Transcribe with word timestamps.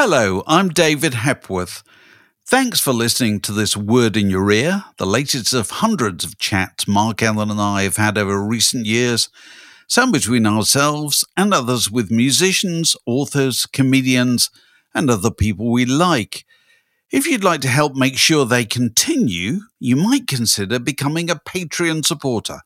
Hello, 0.00 0.44
I'm 0.46 0.68
David 0.68 1.12
Hepworth. 1.12 1.82
Thanks 2.46 2.78
for 2.78 2.92
listening 2.92 3.40
to 3.40 3.50
this 3.50 3.76
Word 3.76 4.16
in 4.16 4.30
Your 4.30 4.48
Ear, 4.48 4.84
the 4.96 5.04
latest 5.04 5.52
of 5.52 5.70
hundreds 5.70 6.24
of 6.24 6.38
chats 6.38 6.86
Mark 6.86 7.20
Ellen 7.20 7.50
and 7.50 7.60
I 7.60 7.82
have 7.82 7.96
had 7.96 8.16
over 8.16 8.40
recent 8.40 8.86
years, 8.86 9.28
some 9.88 10.12
between 10.12 10.46
ourselves 10.46 11.24
and 11.36 11.52
others 11.52 11.90
with 11.90 12.12
musicians, 12.12 12.94
authors, 13.06 13.66
comedians, 13.66 14.50
and 14.94 15.10
other 15.10 15.32
people 15.32 15.72
we 15.72 15.84
like. 15.84 16.44
If 17.10 17.26
you'd 17.26 17.42
like 17.42 17.62
to 17.62 17.68
help 17.68 17.96
make 17.96 18.18
sure 18.18 18.44
they 18.44 18.66
continue, 18.66 19.62
you 19.80 19.96
might 19.96 20.28
consider 20.28 20.78
becoming 20.78 21.28
a 21.28 21.34
Patreon 21.34 22.06
supporter 22.06 22.60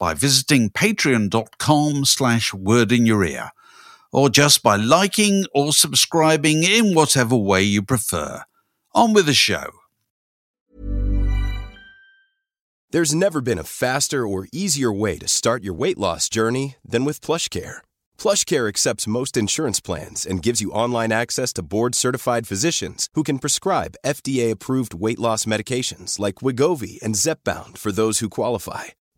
by 0.00 0.14
visiting 0.14 0.70
patreon.com 0.70 2.06
slash 2.06 2.52
word 2.52 2.90
in 2.90 3.06
your 3.06 3.22
ear 3.22 3.52
or 4.12 4.30
just 4.30 4.62
by 4.62 4.76
liking 4.76 5.46
or 5.54 5.72
subscribing 5.72 6.62
in 6.62 6.94
whatever 6.94 7.36
way 7.36 7.62
you 7.62 7.82
prefer. 7.82 8.42
On 8.94 9.12
with 9.12 9.26
the 9.26 9.34
show. 9.34 9.70
There's 12.90 13.14
never 13.14 13.40
been 13.40 13.58
a 13.58 13.64
faster 13.64 14.26
or 14.26 14.46
easier 14.52 14.92
way 14.92 15.18
to 15.18 15.26
start 15.26 15.64
your 15.64 15.74
weight 15.74 15.98
loss 15.98 16.28
journey 16.28 16.76
than 16.84 17.04
with 17.04 17.20
PlushCare. 17.20 17.78
PlushCare 18.16 18.68
accepts 18.68 19.08
most 19.08 19.36
insurance 19.36 19.80
plans 19.80 20.24
and 20.24 20.42
gives 20.42 20.60
you 20.60 20.70
online 20.70 21.10
access 21.12 21.52
to 21.54 21.62
board-certified 21.62 22.46
physicians 22.46 23.08
who 23.14 23.24
can 23.24 23.40
prescribe 23.40 23.96
FDA-approved 24.06 24.94
weight 24.94 25.18
loss 25.18 25.46
medications 25.46 26.20
like 26.20 26.36
Wegovy 26.36 27.02
and 27.02 27.16
Zepbound 27.16 27.76
for 27.76 27.90
those 27.90 28.20
who 28.20 28.28
qualify 28.28 28.94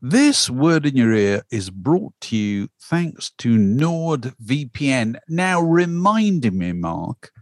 This 0.00 0.48
word 0.48 0.86
in 0.86 0.94
your 0.94 1.12
ear 1.12 1.42
is 1.50 1.70
brought 1.70 2.12
to 2.20 2.36
you 2.36 2.68
thanks 2.80 3.30
to 3.38 3.56
NordVPN. 3.56 5.16
Now, 5.28 5.60
reminding 5.60 6.56
me, 6.56 6.72
Mark, 6.72 7.32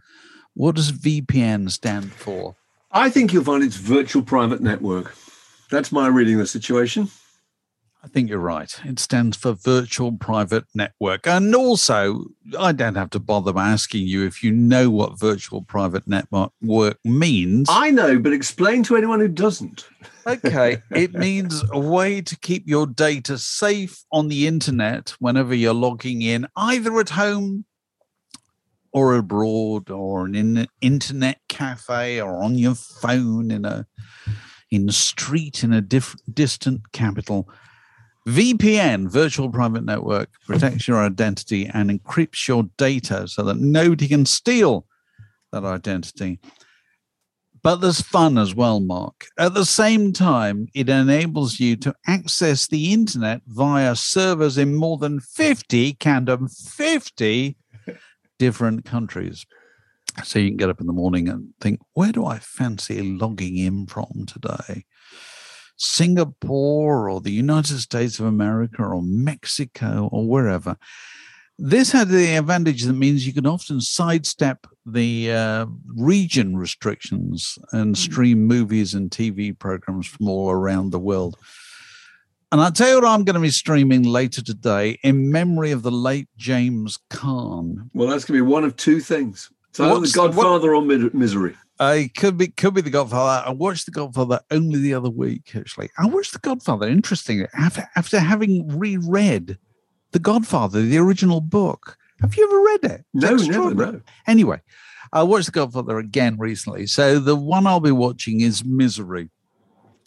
what 0.55 0.75
does 0.75 0.91
VPN 0.91 1.69
stand 1.69 2.11
for? 2.13 2.55
I 2.91 3.11
think 3.11 3.31
you'll 3.31 3.43
find 3.43 3.63
it's 3.63 3.75
virtual 3.75 4.23
private 4.23 4.59
network. 4.59 5.15
That's 5.69 5.91
my 5.91 6.07
reading 6.07 6.33
of 6.35 6.39
the 6.39 6.47
situation. 6.47 7.09
I 8.07 8.09
think 8.09 8.29
you're 8.29 8.39
right. 8.39 8.73
It 8.85 8.99
stands 8.99 9.35
for 9.35 9.51
Virtual 9.51 10.13
Private 10.13 10.63
Network. 10.73 11.27
And 11.27 11.53
also, 11.53 12.27
I 12.57 12.71
don't 12.71 12.95
have 12.95 13.09
to 13.09 13.19
bother 13.19 13.51
asking 13.57 14.07
you 14.07 14.25
if 14.25 14.41
you 14.41 14.53
know 14.53 14.89
what 14.89 15.19
Virtual 15.19 15.61
Private 15.61 16.07
Network 16.07 16.53
means. 17.03 17.67
I 17.69 17.91
know, 17.91 18.17
but 18.17 18.31
explain 18.31 18.83
to 18.83 18.95
anyone 18.95 19.19
who 19.19 19.27
doesn't. 19.27 19.89
okay. 20.25 20.81
It 20.91 21.15
means 21.15 21.65
a 21.73 21.79
way 21.79 22.21
to 22.21 22.39
keep 22.39 22.65
your 22.65 22.87
data 22.87 23.37
safe 23.37 24.05
on 24.09 24.29
the 24.29 24.47
internet 24.47 25.09
whenever 25.19 25.53
you're 25.53 25.73
logging 25.73 26.21
in, 26.21 26.47
either 26.55 26.97
at 27.01 27.09
home 27.09 27.65
or 28.93 29.15
abroad 29.15 29.91
or 29.91 30.29
in 30.29 30.55
an 30.55 30.67
internet 30.79 31.41
cafe 31.49 32.21
or 32.21 32.41
on 32.41 32.55
your 32.55 32.75
phone 32.75 33.51
in 33.51 33.65
a 33.65 33.85
in 34.71 34.85
the 34.85 34.93
street 34.93 35.61
in 35.61 35.73
a 35.73 35.81
different 35.81 36.33
distant 36.33 36.93
capital 36.93 37.49
VPN, 38.27 39.09
virtual 39.09 39.49
private 39.49 39.85
network, 39.85 40.29
protects 40.45 40.85
your 40.85 40.97
identity 40.97 41.65
and 41.73 41.89
encrypts 41.89 42.45
your 42.47 42.63
data 42.77 43.25
so 43.27 43.41
that 43.43 43.57
nobody 43.57 44.07
can 44.07 44.25
steal 44.25 44.85
that 45.53 45.63
identity. 45.63 46.39
But 47.63 47.77
there's 47.77 48.01
fun 48.01 48.37
as 48.37 48.53
well, 48.53 48.81
Mark. 48.81 49.27
At 49.39 49.53
the 49.53 49.65
same 49.65 50.11
time, 50.11 50.67
it 50.73 50.89
enables 50.89 51.59
you 51.59 51.77
to 51.77 51.95
access 52.05 52.67
the 52.67 52.91
internet 52.91 53.41
via 53.47 53.95
servers 53.95 54.57
in 54.57 54.75
more 54.75 54.97
than 54.97 55.21
50, 55.21 55.93
count 55.93 56.29
50 56.29 57.57
different 58.37 58.85
countries. 58.85 59.45
So 60.23 60.39
you 60.39 60.49
can 60.49 60.57
get 60.57 60.69
up 60.69 60.81
in 60.81 60.87
the 60.87 60.93
morning 60.93 61.29
and 61.29 61.53
think, 61.61 61.79
where 61.93 62.11
do 62.11 62.25
I 62.25 62.39
fancy 62.39 63.01
logging 63.01 63.57
in 63.57 63.87
from 63.87 64.25
today? 64.27 64.85
Singapore 65.77 67.09
or 67.09 67.21
the 67.21 67.31
United 67.31 67.79
States 67.79 68.19
of 68.19 68.25
America 68.25 68.83
or 68.83 69.01
Mexico 69.01 70.09
or 70.11 70.27
wherever. 70.27 70.77
This 71.59 71.91
had 71.91 72.09
the 72.09 72.35
advantage 72.35 72.83
that 72.83 72.93
means 72.93 73.25
you 73.25 73.33
can 73.33 73.47
often 73.47 73.81
sidestep 73.81 74.67
the 74.85 75.31
uh, 75.31 75.65
region 75.95 76.55
restrictions 76.55 77.57
and 77.71 77.89
hmm. 77.89 77.93
stream 77.93 78.45
movies 78.45 78.93
and 78.93 79.09
TV 79.09 79.57
programs 79.57 80.07
from 80.07 80.29
all 80.29 80.51
around 80.51 80.91
the 80.91 80.99
world. 80.99 81.37
And 82.51 82.61
I'll 82.61 82.71
tell 82.71 82.89
you 82.89 82.95
what 82.95 83.05
I'm 83.05 83.25
going 83.25 83.33
to 83.33 83.41
be 83.41 83.49
streaming 83.49 84.03
later 84.03 84.41
today 84.41 84.99
in 85.03 85.31
memory 85.31 85.71
of 85.71 85.83
the 85.83 85.91
late 85.91 86.29
James 86.37 86.97
Caan. 87.09 87.89
Well, 87.93 88.07
that's 88.07 88.23
going 88.23 88.39
to 88.39 88.45
be 88.45 88.49
one 88.49 88.63
of 88.63 88.77
two 88.77 89.01
things. 89.01 89.49
So 89.73 89.99
The 89.99 90.11
Godfather 90.11 90.73
what, 90.73 90.91
or 90.91 91.11
Misery. 91.13 91.55
I 91.79 92.09
could 92.17 92.37
be 92.37 92.47
could 92.47 92.73
be 92.73 92.81
the 92.81 92.89
Godfather. 92.89 93.47
I 93.47 93.51
watched 93.51 93.85
the 93.85 93.91
Godfather 93.91 94.39
only 94.51 94.79
the 94.79 94.93
other 94.93 95.09
week. 95.09 95.51
Actually, 95.55 95.89
I 95.97 96.07
watched 96.07 96.33
the 96.33 96.39
Godfather. 96.39 96.87
Interesting. 96.87 97.45
After 97.53 97.87
after 97.95 98.19
having 98.19 98.67
reread 98.77 99.57
the 100.11 100.19
Godfather, 100.19 100.81
the 100.81 100.97
original 100.97 101.41
book. 101.41 101.97
Have 102.21 102.35
you 102.35 102.47
ever 102.47 102.61
read 102.61 102.97
it? 102.97 103.05
No, 103.13 103.35
never. 103.35 103.73
No. 103.75 104.01
Anyway, 104.25 104.59
I 105.13 105.21
watched 105.23 105.45
the 105.45 105.51
Godfather 105.51 105.99
again 105.99 106.37
recently. 106.37 106.87
So 106.87 107.19
the 107.19 107.35
one 107.35 107.67
I'll 107.67 107.79
be 107.79 107.91
watching 107.91 108.41
is 108.41 108.65
Misery, 108.65 109.29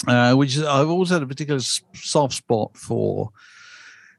uh, 0.08 0.34
which 0.34 0.58
I've 0.58 0.88
always 0.88 1.10
had 1.10 1.22
a 1.22 1.26
particular 1.26 1.60
soft 1.60 2.34
spot 2.34 2.76
for 2.76 3.30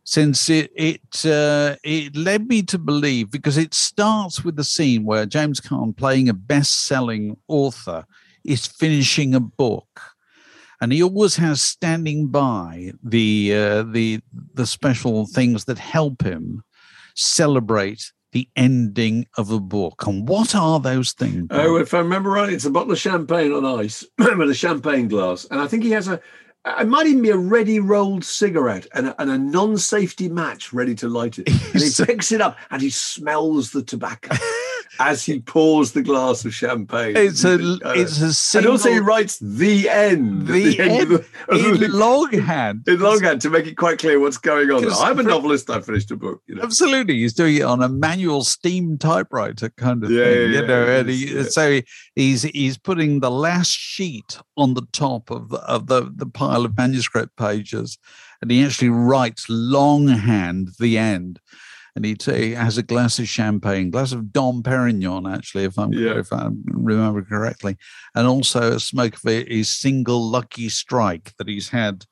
since 0.04 0.50
it 0.50 0.72
it 0.76 1.26
uh, 1.26 1.76
it 1.84 2.16
led 2.16 2.48
me 2.48 2.64
to 2.64 2.78
believe 2.78 3.30
because 3.32 3.58
it 3.58 3.74
starts 3.74 4.44
with 4.44 4.56
the 4.56 4.64
scene 4.64 5.04
where 5.06 5.26
James 5.26 5.60
Caan, 5.60 5.96
playing 5.96 6.30
a 6.30 6.34
best-selling 6.34 7.38
author, 7.48 8.06
is 8.44 8.66
finishing 8.66 9.36
a 9.36 9.40
book, 9.40 10.02
and 10.82 10.92
he 10.92 11.04
always 11.04 11.36
has 11.36 11.62
standing 11.62 12.28
by 12.28 12.92
the 13.04 13.54
uh, 13.54 13.84
the 13.84 14.20
the 14.54 14.66
special 14.66 15.28
things 15.28 15.66
that 15.66 15.78
help 15.78 16.24
him 16.24 16.64
celebrate 17.16 18.12
the 18.32 18.48
ending 18.56 19.26
of 19.38 19.52
a 19.52 19.60
book. 19.60 20.08
And 20.08 20.28
what 20.28 20.56
are 20.56 20.80
those 20.80 21.12
things? 21.12 21.48
Oh, 21.52 21.76
if 21.76 21.94
I 21.94 22.00
remember 22.00 22.30
right, 22.30 22.52
it's 22.52 22.64
a 22.64 22.70
bottle 22.70 22.94
of 22.94 22.98
champagne 22.98 23.52
on 23.52 23.66
ice 23.66 24.06
with 24.18 24.50
a 24.50 24.56
champagne 24.56 25.08
glass, 25.08 25.46
and 25.52 25.60
I 25.60 25.68
think 25.68 25.84
he 25.84 25.92
has 25.92 26.08
a 26.08 26.20
it 26.66 26.88
might 26.88 27.08
even 27.08 27.22
be 27.22 27.30
a 27.30 27.38
ready 27.38 27.80
rolled 27.80 28.24
cigarette 28.24 28.88
and 28.94 29.08
a, 29.08 29.22
and 29.22 29.32
a 29.32 29.38
non 29.38 29.78
safety 29.78 30.30
match 30.30 30.72
ready 30.74 30.96
to 30.96 31.08
light 31.08 31.40
it. 31.40 31.50
And 31.74 31.82
he 31.82 32.06
picks 32.06 32.32
it 32.32 32.42
up 32.42 32.58
and 32.70 32.82
he 32.82 32.90
smells 32.90 33.72
the 33.72 33.82
tobacco. 33.82 34.36
as 35.00 35.26
he 35.26 35.40
pours 35.40 35.93
the 35.93 36.02
glass 36.02 36.46
of 36.46 36.53
champagne. 36.53 37.16
It's 37.16 37.43
a 37.43 37.55
uh, 37.55 37.93
it's 37.96 38.22
a 38.22 38.34
single, 38.34 38.72
and 38.72 38.79
also 38.79 38.91
he 38.91 38.99
writes 38.99 39.40
the 39.40 39.90
end, 39.90 40.47
the, 40.47 40.64
the 40.76 40.79
end, 40.79 40.91
end 40.91 41.02
of 41.02 41.09
the, 41.49 41.76
of 41.76 41.82
in 41.82 41.91
longhand, 41.99 42.88
in 42.88 42.99
longhand 42.99 43.41
to 43.41 43.49
make 43.49 43.67
it 43.67 43.76
quite 43.76 43.99
clear 43.99 44.20
what's 44.20 44.38
going 44.38 44.70
on. 44.72 44.85
I'm 44.91 45.20
a 45.20 45.23
novelist. 45.23 45.70
I 45.70 45.82
finished 45.82 46.11
a 46.11 46.16
book. 46.16 46.41
You 46.47 46.55
know? 46.55 46.64
Absolutely, 46.64 47.16
he's 47.16 47.34
doing 47.34 47.58
it 47.58 47.64
on 47.64 47.82
a 47.82 47.90
manual 47.90 48.43
steam 48.43 48.97
typewriter 48.97 49.70
kind 49.70 50.03
of 50.03 50.11
yeah, 50.11 50.23
thing. 50.23 50.53
Yeah, 50.53 50.61
you 50.61 50.67
yeah, 50.67 50.99
and 50.99 51.09
he, 51.09 51.35
yeah. 51.35 51.44
so 51.44 51.82
he's 52.16 52.44
he's 52.44 52.78
putting 52.78 53.20
the 53.20 53.32
last 53.32 53.72
sheet 53.72 54.40
on 54.58 54.73
the 54.73 54.87
top 54.91 55.32
of 55.32 55.49
the, 55.49 55.59
of 55.59 55.87
the 55.87 56.11
the 56.14 56.26
pile 56.26 56.66
of 56.66 56.78
manuscript 56.78 57.35
pages, 57.37 57.97
and 58.41 58.52
he 58.52 58.64
actually 58.64 58.90
writes 58.90 59.46
longhand 59.49 60.70
the 60.79 60.97
end 60.97 61.40
and 61.96 62.05
he, 62.05 62.16
he 62.23 62.52
has 62.52 62.78
a 62.78 62.84
glass 62.84 63.20
of 63.20 63.28
champagne, 63.28 63.91
glass 63.91 64.11
of 64.11 64.32
Dom 64.32 64.64
Perignon, 64.64 65.32
actually, 65.32 65.66
if 65.66 65.78
I'm 65.78 65.93
yeah. 65.93 66.17
if 66.17 66.32
I 66.32 66.49
remember 66.66 67.22
correctly, 67.23 67.78
and 68.16 68.28
also 68.28 68.73
a 68.73 68.79
smoke 68.79 69.16
of 69.16 69.23
his 69.23 69.70
single 69.70 70.22
lucky 70.22 70.70
strike 70.70 71.34
that 71.38 71.47
he's 71.47 71.70
had 71.70 72.05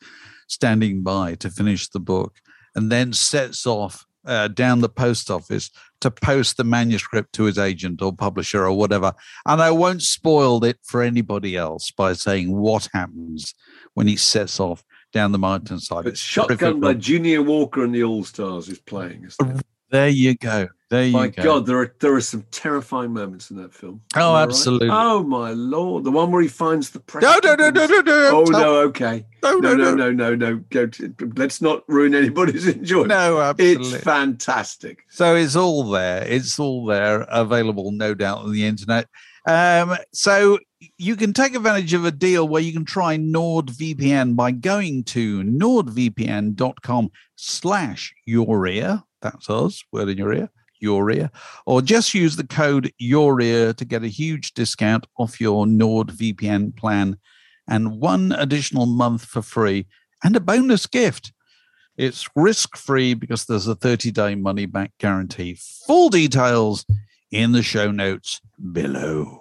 standing 0.48 1.04
by 1.04 1.36
to 1.36 1.50
finish 1.50 1.90
the 1.90 2.00
book, 2.00 2.40
and 2.76 2.92
then 2.92 3.14
sets 3.14 3.66
off 3.66 4.06
uh, 4.26 4.48
down 4.50 4.82
the 4.82 4.90
post 4.90 5.32
office 5.32 5.72
to 6.02 6.12
post 6.12 6.58
the 6.58 6.64
manuscript 6.64 7.34
to 7.34 7.44
his 7.44 7.58
agent 7.58 8.02
or 8.02 8.14
publisher 8.14 8.66
or 8.66 8.74
whatever. 8.74 9.14
And 9.46 9.62
I 9.62 9.72
won't 9.72 10.02
spoil 10.02 10.64
it 10.64 10.78
for 10.84 11.02
anybody 11.02 11.56
else 11.56 11.92
by 11.92 12.14
saying 12.14 12.56
what 12.56 12.90
happens 12.94 13.54
when 13.94 14.08
he 14.08 14.16
sets 14.16 14.60
off 14.60 14.84
down 15.12 15.32
the 15.32 15.40
mountainside. 15.40 16.06
It's 16.08 16.20
shotgun 16.20 16.80
by 16.80 16.94
Junior 16.94 17.42
Walker 17.42 17.84
and 17.84 17.94
the 17.94 18.04
All 18.04 18.24
Stars 18.24 18.70
is 18.70 18.80
playing. 18.80 19.30
There 19.92 20.10
you 20.10 20.36
go. 20.36 20.68
There 20.90 21.04
you 21.04 21.14
go. 21.14 21.18
my 21.18 21.28
go. 21.28 21.44
God, 21.44 21.66
there 21.66 21.78
are 21.80 21.96
there 22.00 22.14
are 22.14 22.22
some 22.22 22.46
terrifying 22.52 23.12
moments 23.12 23.50
in 23.50 23.58
that 23.58 23.74
film. 23.74 24.02
Oh, 24.16 24.36
absolutely. 24.36 24.90
Right? 24.90 25.04
Oh 25.04 25.24
my 25.24 25.52
lord, 25.52 26.04
the 26.04 26.12
one 26.12 26.32
where 26.32 26.42
he 26.42 26.48
finds 26.48 26.92
the 26.92 27.00
press. 27.00 27.24
No, 27.24 27.40
no, 27.44 27.56
no, 27.56 27.70
no, 27.70 27.86
no, 27.86 28.02
no. 28.02 28.30
Oh 28.34 28.44
no, 28.50 28.76
okay. 28.82 29.26
No, 29.44 29.58
no, 29.58 29.76
no, 29.76 29.96
no, 29.96 30.12
no, 30.12 30.36
no. 30.36 30.58
Go. 30.70 30.88
To, 30.88 31.14
let's 31.36 31.62
not 31.62 31.84
ruin 31.88 32.14
anybody's 32.14 32.68
enjoyment. 32.76 33.10
No, 33.10 33.40
absolutely. 33.40 33.94
It's 33.94 34.04
fantastic. 34.04 35.06
So 35.10 35.36
it's 35.36 35.56
all 35.56 35.90
there. 35.90 36.24
It's 36.24 36.60
all 36.60 36.86
there, 36.86 37.22
available, 37.22 37.92
no 37.92 38.14
doubt, 38.14 38.40
on 38.40 38.52
the 38.52 38.66
internet. 38.66 39.08
Um, 39.50 39.98
so 40.14 40.60
you 41.00 41.16
can 41.16 41.34
take 41.34 41.56
advantage 41.56 41.96
of 41.96 42.06
a 42.06 42.12
deal 42.12 42.48
where 42.48 42.62
you 42.62 42.72
can 42.72 42.86
try 42.86 43.18
NordVPN 43.18 44.36
by 44.36 44.52
going 44.52 45.04
to 45.06 45.42
nordvpn.com 45.42 47.10
slash 47.36 48.14
your 48.28 48.68
ear. 48.68 49.02
That's 49.24 49.50
us, 49.50 49.84
word 49.92 50.10
in 50.10 50.20
your 50.20 50.34
ear 50.34 50.50
your 50.82 51.12
ear, 51.12 51.30
or 51.66 51.82
just 51.82 52.14
use 52.14 52.38
the 52.38 52.48
code 52.48 52.90
your 53.00 53.42
ear 53.42 53.74
to 53.74 53.84
get 53.84 54.02
a 54.04 54.08
huge 54.08 54.54
discount 54.54 55.06
off 55.18 55.42
your 55.42 55.66
NordVPN 55.66 56.78
plan 56.78 57.18
and 57.68 58.00
one 58.00 58.32
additional 58.32 58.86
month 58.86 59.26
for 59.26 59.42
free 59.42 59.88
and 60.24 60.38
a 60.38 60.40
bonus 60.40 60.86
gift. 60.86 61.34
It's 61.98 62.30
risk 62.34 62.78
free 62.78 63.14
because 63.14 63.44
there's 63.46 63.68
a 63.68 63.76
30 63.76 64.12
day 64.12 64.36
money 64.36 64.68
back 64.68 64.92
guarantee. 65.00 65.58
Full 65.86 66.08
details 66.08 66.86
in 67.32 67.52
the 67.52 67.64
show 67.64 67.92
notes 67.92 68.40
below. 68.72 69.39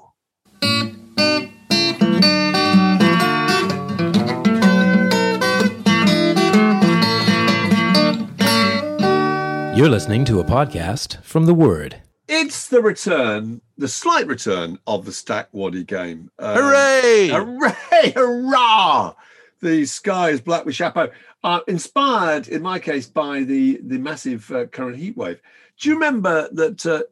You're 9.78 9.88
listening 9.88 10.24
to 10.24 10.40
a 10.40 10.44
podcast 10.44 11.22
from 11.22 11.46
The 11.46 11.54
Word. 11.54 12.02
It's 12.26 12.66
the 12.66 12.82
return, 12.82 13.60
the 13.76 13.86
slight 13.86 14.26
return 14.26 14.80
of 14.88 15.04
the 15.04 15.12
Stack 15.12 15.50
Waddy 15.52 15.84
game. 15.84 16.32
Um, 16.40 16.56
hooray! 16.56 17.28
Hooray! 17.28 18.10
Hurrah! 18.16 19.14
The 19.60 19.84
sky 19.84 20.30
is 20.30 20.40
black 20.40 20.64
with 20.64 20.74
chapeau. 20.74 21.10
Uh, 21.44 21.60
inspired, 21.68 22.48
in 22.48 22.60
my 22.60 22.80
case, 22.80 23.06
by 23.06 23.44
the 23.44 23.78
the 23.84 23.98
massive 23.98 24.50
uh, 24.50 24.66
current 24.66 24.96
heat 24.96 25.16
wave. 25.16 25.40
Do 25.78 25.88
you 25.88 25.94
remember 25.94 26.48
that 26.54 26.84
uh, 26.84 27.04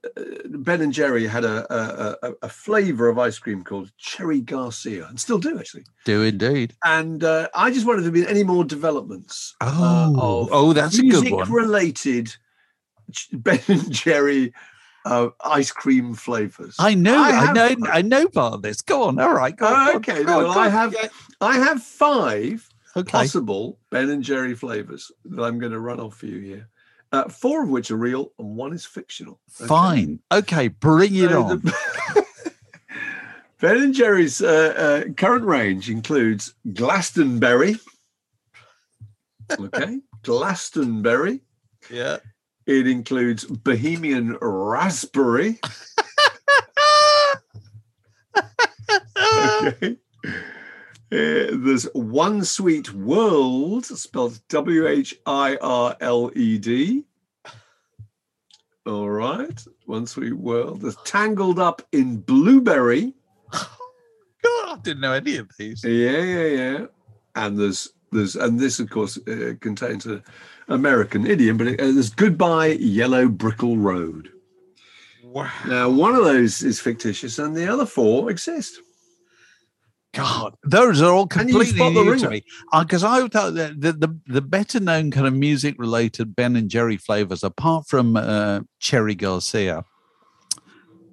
Ben 0.47 0.81
and 0.81 0.93
Jerry 0.93 1.25
had 1.29 1.45
a, 1.45 1.73
a, 1.73 2.17
a, 2.21 2.33
a, 2.43 2.49
flavor 2.49 3.09
of 3.09 3.17
ice 3.17 3.39
cream 3.39 3.63
called 3.63 3.93
Cherry 3.97 4.41
Garcia, 4.41 5.07
and 5.07 5.21
still 5.21 5.39
do 5.39 5.57
actually? 5.57 5.85
Do 6.05 6.25
indeed. 6.25 6.75
And 6.85 7.23
uh, 7.23 7.49
I 7.55 7.71
just 7.71 7.87
wondered 7.87 8.05
if 8.05 8.13
there 8.13 8.25
been 8.25 8.29
any 8.29 8.43
more 8.43 8.65
developments. 8.65 9.55
Uh, 9.61 10.11
oh, 10.17 10.49
oh, 10.51 10.73
that's 10.73 10.99
a 10.99 11.03
good 11.03 11.31
one. 11.31 11.49
Related 11.49 12.37
Ben 13.33 13.61
and 13.69 13.91
Jerry 13.91 14.53
uh, 15.07 15.29
ice 15.45 15.71
cream 15.71 16.15
flavors. 16.15 16.77
I 16.79 16.95
know, 16.95 17.23
I, 17.23 17.31
I, 17.31 17.53
know, 17.53 17.77
I 17.87 18.03
know 18.03 18.27
of 18.37 18.63
this. 18.63 18.83
Go 18.83 19.05
on, 19.05 19.19
all 19.21 19.35
right. 19.35 19.57
Go 19.57 19.67
on, 19.67 19.97
okay, 19.97 20.25
go 20.25 20.39
well, 20.39 20.51
on, 20.51 20.59
I 20.59 20.69
have, 20.69 20.95
I 21.41 21.55
have 21.57 21.83
five 21.83 22.69
okay. 22.97 23.11
possible 23.11 23.79
Ben 23.91 24.11
and 24.11 24.23
Jerry 24.23 24.55
flavors 24.55 25.13
that 25.27 25.43
I'm 25.43 25.59
going 25.59 25.73
to 25.73 25.81
run 25.81 26.01
off 26.01 26.17
for 26.17 26.27
you 26.27 26.41
here. 26.41 26.69
Uh, 27.13 27.29
four 27.29 27.63
of 27.63 27.69
which 27.69 27.91
are 27.91 27.97
real 27.97 28.33
and 28.39 28.57
one 28.57 28.73
is 28.73 28.85
fictional. 28.85 29.41
Okay? 29.61 29.69
Fine. 29.69 30.21
Okay, 30.33 30.69
bring 30.69 31.15
it 31.15 31.31
so 31.31 31.43
on. 31.45 31.61
The, 31.61 32.27
ben 33.61 33.77
and 33.77 33.95
Jerry's 33.95 34.43
uh, 34.43 35.05
uh, 35.07 35.13
current 35.13 35.45
range 35.45 35.89
includes 35.89 36.55
Glastonbury. 36.73 37.77
Okay, 39.61 40.01
Glastonbury. 40.25 41.41
Yeah. 41.89 42.17
It 42.67 42.87
includes 42.89 43.45
Bohemian 43.45 44.37
Raspberry. 44.41 45.61
okay. 49.17 49.97
Uh, 51.13 51.47
there's 51.53 51.85
One 51.95 52.45
Sweet 52.45 52.93
World, 52.93 53.87
spelled 53.87 54.41
W 54.49 54.89
H 54.89 55.15
I 55.27 55.57
R 55.61 55.97
L 56.01 56.33
E 56.35 56.59
D. 56.59 57.05
All 58.85 59.11
right. 59.11 59.65
One 59.85 60.07
Sweet 60.07 60.35
World. 60.35 60.81
There's 60.81 60.97
Tangled 61.05 61.61
Up 61.61 61.83
in 61.93 62.19
Blueberry. 62.19 63.15
God, 63.53 63.69
I 64.45 64.79
didn't 64.83 65.01
know 65.01 65.13
any 65.13 65.37
of 65.37 65.51
these. 65.57 65.85
Yeah, 65.85 66.23
yeah, 66.23 66.47
yeah. 66.47 66.87
And 67.37 67.59
there's 67.59 67.93
there's 68.13 68.37
and 68.37 68.59
this 68.59 68.79
of 68.81 68.91
course 68.91 69.19
uh, 69.27 69.55
contains 69.61 70.07
a 70.07 70.23
American 70.69 71.27
idiom, 71.27 71.57
but 71.57 71.69
it, 71.69 71.81
uh, 71.81 71.85
there's 71.85 72.11
Goodbye 72.11 72.79
Yellow 72.81 73.29
Brickle 73.29 73.77
Road. 73.79 74.31
Wow. 75.23 75.51
Now, 75.67 75.91
one 75.91 76.15
of 76.15 76.25
those 76.25 76.63
is 76.63 76.81
fictitious, 76.81 77.39
and 77.39 77.55
the 77.55 77.71
other 77.71 77.87
four 77.87 78.31
exist. 78.31 78.81
God, 80.15 80.55
those 80.65 81.03
are 81.03 81.13
all 81.13 81.27
completely 81.27 81.91
new 81.91 82.17
to 82.17 82.31
me. 82.31 82.43
Because 82.73 83.05
uh, 83.05 83.11
I 83.11 83.29
thought 83.29 83.53
that 83.55 83.79
the, 83.79 83.93
the, 83.93 84.19
the 84.27 84.41
better 84.41 84.81
known 84.81 85.11
kind 85.11 85.27
of 85.27 85.35
music 85.35 85.75
related 85.79 86.35
Ben 86.35 86.57
and 86.57 86.71
Jerry 86.71 86.97
flavors, 86.97 87.45
apart 87.45 87.87
from 87.87 88.17
uh, 88.17 88.61
Cherry 88.81 89.15
Garcia, 89.15 89.85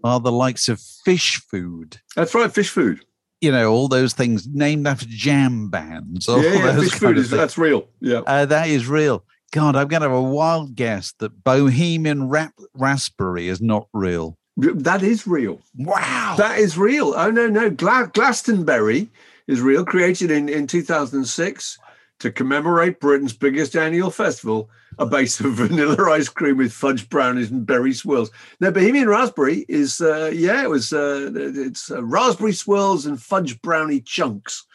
are 0.06 0.20
the 0.22 0.32
likes 0.32 0.70
of 0.70 0.80
fish 0.80 1.42
food. 1.52 2.00
That's 2.16 2.34
right, 2.34 2.52
fish 2.52 2.70
food. 2.70 3.04
You 3.44 3.52
know, 3.52 3.72
all 3.72 3.90
those 3.90 4.14
things 4.14 4.48
named 4.48 4.88
after 4.88 5.06
jam 5.10 5.70
bands. 5.70 6.28
Yeah, 6.30 6.38
yeah 6.38 6.80
fish 6.80 6.94
food 6.94 7.18
is 7.18 7.30
that's 7.30 7.58
real. 7.58 7.88
Yeah, 8.00 8.20
uh, 8.20 8.46
that 8.46 8.70
is 8.70 8.88
real. 8.88 9.26
God, 9.52 9.76
I'm 9.76 9.88
going 9.88 10.02
to 10.02 10.10
have 10.10 10.18
a 10.18 10.22
wild 10.22 10.76
guess 10.76 11.14
that 11.20 11.44
Bohemian 11.44 12.28
rap- 12.28 12.56
Raspberry 12.74 13.50
is 13.50 13.62
not 13.62 13.88
real. 13.94 14.36
That 14.58 15.04
is 15.04 15.28
real. 15.28 15.62
Wow. 15.76 16.36
That 16.40 16.58
is 16.58 16.76
real. 16.76 17.14
Oh, 17.16 17.30
no, 17.30 17.48
no. 17.48 17.70
Gla- 17.70 18.10
Glastonbury 18.14 19.10
is 19.48 19.62
real, 19.62 19.86
created 19.86 20.32
in, 20.32 20.50
in 20.50 20.66
2006 20.66 21.78
to 22.24 22.32
commemorate 22.32 23.02
Britain's 23.02 23.34
biggest 23.34 23.76
annual 23.76 24.10
festival, 24.10 24.70
a 24.98 25.06
base 25.06 25.42
of 25.42 25.52
vanilla 25.56 26.10
ice 26.10 26.30
cream 26.30 26.56
with 26.56 26.72
fudge 26.72 27.10
brownies 27.10 27.52
and 27.52 27.66
berry 27.66 27.92
swirls. 27.92 28.32
Now, 28.62 28.72
Bohemian 28.72 29.10
Raspberry 29.10 29.66
is, 29.68 30.00
uh, 30.00 30.32
yeah, 30.34 30.64
it 30.64 30.70
was, 30.70 30.94
uh, 30.94 31.32
it's 31.36 31.92
uh, 31.92 32.02
raspberry 32.02 32.54
swirls 32.54 33.08
and 33.08 33.22
fudge 33.22 33.62
brownie 33.62 34.00
chunks 34.00 34.66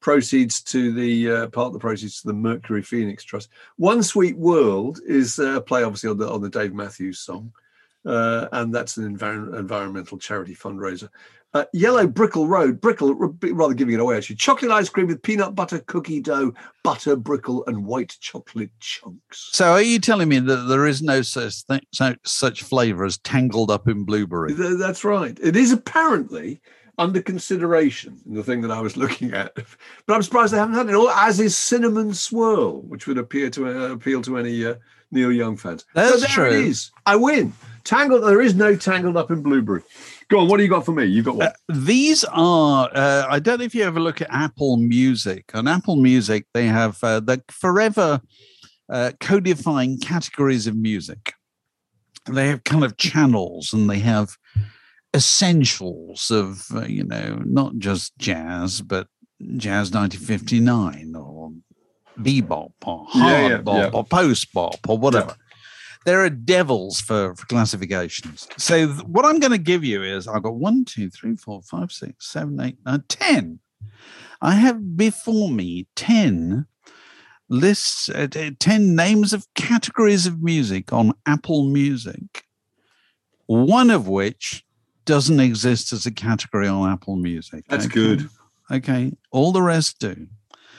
proceeds 0.00 0.60
to 0.62 0.92
the 0.92 1.30
uh, 1.30 1.46
part 1.50 1.68
of 1.68 1.74
the 1.74 1.78
proceeds 1.78 2.22
to 2.22 2.26
the 2.26 2.34
Mercury 2.34 2.82
Phoenix 2.82 3.22
Trust. 3.22 3.50
One 3.76 4.02
Sweet 4.02 4.36
World 4.36 4.98
is 5.06 5.38
a 5.38 5.60
play, 5.60 5.84
obviously, 5.84 6.10
on 6.10 6.18
the 6.18 6.28
on 6.28 6.42
the 6.42 6.50
Dave 6.50 6.74
Matthews 6.74 7.20
song, 7.20 7.52
uh, 8.04 8.48
and 8.50 8.74
that's 8.74 8.96
an 8.96 9.16
envir- 9.16 9.56
environmental 9.56 10.18
charity 10.18 10.56
fundraiser. 10.56 11.08
Uh, 11.56 11.64
Yellow 11.72 12.06
Brickle 12.06 12.46
Road, 12.46 12.82
Brickle, 12.82 13.16
rather 13.54 13.72
giving 13.72 13.94
it 13.94 14.00
away 14.00 14.18
actually. 14.18 14.36
Chocolate 14.36 14.70
ice 14.70 14.90
cream 14.90 15.06
with 15.06 15.22
peanut 15.22 15.54
butter 15.54 15.78
cookie 15.86 16.20
dough, 16.20 16.52
butter, 16.84 17.16
brickle, 17.16 17.64
and 17.66 17.86
white 17.86 18.14
chocolate 18.20 18.68
chunks. 18.78 19.48
So, 19.52 19.72
are 19.72 19.80
you 19.80 19.98
telling 19.98 20.28
me 20.28 20.38
that 20.38 20.66
there 20.68 20.86
is 20.86 21.00
no 21.00 21.22
such 21.22 21.62
thing, 21.62 21.80
such 22.24 22.62
flavour 22.62 23.06
as 23.06 23.16
tangled 23.18 23.70
up 23.70 23.88
in 23.88 24.04
blueberry? 24.04 24.52
That's 24.52 25.02
right. 25.02 25.38
It 25.42 25.56
is 25.56 25.72
apparently 25.72 26.60
under 26.98 27.22
consideration 27.22 28.20
in 28.26 28.34
the 28.34 28.44
thing 28.44 28.60
that 28.60 28.70
I 28.70 28.82
was 28.82 28.96
looking 28.98 29.32
at. 29.32 29.54
But 29.54 30.14
I'm 30.14 30.22
surprised 30.22 30.52
they 30.52 30.58
haven't 30.58 30.74
had 30.74 30.90
it 30.90 30.94
all, 30.94 31.08
as 31.08 31.40
is 31.40 31.56
Cinnamon 31.56 32.12
Swirl, 32.12 32.82
which 32.82 33.06
would 33.06 33.16
appear 33.16 33.48
to 33.48 33.66
uh, 33.66 33.92
appeal 33.92 34.20
to 34.22 34.36
any 34.36 34.66
uh, 34.66 34.74
Neil 35.10 35.32
Young 35.32 35.56
fans. 35.56 35.86
That's 35.94 36.20
so 36.20 36.26
true. 36.26 36.46
It 36.48 36.66
is. 36.66 36.90
I 37.06 37.16
win. 37.16 37.54
Tangled. 37.84 38.24
There 38.24 38.42
is 38.42 38.54
no 38.54 38.76
tangled 38.76 39.16
up 39.16 39.30
in 39.30 39.42
blueberry. 39.42 39.82
Go 40.28 40.40
on. 40.40 40.48
What 40.48 40.56
do 40.56 40.64
you 40.64 40.68
got 40.68 40.84
for 40.84 40.92
me? 40.92 41.04
You 41.04 41.22
got 41.22 41.36
what? 41.36 41.48
Uh, 41.48 41.74
these 41.74 42.24
are. 42.24 42.90
Uh, 42.92 43.26
I 43.28 43.38
don't 43.38 43.58
know 43.58 43.64
if 43.64 43.74
you 43.74 43.84
ever 43.84 44.00
look 44.00 44.20
at 44.20 44.28
Apple 44.30 44.76
Music. 44.76 45.50
On 45.54 45.68
Apple 45.68 45.96
Music, 45.96 46.46
they 46.52 46.66
have 46.66 47.02
uh, 47.02 47.20
the 47.20 47.42
forever 47.50 48.20
uh, 48.88 49.12
codifying 49.20 49.98
categories 49.98 50.66
of 50.66 50.76
music. 50.76 51.32
They 52.28 52.48
have 52.48 52.64
kind 52.64 52.82
of 52.82 52.96
channels, 52.96 53.72
and 53.72 53.88
they 53.88 54.00
have 54.00 54.36
essentials 55.14 56.30
of 56.30 56.66
uh, 56.74 56.84
you 56.84 57.04
know 57.04 57.40
not 57.44 57.78
just 57.78 58.16
jazz 58.18 58.82
but 58.82 59.08
jazz 59.56 59.90
1959 59.90 61.14
or 61.16 61.52
bebop 62.20 62.72
or 62.84 63.06
hard 63.08 63.32
yeah, 63.32 63.48
yeah, 63.48 63.56
bop 63.56 63.76
yeah. 63.76 63.98
or 63.98 64.04
post 64.04 64.52
bop 64.52 64.78
or 64.86 64.98
whatever 64.98 65.34
there 66.06 66.24
are 66.24 66.30
devils 66.30 67.00
for, 67.00 67.34
for 67.34 67.44
classifications 67.46 68.48
so 68.56 68.86
th- 68.86 69.04
what 69.06 69.24
i'm 69.26 69.38
going 69.38 69.52
to 69.52 69.58
give 69.58 69.84
you 69.84 70.02
is 70.02 70.26
i've 70.26 70.42
got 70.42 70.54
one 70.54 70.84
two 70.84 71.10
three 71.10 71.36
four 71.36 71.60
five 71.62 71.92
six 71.92 72.30
seven 72.30 72.58
eight 72.60 72.78
nine 72.86 73.04
ten 73.08 73.58
i 74.40 74.54
have 74.54 74.96
before 74.96 75.50
me 75.50 75.86
10 75.96 76.66
lists 77.48 78.08
uh, 78.08 78.26
10 78.58 78.94
names 78.96 79.32
of 79.32 79.46
categories 79.54 80.26
of 80.26 80.42
music 80.42 80.92
on 80.92 81.12
apple 81.26 81.64
music 81.68 82.44
one 83.46 83.90
of 83.90 84.08
which 84.08 84.64
doesn't 85.04 85.38
exist 85.38 85.92
as 85.92 86.04
a 86.04 86.10
category 86.10 86.66
on 86.66 86.90
Apple 86.90 87.14
Music. 87.14 87.64
That's 87.68 87.86
Okay? 87.86 87.94
good. 87.94 88.28
Okay. 88.72 89.12
All 89.30 89.52
the 89.52 89.62
rest 89.62 90.00
do. 90.00 90.26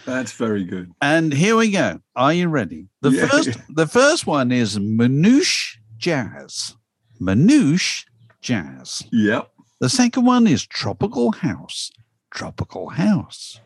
That's 0.07 0.31
very 0.31 0.63
good. 0.63 0.89
And 1.01 1.33
here 1.33 1.57
we 1.57 1.69
go. 1.69 1.99
Are 2.15 2.33
you 2.33 2.47
ready? 2.47 2.87
The 3.01 3.11
Yeah. 3.11 3.27
first 3.27 3.49
the 3.69 3.87
first 3.87 4.25
one 4.25 4.53
is 4.53 4.77
Manouche 4.79 5.75
Jazz. 5.97 6.75
Manouche 7.19 8.05
Jazz. 8.41 9.03
Yep. 9.11 9.51
The 9.81 9.89
second 9.89 10.25
one 10.25 10.47
is 10.47 10.65
Tropical 10.65 11.33
House. 11.33 11.91
Tropical 12.31 12.89
House. 12.89 13.59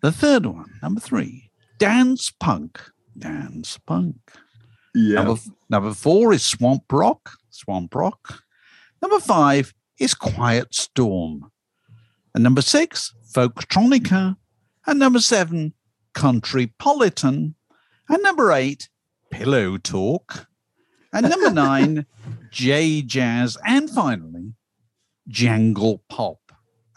the 0.00 0.12
third 0.12 0.46
one, 0.46 0.70
number 0.80 1.00
three, 1.00 1.50
Dance 1.78 2.30
Punk. 2.30 2.80
Dance 3.18 3.78
Punk. 3.86 4.16
Yeah. 4.94 5.22
Number, 5.24 5.40
number 5.70 5.92
four 5.92 6.32
is 6.32 6.44
Swamp 6.44 6.84
Rock. 6.90 7.32
Swamp 7.50 7.94
Rock. 7.94 8.42
Number 9.02 9.18
five 9.18 9.74
is 9.98 10.14
Quiet 10.14 10.72
Storm. 10.74 11.50
And 12.34 12.42
number 12.44 12.62
six, 12.62 13.12
Folktronica. 13.34 14.36
And 14.86 14.98
number 14.98 15.20
seven, 15.20 15.74
Countrypolitan. 16.14 17.54
And 18.08 18.22
number 18.22 18.52
eight, 18.52 18.88
Pillow 19.30 19.78
Talk. 19.78 20.46
And 21.12 21.28
number 21.28 21.50
nine, 21.54 22.06
J 22.50 23.02
Jazz. 23.02 23.56
And 23.66 23.88
finally, 23.88 24.54
Jangle 25.28 26.02
Pop. 26.08 26.38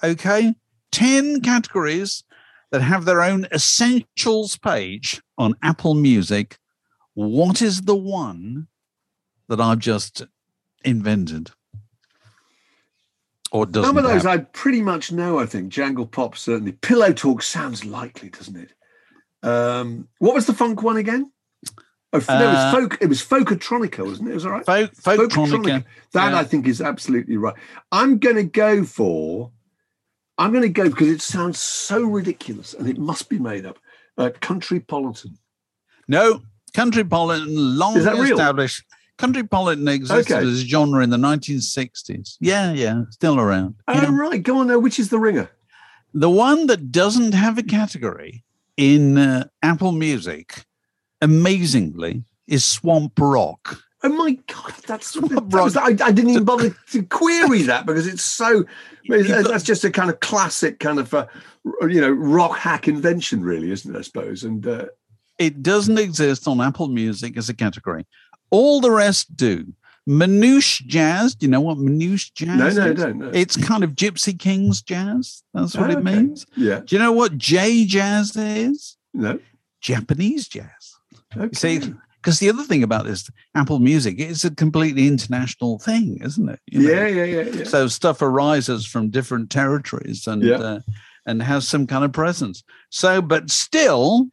Okay? 0.03 0.55
10 0.91 1.41
categories 1.41 2.23
that 2.71 2.81
have 2.81 3.05
their 3.05 3.21
own 3.21 3.45
essentials 3.53 4.57
page 4.57 5.21
on 5.37 5.55
Apple 5.61 5.93
Music. 5.93 6.57
What 7.13 7.61
is 7.61 7.81
the 7.81 7.95
one 7.95 8.67
that 9.47 9.61
I've 9.61 9.79
just 9.79 10.25
invented? 10.83 11.51
Or 13.55 13.65
doesn't 13.65 13.87
Some 13.87 13.97
of 13.97 14.03
those 14.03 14.23
have? 14.23 14.31
I 14.31 14.37
pretty 14.39 14.81
much 14.81 15.13
know, 15.13 15.39
I 15.39 15.45
think. 15.45 15.69
Jangle 15.69 16.05
Pop, 16.05 16.35
certainly. 16.35 16.73
Pillow 16.73 17.13
Talk 17.13 17.41
sounds 17.41 17.85
likely, 17.85 18.27
doesn't 18.29 18.57
it? 18.57 18.73
Um, 19.47 20.09
what 20.19 20.35
was 20.35 20.45
the 20.45 20.53
funk 20.53 20.83
one 20.83 20.97
again? 20.97 21.31
Oh, 22.11 22.17
f- 22.17 22.27
no, 22.27 22.35
it 22.35 22.43
Uh, 22.47 22.53
was 22.53 22.73
folk. 22.73 22.97
It 22.99 23.07
was 23.07 23.21
Folkatronica, 23.21 24.05
wasn't 24.05 24.27
it? 24.27 24.33
Was 24.33 24.43
that 24.43 24.49
right? 24.49 24.65
Folk, 24.65 24.91
Folktronica. 24.91 25.85
That 26.11 26.33
yeah. 26.33 26.37
I 26.37 26.43
think 26.43 26.67
is 26.67 26.81
absolutely 26.81 27.37
right. 27.37 27.53
I'm 27.93 28.17
going 28.17 28.35
to 28.35 28.43
go 28.43 28.83
for. 28.83 29.51
I'm 30.37 30.51
going 30.51 30.63
to 30.63 30.67
go 30.67 30.89
because 30.89 31.07
it 31.07 31.21
sounds 31.21 31.57
so 31.57 32.03
ridiculous 32.03 32.73
and 32.73 32.89
it 32.89 32.97
must 32.97 33.29
be 33.29 33.39
made 33.39 33.65
up. 33.65 33.79
Uh, 34.17 34.31
Countrypolitan. 34.41 35.37
No, 36.09 36.41
Country 36.73 37.05
Politan, 37.05 37.45
long 37.47 37.95
Is 37.95 38.05
real? 39.21 39.29
established. 39.43 39.87
Existed 39.87 40.33
Okay. 40.35 40.47
as 40.47 40.61
a 40.61 40.65
genre 40.65 41.03
in 41.03 41.09
the 41.09 41.17
1960s. 41.17 42.37
Yeah, 42.39 42.71
yeah, 42.73 43.03
still 43.11 43.39
around. 43.39 43.75
Oh, 43.87 43.93
Yeah. 43.93 44.09
right. 44.15 44.41
Go 44.41 44.59
on 44.59 44.67
now. 44.67 44.79
Which 44.79 44.99
is 44.99 45.09
the 45.09 45.19
ringer? 45.19 45.49
The 46.13 46.29
one 46.29 46.67
that 46.67 46.91
doesn't 46.91 47.33
have 47.33 47.57
a 47.57 47.63
category 47.63 48.43
in 48.77 49.17
uh, 49.17 49.45
Apple 49.61 49.91
Music, 49.91 50.63
amazingly, 51.21 52.23
is 52.47 52.63
Swamp 52.63 53.13
Rock. 53.19 53.81
Oh 54.03 54.09
my 54.09 54.37
god, 54.47 54.73
that's 54.85 55.13
that 55.13 55.31
Rock. 55.51 55.63
was- 55.65 55.75
I, 55.77 55.87
I 55.87 56.11
didn't 56.11 56.29
even 56.29 56.43
bother 56.45 56.75
to 56.91 57.03
query 57.03 57.63
that 57.63 57.85
because 57.85 58.05
it's 58.07 58.23
so. 58.23 58.63
That's 59.07 59.63
just 59.63 59.83
a 59.83 59.91
kind 59.91 60.09
of 60.09 60.19
classic 60.19 60.79
kind 60.79 60.97
of 60.99 61.13
uh, 61.13 61.27
you 61.87 62.01
know 62.01 62.09
rock 62.11 62.57
hack 62.57 62.87
invention, 62.87 63.43
really, 63.43 63.71
isn't 63.71 63.95
it? 63.95 63.97
I 63.97 64.01
suppose. 64.01 64.43
And 64.43 64.65
uh, 64.65 64.85
It 65.39 65.61
doesn't 65.63 65.97
exist 65.99 66.47
on 66.47 66.59
Apple 66.61 66.87
Music 66.87 67.35
as 67.37 67.47
a 67.49 67.53
category. 67.53 68.05
All 68.51 68.81
the 68.81 68.91
rest 68.91 69.35
do. 69.35 69.73
Manouche 70.07 70.85
jazz. 70.85 71.33
Do 71.35 71.45
you 71.47 71.51
know 71.51 71.61
what 71.61 71.77
manouche 71.77 72.31
jazz 72.33 72.47
no, 72.75 72.83
no, 72.85 72.91
is? 72.91 72.99
don't. 73.01 73.17
No. 73.17 73.29
It's 73.33 73.57
kind 73.57 73.83
of 73.83 73.91
Gypsy 73.91 74.37
Kings 74.37 74.81
jazz. 74.81 75.43
That's 75.53 75.75
what 75.75 75.89
Oh, 75.89 75.93
it 75.93 75.97
okay. 75.97 76.15
means. 76.15 76.45
yeah, 76.55 76.81
Do 76.85 76.95
you 76.95 76.99
know 76.99 77.11
what 77.11 77.37
J 77.37 77.85
jazz 77.85 78.35
is? 78.35 78.97
no. 79.13 79.39
Japanese 79.81 80.47
jazz. 80.47 80.95
Okay. 81.37 81.49
See, 81.53 81.93
because 82.15 82.39
the 82.39 82.49
other 82.49 82.63
thing 82.63 82.81
about 82.81 83.05
this 83.05 83.29
Apple 83.53 83.77
Music, 83.79 84.15
it's 84.19 84.43
a 84.43 84.49
completely 84.49 85.07
international 85.07 85.77
thing, 85.77 86.17
isn't 86.23 86.49
it? 86.49 86.59
You 86.67 86.79
know? 86.81 86.89
yeah, 86.89 87.07
yeah, 87.07 87.23
yeah, 87.23 87.41
yeah. 87.43 87.63
So 87.65 87.87
stuff 87.87 88.21
arises 88.23 88.85
from 88.87 89.09
different 89.11 89.51
territories 89.51 90.25
and 90.27 90.41
Yeah. 90.43 90.55
uh, 90.57 90.79
and 91.27 91.41
has 91.43 91.67
some 91.67 91.85
kind 91.87 92.03
of 92.05 92.13
presence. 92.13 92.63
So, 92.89 93.21
but 93.21 93.49
still, 93.51 94.27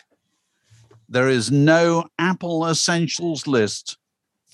there 1.09 1.28
is 1.28 1.50
no 1.50 2.04
Apple 2.19 2.66
Essentials 2.66 3.47
list 3.47 3.99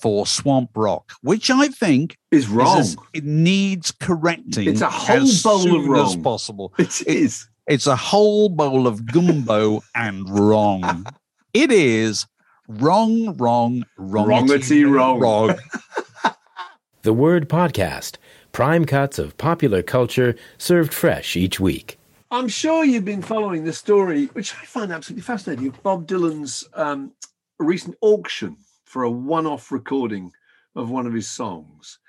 for 0.01 0.25
Swamp 0.25 0.69
Rock, 0.75 1.11
which 1.21 1.49
I 1.49 1.67
think 1.67 2.17
Is 2.31 2.45
is 2.45 2.49
wrong. 2.49 2.77
as- 2.79 2.97
it 3.13 3.23
needs 3.25 3.91
correcting. 3.91 4.67
It's 4.67 4.81
a 4.81 4.89
whole 4.89 5.17
as 5.17 5.43
bowl 5.43 5.55
of 5.57 5.61
soon 5.61 5.81
as 5.81 5.87
wrong. 6.15 6.23
possible. 6.23 6.73
It 6.77 7.05
is. 7.07 7.47
It's 7.67 7.85
a 7.87 7.95
whole 7.95 8.49
bowl 8.49 8.87
of 8.87 9.05
gumbo 9.05 9.81
and 9.95 10.27
wrong. 10.29 11.05
It 11.53 11.71
is 11.71 12.27
wrong, 12.67 13.35
wrong, 13.37 13.83
Wrongity 13.97 14.85
wrong. 14.85 15.19
wrong. 15.19 15.55
The 17.01 17.13
Word 17.13 17.49
Podcast. 17.49 18.17
Prime 18.51 18.85
cuts 18.85 19.17
of 19.19 19.37
popular 19.37 19.81
culture 19.81 20.35
served 20.57 20.93
fresh 20.93 21.35
each 21.37 21.59
week. 21.59 21.97
I'm 22.29 22.47
sure 22.47 22.83
you've 22.85 23.05
been 23.05 23.21
following 23.23 23.63
the 23.63 23.73
story, 23.73 24.25
which 24.33 24.53
I 24.53 24.65
find 24.65 24.91
absolutely 24.91 25.23
fascinating, 25.23 25.67
of 25.69 25.81
Bob 25.81 26.05
Dylan's 26.07 26.67
um, 26.75 27.13
recent 27.57 27.95
auction 28.01 28.57
for 28.89 29.03
a 29.03 29.11
one-off 29.11 29.71
recording 29.71 30.31
of 30.75 30.89
one 30.89 31.05
of 31.05 31.13
his 31.13 31.29
songs. 31.29 31.99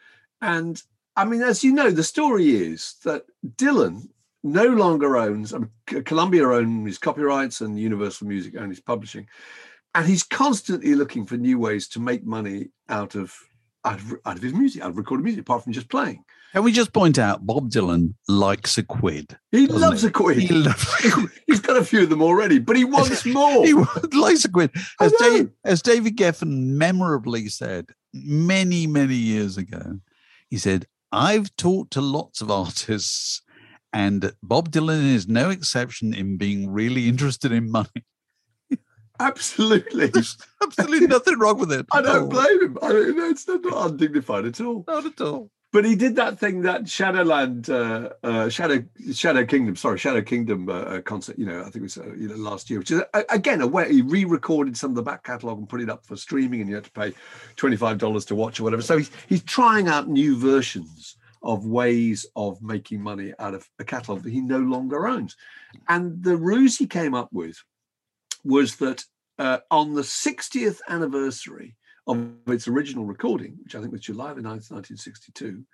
And 0.41 0.83
I 1.15 1.27
mean, 1.27 1.43
as 1.43 1.63
you 1.63 1.75
know, 1.75 1.91
the 1.91 2.03
story 2.03 2.57
is 2.57 2.95
that 3.05 3.25
Dylan 3.57 4.09
no 4.43 4.65
longer 4.65 5.19
owns, 5.19 5.53
um, 5.53 5.71
I 5.91 5.93
mean, 5.93 6.05
Columbia 6.05 6.49
owns 6.49 6.87
his 6.87 6.97
copyrights 6.97 7.61
and 7.61 7.79
Universal 7.79 8.29
Music 8.29 8.57
owns 8.57 8.77
his 8.77 8.81
publishing. 8.81 9.29
And 9.95 10.07
he's 10.07 10.23
constantly 10.23 10.95
looking 10.95 11.27
for 11.27 11.37
new 11.37 11.59
ways 11.59 11.87
to 11.89 12.01
make 12.01 12.25
money 12.25 12.71
out 12.89 13.15
of 13.15 13.37
out 13.85 13.99
of, 13.99 14.15
out 14.25 14.37
of 14.37 14.43
his 14.43 14.55
music, 14.55 14.83
out 14.83 14.91
of 14.91 14.97
recorded 14.97 15.25
music, 15.25 15.43
apart 15.43 15.65
from 15.65 15.75
just 15.75 15.91
playing. 15.91 16.25
Can 16.53 16.65
we 16.65 16.73
just 16.73 16.93
point 16.93 17.19
out 17.19 17.47
Bob 17.47 17.71
Dylan 17.71 18.15
likes 18.27 18.77
a 18.77 18.83
quid? 18.83 19.39
He 19.53 19.67
loves 19.67 20.03
he? 20.03 20.09
a 20.09 20.11
quid. 20.11 20.39
He 20.39 20.49
loves 20.49 21.05
a 21.05 21.11
quid. 21.11 21.31
He's 21.47 21.61
got 21.61 21.77
a 21.77 21.85
few 21.85 22.03
of 22.03 22.11
them 22.11 22.23
already, 22.23 22.59
but 22.59 22.77
he 22.77 22.85
wants 22.85 23.25
more. 23.27 23.65
He 23.65 23.73
likes 23.73 24.45
a 24.45 24.51
quid. 24.51 24.71
As. 25.01 25.13
Dave, 25.13 25.51
as 25.65 25.81
David 25.83 26.17
Geffen 26.17 26.77
memorably 26.77 27.49
said 27.49 27.91
many, 28.13 28.87
many 28.87 29.15
years 29.15 29.57
ago, 29.57 30.01
he 30.49 30.59
said, 30.59 30.87
I've 31.13 31.55
talked 31.57 31.93
to 31.93 32.01
lots 32.01 32.41
of 32.41 32.51
artists, 32.51 33.43
and 33.93 34.33
Bob 34.43 34.71
Dylan 34.71 35.15
is 35.15 35.29
no 35.29 35.51
exception 35.51 36.13
in 36.15 36.37
being 36.37 36.71
really 36.71 37.09
interested 37.09 37.53
in 37.53 37.71
money. 37.71 38.05
Absolutely. 39.21 40.07
There's 40.07 40.39
absolutely 40.63 41.07
nothing 41.07 41.39
wrong 41.39 41.59
with 41.59 41.71
it. 41.73 41.85
I 41.93 42.01
don't 42.01 42.31
blame 42.31 42.63
him. 42.63 42.79
I 42.81 42.89
don't, 42.89 43.31
it's 43.31 43.47
not 43.47 43.91
undignified 43.91 44.47
at 44.47 44.61
all. 44.63 44.85
Not 44.89 45.05
at 45.05 45.21
all. 45.21 45.51
But 45.73 45.85
he 45.85 45.95
did 45.95 46.17
that 46.17 46.39
thing, 46.41 46.63
that 46.63 46.89
Shadowland, 46.89 47.71
uh, 47.71 48.11
uh, 48.25 48.49
Shadow 48.49 48.85
Shadow 49.13 49.45
Kingdom, 49.47 49.77
sorry, 49.77 49.99
Shadow 49.99 50.21
Kingdom 50.21 50.69
uh, 50.69 50.73
uh, 50.73 51.01
concert. 51.01 51.39
You 51.39 51.47
know, 51.47 51.61
I 51.61 51.65
think 51.65 51.77
it 51.77 51.83
was 51.83 51.99
uh, 51.99 52.13
you 52.17 52.29
know 52.29 52.35
last 52.35 52.71
year, 52.71 52.81
which 52.81 52.91
is 52.91 53.03
again 53.29 53.61
a 53.61 53.69
way 53.69 53.93
he 53.93 54.03
re-recorded 54.03 54.77
some 54.77 54.91
of 54.91 54.97
the 54.97 55.03
back 55.03 55.23
catalogue 55.23 55.59
and 55.59 55.69
put 55.69 55.81
it 55.81 55.89
up 55.89 56.05
for 56.05 56.17
streaming, 56.17 56.61
and 56.61 56.69
you 56.69 56.75
had 56.75 56.85
to 56.85 56.91
pay 56.91 57.13
twenty 57.55 57.77
five 57.77 57.99
dollars 57.99 58.25
to 58.27 58.35
watch 58.35 58.59
or 58.59 58.65
whatever. 58.65 58.83
So 58.83 58.99
he's 58.99 59.11
he's 59.29 59.45
trying 59.45 59.87
out 59.87 60.09
new 60.09 60.37
versions 60.37 61.17
of 61.43 61.65
ways 61.65 62.27
of 62.35 62.61
making 62.61 63.01
money 63.01 63.33
out 63.39 63.55
of 63.55 63.69
a 63.79 63.85
catalogue 63.85 64.25
that 64.25 64.33
he 64.33 64.41
no 64.41 64.59
longer 64.59 65.07
owns. 65.07 65.37
And 65.89 66.23
the 66.23 66.37
ruse 66.37 66.77
he 66.79 66.87
came 66.87 67.15
up 67.15 67.33
with 67.33 67.63
was 68.45 68.77
that 68.77 69.05
uh, 69.39 69.59
on 69.71 69.95
the 69.95 70.03
60th 70.03 70.81
anniversary 70.89 71.77
of 72.07 72.29
its 72.47 72.69
original 72.69 73.05
recording, 73.05 73.59
which 73.63 73.75
I 73.75 73.81
think 73.81 73.93
was 73.93 74.01
July 74.01 74.33
the 74.33 74.41
9th, 74.41 74.71
1962, 74.71 75.65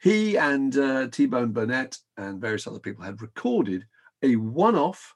he 0.00 0.36
and 0.36 0.76
uh, 0.76 1.08
T-Bone 1.08 1.52
Burnett 1.52 1.98
and 2.16 2.40
various 2.40 2.66
other 2.66 2.78
people 2.78 3.04
had 3.04 3.22
recorded 3.22 3.84
a 4.22 4.36
one-off 4.36 5.14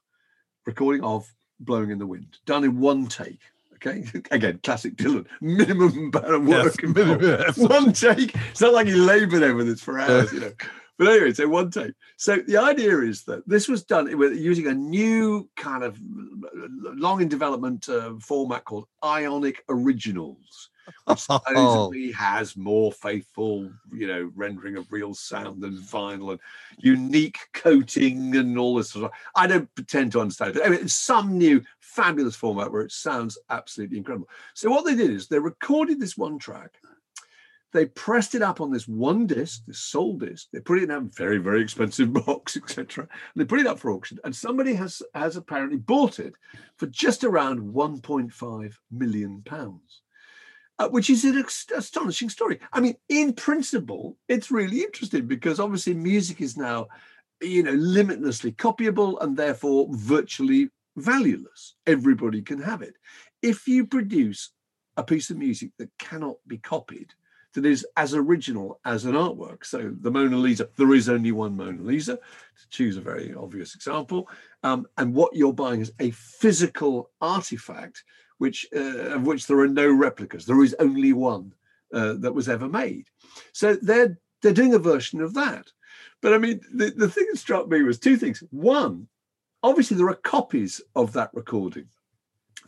recording 0.67 1.03
of 1.03 1.27
Blowing 1.59 1.91
in 1.91 1.99
the 1.99 2.07
Wind, 2.07 2.39
done 2.47 2.65
in 2.65 2.79
one 2.79 3.07
take. 3.07 3.41
Okay, 3.75 4.05
again, 4.31 4.61
classic 4.63 4.97
Dylan, 4.97 5.27
minimum 5.41 6.11
amount 6.15 6.35
of 6.35 6.47
work. 6.47 6.77
Yes, 6.83 6.95
minimum 6.95 7.53
one 7.57 7.93
take. 7.93 8.35
It's 8.51 8.61
not 8.61 8.75
like 8.75 8.87
he 8.87 8.95
laboured 8.95 9.43
over 9.43 9.65
this 9.65 9.83
for 9.83 9.99
hours, 9.99 10.33
you 10.33 10.41
know. 10.41 10.53
But 11.01 11.09
anyway, 11.09 11.33
so 11.33 11.49
one 11.49 11.71
take. 11.71 11.95
So 12.19 12.37
the 12.47 12.59
idea 12.59 12.99
is 12.99 13.23
that 13.23 13.49
this 13.49 13.69
was 13.69 13.83
done 13.83 14.07
using 14.37 14.67
a 14.67 14.75
new 14.75 15.49
kind 15.57 15.83
of 15.83 15.99
long 16.03 17.23
in 17.23 17.29
development 17.29 17.89
uh, 17.89 18.17
format 18.21 18.67
called 18.67 18.85
Ionic 19.03 19.65
Originals, 19.71 20.69
which 21.07 21.19
supposedly 21.21 22.13
has 22.13 22.55
more 22.55 22.93
faithful, 22.93 23.71
you 23.91 24.09
know, 24.09 24.31
rendering 24.35 24.77
of 24.77 24.93
real 24.93 25.15
sound 25.15 25.63
than 25.63 25.79
vinyl 25.79 26.33
and 26.33 26.41
unique 26.77 27.39
coating 27.55 28.37
and 28.37 28.59
all 28.59 28.75
this 28.75 28.91
sort 28.91 29.07
of. 29.07 29.11
Stuff. 29.11 29.33
I 29.35 29.47
don't 29.47 29.75
pretend 29.75 30.13
to 30.13 30.21
understand 30.21 30.51
it, 30.51 30.59
but 30.59 30.67
anyway, 30.67 30.83
it's 30.83 30.95
some 30.97 31.39
new 31.39 31.63
fabulous 31.81 32.37
format 32.37 32.71
where 32.71 32.83
it 32.83 32.93
sounds 32.93 33.39
absolutely 33.49 33.97
incredible. 33.97 34.29
So 34.53 34.69
what 34.69 34.85
they 34.85 34.95
did 34.95 35.09
is 35.09 35.29
they 35.29 35.39
recorded 35.39 35.99
this 35.99 36.19
one 36.19 36.39
track 36.39 36.75
they 37.73 37.87
pressed 37.87 38.35
it 38.35 38.43
up 38.43 38.61
on 38.61 38.71
this 38.71 38.89
one 38.89 39.27
disc, 39.27 39.63
this 39.67 39.79
sole 39.79 40.17
disc. 40.17 40.49
They 40.53 40.61
put 40.61 40.79
it 40.79 40.85
in 40.85 40.91
a 40.91 41.01
very, 41.01 41.39
very 41.39 41.63
expensive 41.63 42.13
box, 42.27 42.57
etc. 42.57 43.05
And 43.05 43.41
they 43.41 43.45
put 43.45 43.61
it 43.61 43.67
up 43.67 43.79
for 43.79 43.91
auction, 43.91 44.19
and 44.25 44.35
somebody 44.35 44.75
has 44.75 45.03
has 45.15 45.37
apparently 45.37 45.79
bought 45.79 46.19
it 46.19 46.35
for 46.77 46.87
just 46.87 47.25
around 47.25 47.61
1.5 47.61 48.75
million 48.91 49.43
pounds. 49.45 50.03
Uh, 50.79 50.89
which 50.89 51.11
is 51.11 51.27
an 51.27 51.45
astonishing 51.77 52.31
story. 52.31 52.59
I 52.73 52.81
mean, 52.81 52.95
in 53.11 53.35
principle, 53.35 54.17
it's 54.29 54.51
really 54.51 54.81
interesting 54.81 55.27
because 55.27 55.61
obviously 55.61 55.93
music 55.93 56.41
is 56.41 56.57
now, 56.57 56.87
you 57.43 57.63
know, 57.63 57.73
limitlessly 57.73 58.53
copyable 58.53 59.23
and 59.23 59.37
therefore 59.37 59.89
virtually 59.91 60.71
valueless. 60.97 61.75
Everybody 61.87 62.41
can 62.41 62.63
have 62.63 62.81
it. 62.81 62.95
If 63.43 63.69
you 63.69 63.87
produce 63.87 64.53
a 64.97 65.05
piece 65.05 65.29
of 65.29 65.37
music 65.37 65.73
that 65.79 65.91
cannot 65.99 66.37
be 66.47 66.57
copied, 66.57 67.13
that 67.55 67.67
is 67.67 67.87
as 67.97 68.15
original 68.15 68.81
as 68.85 69.05
an 69.05 69.15
artwork. 69.15 69.65
So 69.65 69.93
the 70.01 70.11
Mona 70.11 70.37
Lisa, 70.37 70.69
there 70.77 70.95
is 70.95 71.09
only 71.09 71.33
one 71.33 71.57
Mona 71.57 71.83
Lisa, 71.83 72.17
to 72.17 72.69
choose 72.71 72.97
a 72.97 73.01
very 73.01 73.35
obvious 73.35 73.75
example. 73.75 74.29
Um, 74.63 74.87
and 74.99 75.15
what 75.15 75.35
you're 75.35 75.53
buying 75.53 75.81
is 75.81 75.93
a 75.99 76.11
physical 76.13 77.11
artifact, 77.21 78.05
which 78.39 78.67
uh, 78.75 79.15
of 79.17 79.27
which 79.27 79.47
there 79.47 79.59
are 79.61 79.69
no 79.69 79.91
replicas. 79.91 80.47
There 80.47 80.63
is 80.63 80.77
only 80.79 81.13
one 81.13 81.53
uh, 81.93 82.15
that 82.15 82.35
was 82.35 82.49
ever 82.49 82.69
made. 82.69 83.09
So 83.53 83.75
they're 83.75 84.19
they're 84.43 84.53
doing 84.53 84.75
a 84.75 84.79
version 84.79 85.21
of 85.21 85.35
that. 85.35 85.67
But 86.23 86.35
I 86.35 86.39
mean, 86.39 86.61
the, 86.73 86.91
the 86.91 87.09
thing 87.09 87.27
that 87.31 87.39
struck 87.39 87.69
me 87.69 87.83
was 87.83 87.99
two 87.99 88.17
things. 88.17 88.43
One, 88.51 89.09
obviously 89.63 89.97
there 89.97 90.09
are 90.09 90.15
copies 90.15 90.81
of 90.95 91.13
that 91.15 91.31
recording. 91.35 91.87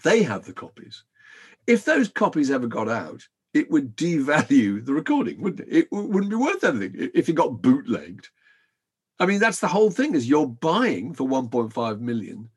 They 0.03 0.23
have 0.23 0.45
the 0.45 0.53
copies. 0.53 1.05
If 1.67 1.85
those 1.85 2.09
copies 2.09 2.51
ever 2.51 2.67
got 2.67 2.89
out, 2.89 3.23
it 3.55 3.71
would 3.71 3.97
devalue 3.97 4.85
the 4.85 4.93
recording, 4.93 5.41
wouldn't 5.41 5.69
it? 5.69 5.77
It 5.77 5.89
wouldn't 5.93 6.31
be 6.31 6.37
worth 6.37 6.65
anything 6.65 7.11
if 7.15 7.29
it 7.29 7.35
got 7.35 7.63
bootlegged. 7.63 8.29
I 9.19 9.27
mean, 9.27 9.41
that's 9.41 9.61
the 9.61 9.69
whole 9.69 9.91
thing 9.91 10.15
is 10.15 10.29
you're 10.29 10.47
buying 10.47 11.15
for 11.15 11.29
1.5 11.29 12.01
million 12.01 12.49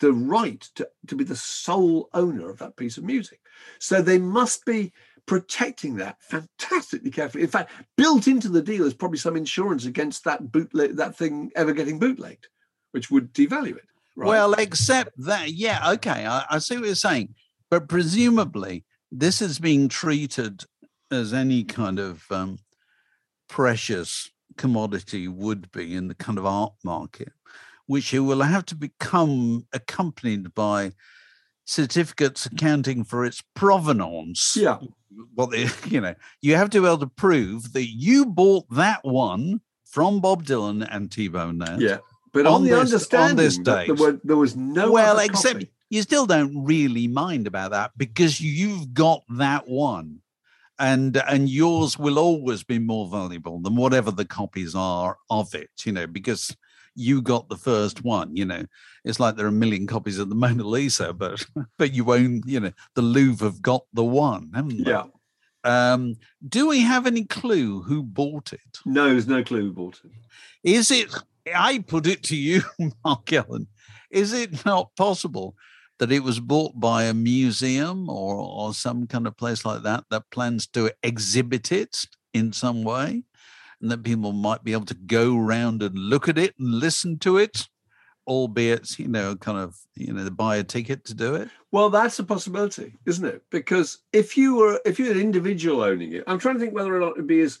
the 0.00 0.12
right 0.12 0.60
to, 0.74 0.88
to 1.06 1.14
be 1.16 1.24
the 1.24 1.36
sole 1.36 2.10
owner 2.12 2.50
of 2.50 2.58
that 2.58 2.76
piece 2.76 2.98
of 2.98 3.04
music. 3.04 3.40
So 3.78 4.02
they 4.02 4.18
must 4.18 4.64
be 4.66 4.92
protecting 5.26 5.96
that 5.96 6.16
fantastically 6.20 7.10
carefully. 7.10 7.44
In 7.44 7.50
fact, 7.50 7.72
built 7.96 8.28
into 8.28 8.48
the 8.48 8.62
deal 8.62 8.84
is 8.84 8.94
probably 8.94 9.18
some 9.18 9.36
insurance 9.36 9.86
against 9.86 10.24
that 10.24 10.52
bootleg 10.52 10.96
that 10.96 11.16
thing 11.16 11.50
ever 11.56 11.72
getting 11.72 11.98
bootlegged, 11.98 12.48
which 12.92 13.10
would 13.10 13.32
devalue 13.32 13.76
it. 13.76 13.86
Right? 14.16 14.28
Well, 14.28 14.54
except 14.54 15.12
that, 15.24 15.52
yeah, 15.52 15.92
okay, 15.92 16.26
I, 16.26 16.44
I 16.50 16.58
see 16.58 16.76
what 16.76 16.86
you're 16.86 16.94
saying, 16.94 17.34
but 17.70 17.88
presumably 17.88 18.84
this 19.10 19.40
is 19.40 19.58
being 19.58 19.88
treated 19.88 20.64
as 21.10 21.32
any 21.32 21.64
kind 21.64 21.98
of 21.98 22.24
um, 22.30 22.58
precious 23.48 24.30
commodity 24.56 25.28
would 25.28 25.70
be 25.72 25.94
in 25.94 26.08
the 26.08 26.14
kind 26.14 26.38
of 26.38 26.46
art 26.46 26.72
market, 26.84 27.32
which 27.86 28.12
it 28.12 28.20
will 28.20 28.42
have 28.42 28.64
to 28.66 28.74
become 28.74 29.66
accompanied 29.72 30.54
by 30.54 30.92
certificates 31.64 32.46
accounting 32.46 33.04
for 33.04 33.24
its 33.24 33.42
provenance. 33.54 34.56
Yeah. 34.56 34.78
Well, 35.34 35.54
you 35.86 36.00
know, 36.00 36.14
you 36.40 36.56
have 36.56 36.70
to 36.70 36.80
be 36.80 36.86
able 36.86 36.98
to 36.98 37.06
prove 37.06 37.72
that 37.72 37.86
you 37.86 38.26
bought 38.26 38.68
that 38.70 39.04
one 39.04 39.60
from 39.84 40.20
Bob 40.20 40.44
Dylan 40.44 40.86
and 40.90 41.10
T 41.10 41.28
Bone 41.28 41.58
There. 41.58 41.80
Yeah. 41.80 41.98
But 42.32 42.46
on, 42.46 42.54
on 42.54 42.64
the 42.64 42.70
this, 42.70 42.80
understanding 42.80 43.30
on 43.30 43.36
this 43.36 43.58
there, 43.58 43.94
were, 43.94 44.20
there, 44.22 44.36
was 44.36 44.56
no 44.56 44.92
well, 44.92 45.18
except 45.18 45.60
copy 45.60 45.70
you 45.90 46.02
still 46.02 46.26
don't 46.26 46.64
really 46.64 47.06
mind 47.06 47.46
about 47.46 47.70
that 47.70 47.92
because 47.96 48.40
you've 48.40 48.92
got 48.92 49.22
that 49.28 49.68
one 49.68 50.20
and 50.78 51.16
and 51.28 51.48
yours 51.48 51.98
will 51.98 52.18
always 52.18 52.62
be 52.62 52.78
more 52.78 53.08
valuable 53.08 53.58
than 53.60 53.76
whatever 53.76 54.10
the 54.10 54.24
copies 54.24 54.74
are 54.74 55.16
of 55.30 55.54
it 55.54 55.70
you 55.84 55.92
know 55.92 56.06
because 56.06 56.54
you 56.94 57.22
got 57.22 57.48
the 57.48 57.56
first 57.56 58.04
one 58.04 58.34
you 58.36 58.44
know 58.44 58.64
it's 59.04 59.20
like 59.20 59.36
there 59.36 59.46
are 59.46 59.50
a 59.50 59.52
million 59.52 59.86
copies 59.86 60.18
of 60.18 60.28
the 60.28 60.34
mona 60.44 60.64
lisa 60.64 61.12
but 61.12 61.44
but 61.78 61.92
you 61.92 62.12
own 62.12 62.42
you 62.46 62.60
know 62.60 62.72
the 62.94 63.02
louvre 63.02 63.48
have 63.48 63.62
got 63.62 63.82
the 63.92 64.04
one 64.04 64.50
haven't 64.54 64.84
they? 64.84 64.90
yeah 64.90 65.04
um, 65.64 66.16
do 66.48 66.68
we 66.68 66.82
have 66.82 67.08
any 67.08 67.24
clue 67.24 67.82
who 67.82 68.04
bought 68.04 68.52
it? 68.52 68.78
No, 68.84 69.08
there's 69.08 69.26
no 69.26 69.42
clue 69.42 69.62
who 69.62 69.72
bought 69.72 70.00
it. 70.04 70.12
Is 70.62 70.92
it? 70.92 71.12
I 71.52 71.80
put 71.80 72.06
it 72.06 72.22
to 72.24 72.36
you, 72.36 72.62
Mark 73.04 73.32
Ellen. 73.32 73.66
Is 74.08 74.32
it 74.32 74.64
not 74.64 74.94
possible 74.96 75.56
that 75.98 76.12
it 76.12 76.22
was 76.22 76.40
bought 76.40 76.78
by 76.78 77.04
a 77.04 77.14
museum 77.14 78.08
or, 78.08 78.36
or 78.36 78.74
some 78.74 79.06
kind 79.06 79.26
of 79.26 79.36
place 79.36 79.64
like 79.64 79.82
that 79.82 80.04
that 80.10 80.30
plans 80.30 80.66
to 80.66 80.90
exhibit 81.02 81.72
it 81.72 82.06
in 82.34 82.52
some 82.52 82.84
way 82.84 83.22
and 83.80 83.90
that 83.90 84.02
people 84.02 84.32
might 84.32 84.64
be 84.64 84.72
able 84.72 84.84
to 84.84 84.94
go 84.94 85.36
around 85.36 85.82
and 85.82 85.96
look 85.96 86.28
at 86.28 86.38
it 86.38 86.54
and 86.58 86.74
listen 86.74 87.18
to 87.18 87.38
it 87.38 87.68
albeit 88.28 88.98
you 88.98 89.06
know 89.06 89.36
kind 89.36 89.56
of 89.56 89.76
you 89.94 90.12
know 90.12 90.28
buy 90.30 90.56
a 90.56 90.64
ticket 90.64 91.04
to 91.04 91.14
do 91.14 91.34
it? 91.34 91.48
Well 91.70 91.90
that's 91.90 92.18
a 92.18 92.24
possibility 92.24 92.94
isn't 93.06 93.24
it? 93.24 93.42
Because 93.50 93.98
if 94.12 94.36
you 94.36 94.56
were 94.56 94.80
if 94.84 94.98
you're 94.98 95.12
an 95.12 95.20
individual 95.20 95.82
owning 95.82 96.12
it 96.12 96.24
i'm 96.26 96.38
trying 96.38 96.54
to 96.54 96.60
think 96.60 96.74
whether 96.74 96.94
or 96.94 97.00
not 97.00 97.12
it'd 97.12 97.26
be 97.26 97.40
as 97.40 97.58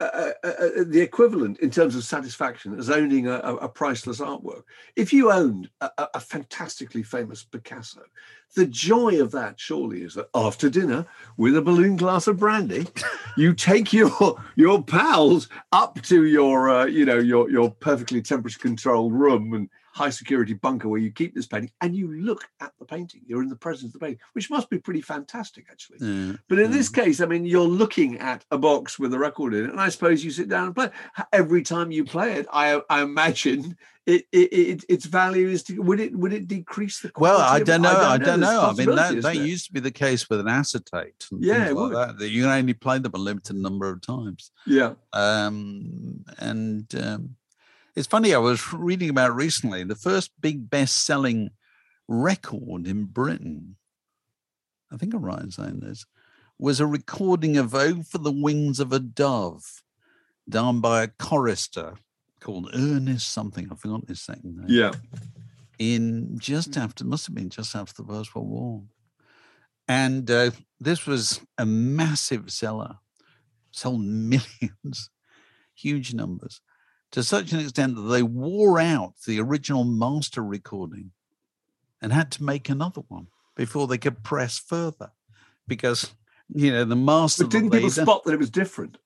uh, 0.00 0.30
uh, 0.44 0.48
uh, 0.48 0.84
the 0.86 1.00
equivalent 1.00 1.58
in 1.58 1.70
terms 1.70 1.96
of 1.96 2.04
satisfaction 2.04 2.78
as 2.78 2.88
owning 2.88 3.26
a, 3.26 3.38
a 3.38 3.68
priceless 3.68 4.20
artwork. 4.20 4.62
If 4.94 5.12
you 5.12 5.32
owned 5.32 5.70
a, 5.80 5.90
a, 6.14 6.20
fantastically 6.20 7.02
famous 7.02 7.42
Picasso, 7.42 8.02
the 8.54 8.66
joy 8.66 9.20
of 9.20 9.32
that 9.32 9.58
surely 9.58 10.02
is 10.02 10.14
that 10.14 10.28
after 10.36 10.70
dinner, 10.70 11.04
with 11.36 11.56
a 11.56 11.62
balloon 11.62 11.96
glass 11.96 12.28
of 12.28 12.38
brandy, 12.38 12.86
you 13.36 13.54
take 13.54 13.92
your 13.92 14.40
your 14.54 14.84
pals 14.84 15.48
up 15.72 16.00
to 16.02 16.26
your 16.26 16.70
uh, 16.70 16.84
you 16.84 17.04
know 17.04 17.18
your 17.18 17.50
your 17.50 17.70
perfectly 17.70 18.22
temperature 18.22 18.60
controlled 18.60 19.12
room 19.12 19.52
and 19.52 19.68
high 19.98 20.10
security 20.10 20.54
bunker 20.54 20.88
where 20.88 21.00
you 21.00 21.10
keep 21.10 21.34
this 21.34 21.46
painting 21.46 21.72
and 21.80 21.94
you 21.94 22.12
look 22.12 22.48
at 22.60 22.72
the 22.78 22.84
painting. 22.84 23.20
You're 23.26 23.42
in 23.42 23.48
the 23.48 23.56
presence 23.56 23.92
of 23.94 24.00
the 24.00 24.06
painting, 24.06 24.20
which 24.32 24.48
must 24.48 24.70
be 24.70 24.78
pretty 24.78 25.02
fantastic, 25.02 25.66
actually. 25.70 25.98
Mm. 25.98 26.38
But 26.48 26.60
in 26.60 26.70
mm. 26.70 26.74
this 26.74 26.88
case, 26.88 27.20
I 27.20 27.26
mean, 27.26 27.44
you're 27.44 27.62
looking 27.62 28.18
at 28.18 28.44
a 28.50 28.58
box 28.58 28.98
with 28.98 29.12
a 29.12 29.18
record 29.18 29.54
in 29.54 29.64
it, 29.64 29.70
and 29.70 29.80
I 29.80 29.88
suppose 29.88 30.24
you 30.24 30.30
sit 30.30 30.48
down 30.48 30.66
and 30.66 30.74
play. 30.74 30.90
Every 31.32 31.62
time 31.62 31.90
you 31.90 32.04
play 32.04 32.34
it, 32.34 32.46
I, 32.52 32.80
I 32.88 33.02
imagine 33.02 33.76
it, 34.06 34.24
it, 34.32 34.52
it, 34.52 34.84
its 34.88 35.04
value 35.04 35.48
is 35.48 35.64
to, 35.64 35.82
would 35.82 36.00
it 36.00 36.16
would 36.16 36.32
it 36.32 36.48
decrease 36.48 37.00
the 37.00 37.12
well 37.18 37.38
i 37.38 37.62
don't 37.62 37.82
know 37.82 37.90
i 37.90 38.16
don't 38.16 38.40
know 38.40 38.62
i, 38.62 38.72
mean 38.72 38.94
that, 38.94 39.20
that 39.20 39.36
used 39.36 39.66
to 39.66 39.72
be 39.74 39.80
the 39.80 39.90
case 39.90 40.30
with 40.30 40.40
an 40.40 40.48
acetate 40.48 41.26
yeah 41.38 41.68
like 41.72 41.92
that, 41.92 42.18
that 42.18 42.30
you 42.30 42.44
can 42.44 42.50
only 42.50 42.72
play 42.72 42.98
them 42.98 43.12
a 43.14 43.18
limited 43.18 43.56
number 43.56 43.90
of 43.90 44.00
times 44.00 44.50
yeah 44.66 44.94
um 45.12 46.24
and 46.38 46.94
um 46.94 47.36
it's 47.98 48.06
funny, 48.06 48.32
I 48.32 48.38
was 48.38 48.72
reading 48.72 49.10
about 49.10 49.34
recently 49.34 49.82
the 49.82 49.96
first 49.96 50.30
big 50.40 50.70
best 50.70 51.04
selling 51.04 51.50
record 52.06 52.86
in 52.86 53.06
Britain, 53.06 53.74
I 54.92 54.96
think 54.96 55.14
I'm 55.14 55.24
right 55.24 55.40
in 55.40 55.50
saying 55.50 55.80
this, 55.80 56.06
was 56.60 56.78
a 56.78 56.86
recording 56.86 57.56
of 57.56 57.74
Oh 57.74 58.04
for 58.04 58.18
the 58.18 58.30
Wings 58.30 58.78
of 58.78 58.92
a 58.92 59.00
Dove, 59.00 59.82
done 60.48 60.80
by 60.80 61.02
a 61.02 61.08
chorister 61.08 61.94
called 62.38 62.70
Ernest 62.72 63.32
something. 63.32 63.64
I 63.64 63.70
forgot 63.70 63.80
forgotten 63.80 64.08
his 64.08 64.22
second 64.22 64.58
name. 64.58 64.66
Yeah. 64.68 64.92
In 65.80 66.38
just 66.38 66.76
after, 66.76 67.04
must 67.04 67.26
have 67.26 67.34
been 67.34 67.50
just 67.50 67.74
after 67.74 68.04
the 68.04 68.08
First 68.08 68.32
World 68.32 68.48
War. 68.48 68.82
And 69.88 70.30
uh, 70.30 70.52
this 70.78 71.04
was 71.04 71.40
a 71.58 71.66
massive 71.66 72.52
seller, 72.52 72.98
sold 73.72 74.02
millions, 74.04 75.10
huge 75.74 76.14
numbers 76.14 76.60
to 77.12 77.22
such 77.22 77.52
an 77.52 77.60
extent 77.60 77.96
that 77.96 78.02
they 78.02 78.22
wore 78.22 78.80
out 78.80 79.14
the 79.26 79.40
original 79.40 79.84
master 79.84 80.42
recording 80.42 81.10
and 82.00 82.12
had 82.12 82.30
to 82.32 82.44
make 82.44 82.68
another 82.68 83.02
one 83.08 83.28
before 83.56 83.86
they 83.86 83.98
could 83.98 84.22
press 84.22 84.58
further 84.58 85.10
because 85.66 86.14
you 86.54 86.70
know 86.70 86.84
the 86.84 86.96
master 86.96 87.44
but 87.44 87.50
didn't 87.50 87.70
people 87.70 87.90
spot 87.90 88.24
that 88.24 88.32
it 88.32 88.38
was 88.38 88.50
different? 88.50 88.98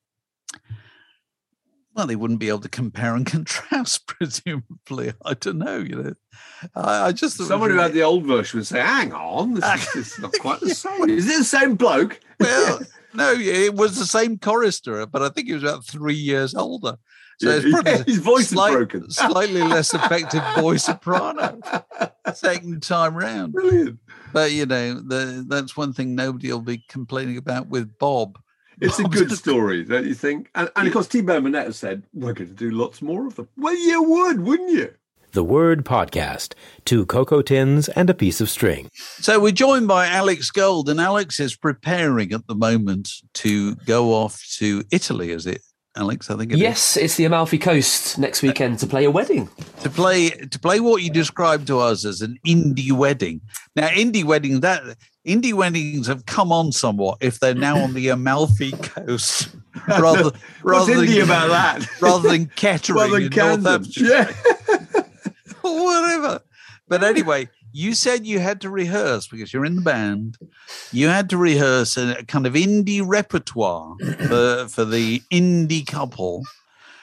Well 1.95 2.07
they 2.07 2.15
wouldn't 2.15 2.39
be 2.39 2.49
able 2.49 2.59
to 2.59 2.69
compare 2.69 3.15
and 3.15 3.25
contrast 3.31 4.07
presumably. 4.07 5.13
I 5.25 5.33
don't 5.33 5.57
know 5.57 5.77
you 5.77 5.95
know. 5.95 6.13
I, 6.75 7.07
I 7.07 7.11
just 7.11 7.37
someone 7.37 7.71
who 7.71 7.77
had 7.77 7.93
the 7.93 8.03
old 8.03 8.25
version 8.25 8.59
would 8.59 8.67
say 8.67 8.79
hang 8.79 9.13
on 9.13 9.55
this, 9.55 9.65
is, 9.65 9.93
this 9.93 10.13
is 10.13 10.19
not 10.19 10.33
quite 10.39 10.59
the 10.59 10.75
same. 10.75 11.09
is 11.09 11.27
it 11.27 11.37
the 11.39 11.43
same 11.43 11.75
bloke? 11.75 12.19
Well 12.39 12.81
no 13.13 13.31
it 13.33 13.75
was 13.75 13.97
the 13.97 14.05
same 14.05 14.37
chorister 14.39 15.05
but 15.05 15.21
i 15.21 15.29
think 15.29 15.47
he 15.47 15.53
was 15.53 15.63
about 15.63 15.85
three 15.85 16.15
years 16.15 16.55
older 16.55 16.97
so 17.43 17.49
it's 17.49 17.69
probably 17.69 17.91
yeah, 17.91 18.03
his 18.03 18.17
voice 18.17 18.49
slight, 18.49 18.69
is 18.69 18.75
broken. 18.75 19.09
Slightly 19.09 19.61
less 19.61 19.93
effective 19.93 20.43
voice 20.55 20.85
soprano. 20.85 21.59
Second 22.33 22.83
time 22.83 23.15
round. 23.15 23.53
Brilliant. 23.53 23.99
But 24.31 24.51
you 24.51 24.65
know, 24.65 24.95
the, 24.95 25.45
that's 25.47 25.77
one 25.77 25.93
thing 25.93 26.15
nobody 26.15 26.51
will 26.51 26.61
be 26.61 26.83
complaining 26.89 27.37
about 27.37 27.67
with 27.67 27.97
Bob. 27.99 28.39
It's 28.81 28.99
Bob's 28.99 29.21
a 29.21 29.25
good 29.25 29.37
story, 29.37 29.83
don't 29.83 30.05
you 30.05 30.15
think? 30.15 30.49
And, 30.55 30.69
and 30.75 30.87
of 30.87 30.93
course, 30.93 31.07
T 31.07 31.21
Bone 31.21 31.43
Burnett 31.43 31.67
has 31.67 31.77
said, 31.77 32.03
we're 32.13 32.33
going 32.33 32.49
to 32.49 32.55
do 32.55 32.71
lots 32.71 33.01
more 33.01 33.27
of 33.27 33.35
them. 33.35 33.47
Well, 33.55 33.75
you 33.75 34.01
would, 34.03 34.41
wouldn't 34.41 34.71
you? 34.71 34.93
The 35.33 35.43
Word 35.43 35.83
Podcast 35.83 36.53
Two 36.85 37.07
cocoa 37.07 37.41
tins 37.41 37.89
and 37.89 38.07
a 38.07 38.13
piece 38.13 38.39
of 38.39 38.51
string. 38.51 38.89
So 38.93 39.39
we're 39.39 39.51
joined 39.51 39.87
by 39.87 40.07
Alex 40.07 40.51
Gold, 40.51 40.89
and 40.89 40.99
Alex 40.99 41.39
is 41.39 41.55
preparing 41.55 42.33
at 42.33 42.45
the 42.45 42.53
moment 42.53 43.09
to 43.35 43.73
go 43.75 44.13
off 44.13 44.39
to 44.57 44.83
Italy, 44.91 45.31
is 45.31 45.47
it? 45.47 45.61
Alex, 45.95 46.29
I 46.31 46.37
think 46.37 46.51
it 46.51 46.55
is. 46.55 46.59
Yes, 46.61 46.97
it's 46.97 47.15
the 47.17 47.25
Amalfi 47.25 47.59
Coast 47.59 48.17
next 48.17 48.41
weekend 48.41 48.79
to 48.79 48.87
play 48.87 49.05
a 49.05 49.11
wedding. 49.11 49.47
to 49.81 49.89
play 49.89 50.29
to 50.29 50.59
play 50.59 50.79
what 50.79 51.03
you 51.03 51.11
described 51.11 51.67
to 51.67 51.79
us 51.79 52.03
as 52.03 52.21
an 52.21 52.39
indie 52.47 52.91
wedding. 52.91 53.41
Now, 53.75 53.89
indie 53.89 54.23
wedding 54.23 54.61
that 54.61 54.81
indie 55.27 55.53
weddings 55.53 56.07
have 56.07 56.25
come 56.25 56.51
on 56.51 56.71
somewhat 56.71 57.19
if 57.21 57.39
they're 57.39 57.53
now 57.53 57.77
on 57.77 57.93
the 57.93 58.09
Amalfi 58.09 58.71
Coast 58.71 59.49
rather 59.87 60.23
What's 60.23 60.37
rather 60.63 60.93
indie 60.93 61.13
than, 61.15 61.21
about 61.23 61.47
that? 61.49 62.01
rather 62.01 62.27
than 62.29 62.45
Kettering 62.55 62.97
Rather 62.97 63.17
in 63.17 63.23
than 63.23 63.31
Camden. 63.31 63.63
Northamptonshire 63.63 64.35
Yeah. 64.93 65.01
or 65.63 65.83
whatever. 65.85 66.41
But 66.87 67.03
anyway, 67.03 67.49
you 67.73 67.95
said 67.95 68.25
you 68.25 68.39
had 68.39 68.61
to 68.61 68.69
rehearse 68.69 69.27
because 69.27 69.51
you're 69.51 69.65
in 69.65 69.75
the 69.75 69.81
band. 69.81 70.37
You 70.91 71.07
had 71.07 71.29
to 71.31 71.37
rehearse 71.37 71.97
a 71.97 72.23
kind 72.27 72.45
of 72.45 72.53
indie 72.53 73.01
repertoire 73.03 73.95
for, 74.27 74.67
for 74.69 74.85
the 74.85 75.21
indie 75.31 75.85
couple 75.85 76.43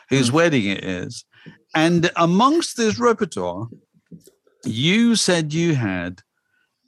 whose 0.09 0.29
hmm. 0.29 0.37
wedding 0.37 0.67
it 0.67 0.85
is. 0.85 1.25
And 1.75 2.11
amongst 2.17 2.77
this 2.77 2.99
repertoire, 2.99 3.67
you 4.65 5.17
said 5.17 5.53
you 5.53 5.75
had 5.75 6.23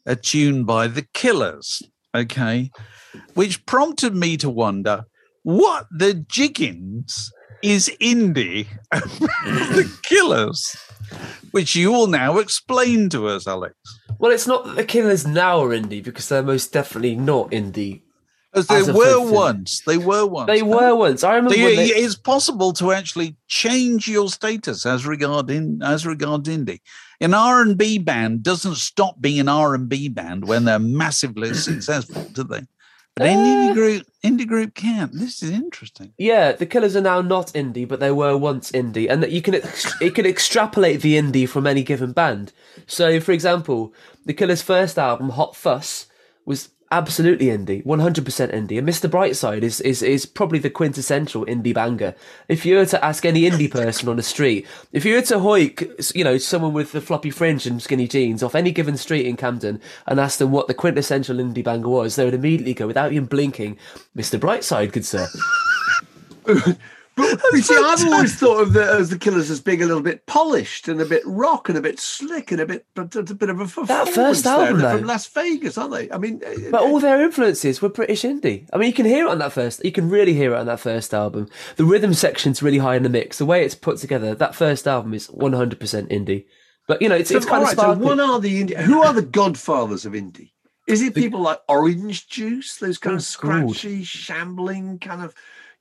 a 0.07 0.15
tune 0.15 0.65
by 0.65 0.87
the 0.87 1.07
Killers, 1.13 1.83
okay, 2.15 2.71
which 3.35 3.67
prompted 3.67 4.15
me 4.15 4.37
to 4.37 4.49
wonder 4.49 5.05
what 5.43 5.87
the 5.91 6.15
jiggins 6.15 7.33
is 7.63 7.91
indie 8.01 8.67
mm. 8.93 9.75
the 9.75 9.99
Killers, 10.03 10.77
which 11.51 11.75
you 11.75 11.93
will 11.93 12.07
now 12.07 12.39
explain 12.39 13.09
to 13.11 13.29
us, 13.29 13.47
Alex. 13.47 13.75
Well, 14.19 14.33
it's 14.33 14.47
not 14.47 14.65
that 14.65 14.77
the 14.77 14.85
Killers 14.85 15.27
now 15.27 15.63
are 15.63 15.71
indie 15.71 16.03
because 16.03 16.29
they're 16.29 16.43
most 16.43 16.73
definitely 16.73 17.17
not 17.17 17.51
indie. 17.51 18.03
As 18.55 18.71
As 18.71 18.87
they 18.87 18.93
a 18.93 18.95
were 18.95 19.33
once. 19.33 19.81
They 19.87 19.97
were 19.97 20.27
once. 20.27 20.47
They 20.49 20.63
were 20.63 20.95
once. 20.95 21.25
I 21.25 21.37
remember 21.37 21.55
So 21.55 21.61
you- 21.69 21.77
they, 21.77 21.87
it's 21.87 22.17
possible 22.17 22.75
to 22.75 22.93
actually 22.93 23.37
change 23.49 24.07
your 24.07 24.29
status 24.29 24.85
as 24.85 25.07
regard 25.07 25.51
in 25.51 25.83
as 25.83 26.07
regards 26.07 26.49
indie. 26.49 26.81
An 27.21 27.33
R 27.33 27.63
and 27.63 27.79
B 27.79 27.99
band 27.99 28.43
doesn't 28.43 28.75
stop 28.75 29.21
being 29.21 29.41
an 29.41 29.49
R 29.49 29.75
and 29.75 29.89
B 29.89 30.09
band 30.09 30.47
when 30.47 30.67
they're 30.67 30.79
massively 30.79 31.55
successful, 31.69 32.25
do 32.33 32.45
they? 32.45 32.63
But 33.15 33.27
indie 33.27 33.71
Uh, 33.71 33.75
group, 33.75 34.07
indie 34.25 34.47
group 34.47 34.75
can't. 34.75 35.13
This 35.13 35.43
is 35.43 35.51
interesting. 35.51 36.15
Yeah, 36.17 36.53
the 36.53 36.67
Killers 36.67 36.97
are 36.97 37.03
now 37.03 37.21
not 37.21 37.49
indie, 37.49 37.87
but 37.87 38.01
they 38.01 38.11
were 38.11 38.37
once 38.37 38.73
indie, 38.73 39.11
and 39.11 39.23
that 39.23 39.33
you 39.33 39.43
can 39.43 39.55
ex- 39.57 40.01
you 40.01 40.11
can 40.11 40.25
extrapolate 40.25 41.03
the 41.03 41.17
indie 41.17 41.49
from 41.49 41.67
any 41.67 41.83
given 41.83 42.13
band. 42.13 42.53
So, 42.87 43.21
for 43.21 43.33
example, 43.33 43.93
the 44.25 44.33
Killers' 44.33 44.63
first 44.63 44.99
album, 44.99 45.31
Hot 45.31 45.55
Fuss, 45.55 46.07
was 46.47 46.71
absolutely 46.93 47.47
indie, 47.47 47.85
one 47.85 47.99
hundred 47.99 48.25
percent 48.25 48.53
indie, 48.53 48.79
and 48.79 48.87
Mr. 48.87 49.11
Brightside 49.11 49.63
is, 49.63 49.81
is 49.81 50.03
is 50.03 50.27
probably 50.27 50.59
the 50.59 50.71
quintessential 50.71 51.45
indie 51.47 51.75
banger. 51.75 52.15
If 52.49 52.65
you 52.65 52.77
were 52.77 52.87
to 52.87 53.05
ask 53.05 53.25
any 53.25 53.43
indie 53.43 53.71
person 53.71 54.09
on 54.09 54.17
the 54.17 54.23
street, 54.23 54.67
if 54.93 55.05
you 55.05 55.15
were 55.15 55.23
to 55.23 55.37
hoik, 55.37 56.15
you 56.15 56.23
know, 56.23 56.39
someone 56.39 56.73
with 56.73 56.93
the 56.93 57.01
floppy 57.01 57.31
fringe 57.31 57.67
and 57.67 57.83
skinny 57.83 58.07
jeans 58.07 58.43
off 58.43 58.55
any 58.55 58.71
given 58.71 58.97
street 58.97 59.27
in 59.27 59.37
Camden 59.37 59.81
and 60.07 60.21
ask 60.21 60.39
them 60.39 60.53
what 60.53 60.69
the 60.69 60.75
quintessential 60.75 61.39
indie 61.39 61.65
banger 61.65 61.89
was, 61.89 62.15
they 62.15 62.25
would 62.25 62.35
immediately 62.35 62.75
go, 62.75 62.87
without 62.87 63.13
even 63.13 63.27
blinking, 63.27 63.79
Mr. 64.17 64.39
Brightside, 64.39 64.93
good 64.93 65.07
sir. 65.07 65.27
But 67.15 67.41
you 67.53 67.61
see, 67.63 67.77
I've 67.77 68.05
always 68.07 68.35
thought 68.37 68.63
of 68.63 68.73
the, 68.73 68.85
as 68.85 69.11
the 69.11 69.19
Killers 69.19 69.51
as 69.51 69.61
being 69.61 69.83
a 69.83 69.87
little 69.87 70.03
bit 70.03 70.25
polished 70.27 70.89
and 70.89 71.01
a 71.01 71.05
bit 71.05 71.23
rock 71.27 71.69
and 71.69 71.77
a 71.77 71.83
bit 71.83 72.01
slick 72.01 72.51
and 72.53 72.61
a 72.61 72.67
bit, 72.67 72.87
but 72.95 73.15
a 73.15 73.23
bit 73.35 73.51
of 73.51 73.61
a 73.61 73.65
performance 73.67 74.15
first 74.15 74.47
album, 74.47 74.81
though. 74.81 74.97
from 74.99 75.07
Las 75.07 75.27
Vegas, 75.29 75.77
aren't 75.77 75.93
they? 75.93 76.11
I 76.11 76.19
mean, 76.19 76.41
uh, 76.47 76.71
But 76.71 76.83
all 76.83 77.01
their 77.01 77.21
influences 77.23 77.83
were 77.83 77.91
British 77.91 78.23
indie. 78.23 78.67
I 78.73 78.79
mean, 78.79 78.89
you 78.89 78.95
can 78.95 79.07
hear 79.07 79.27
it 79.27 79.31
on 79.31 79.39
that 79.41 79.53
first. 79.53 79.85
You 79.85 79.93
can 79.93 80.09
really 80.09 80.33
hear 80.33 80.55
it 80.55 80.59
on 80.59 80.67
that 80.67 80.81
first 80.81 81.13
album. 81.13 81.49
The 81.77 81.85
rhythm 81.85 82.15
section's 82.15 82.63
really 82.63 82.79
high 82.79 82.97
in 82.97 83.03
the 83.03 83.09
mix. 83.11 83.39
The 83.39 83.47
way 83.47 83.65
it's 83.65 83.75
put 83.75 83.99
together, 83.99 84.35
that 84.35 84.55
first 84.55 84.89
album 84.89 85.13
is 85.13 85.27
one 85.27 85.53
hundred 85.53 85.81
percent 85.81 86.09
indie. 86.11 86.47
But 86.89 87.03
you 87.03 87.09
know, 87.09 87.15
it's 87.17 87.31
so, 87.31 87.37
it's 87.37 87.47
kind 87.47 87.63
of 87.63 87.69
so 87.71 87.93
what 87.95 88.19
are 88.21 88.41
the 88.41 88.63
indie? 88.65 88.77
Who 88.77 89.03
are 89.03 89.13
the 89.13 89.23
godfathers 89.23 90.07
of 90.07 90.15
indie? 90.15 90.51
Is 90.89 91.01
it 91.01 91.15
people 91.15 91.41
like 91.41 91.61
Orange 91.69 92.27
Juice, 92.29 92.77
those 92.79 92.99
kind 92.99 93.15
of 93.17 93.21
Oh, 93.21 93.49
God. 93.49 93.71
scratchy, 93.77 94.03
shambling, 94.03 94.99
kind 94.99 95.23
of, 95.23 95.33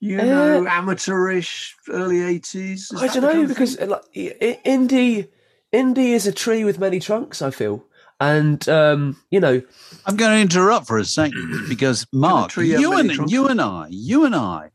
you 0.02 0.20
Uh, 0.20 0.24
know, 0.26 0.68
amateurish 0.68 1.76
early 1.90 2.22
eighties? 2.22 2.92
I 2.98 3.08
don't 3.08 3.24
know 3.24 3.48
because 3.48 3.80
like, 3.80 4.02
i- 4.16 4.36
i- 4.42 4.60
indie, 4.66 5.30
indie 5.72 6.10
is 6.10 6.28
a 6.28 6.32
tree 6.34 6.64
with 6.66 6.80
many 6.80 7.00
trunks. 7.00 7.42
I 7.42 7.52
feel, 7.52 7.86
and 8.20 8.68
um, 8.68 9.16
you 9.32 9.40
know, 9.40 9.62
I'm 10.06 10.16
going 10.18 10.32
to 10.36 10.42
interrupt 10.42 10.88
for 10.88 10.98
a 10.98 11.06
second 11.06 11.66
because 11.70 12.06
Mark, 12.14 12.56
you 12.58 12.94
and 12.98 13.12
trunks? 13.12 13.32
you 13.32 13.48
and 13.48 13.62
I, 13.62 13.88
you 13.90 14.26
and 14.26 14.36
I, 14.36 14.72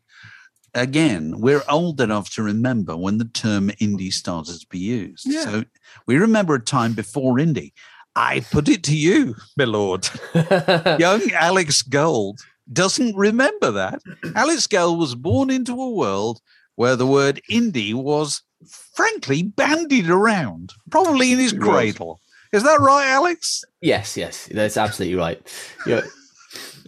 again, 0.75 1.35
we're 1.41 1.63
old 1.69 2.01
enough 2.01 2.31
to 2.35 2.43
remember 2.43 2.97
when 2.97 3.19
the 3.19 3.25
term 3.27 3.71
indie 3.81 4.13
started 4.13 4.61
to 4.61 4.67
be 4.69 4.79
used. 4.79 5.27
Yeah. 5.27 5.43
So 5.45 5.65
we 6.07 6.17
remember 6.17 6.55
a 6.55 6.61
time 6.63 6.93
before 6.95 7.35
indie. 7.37 7.73
I 8.15 8.41
put 8.41 8.69
it 8.69 8.83
to 8.85 8.97
you, 8.97 9.35
my 9.59 9.65
lord. 9.65 10.09
Young 10.99 11.31
Alex 11.33 11.83
Gold 11.83 12.41
doesn't 12.73 13.17
remember 13.17 13.71
that. 13.73 14.01
Alex 14.35 14.67
Gold 14.67 14.99
was 14.99 15.15
born 15.15 15.51
into 15.51 15.73
a 15.81 15.91
world 15.91 16.41
where 16.75 16.97
the 16.97 17.07
word 17.07 17.41
indie 17.51 17.95
was 17.95 18.43
frankly 18.69 19.43
bandied 19.43 20.09
around, 20.11 20.73
probably 20.91 21.33
in 21.33 21.39
his 21.39 21.53
cradle. 21.53 22.21
Is 22.53 22.63
that 22.63 22.81
right, 22.81 23.07
Alex? 23.07 23.65
yes, 23.81 24.17
yes, 24.17 24.49
that's 24.53 24.77
absolutely 24.77 25.17
right. 25.17 25.41
You 25.87 25.97
know, 25.97 26.03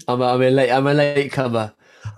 I'm, 0.09 0.21
a, 0.21 0.25
I'm 0.27 0.43
a 0.43 0.51
late, 0.51 0.71
I'm 0.71 0.87
a 0.87 0.95
late 0.95 1.33
comer. 1.33 1.73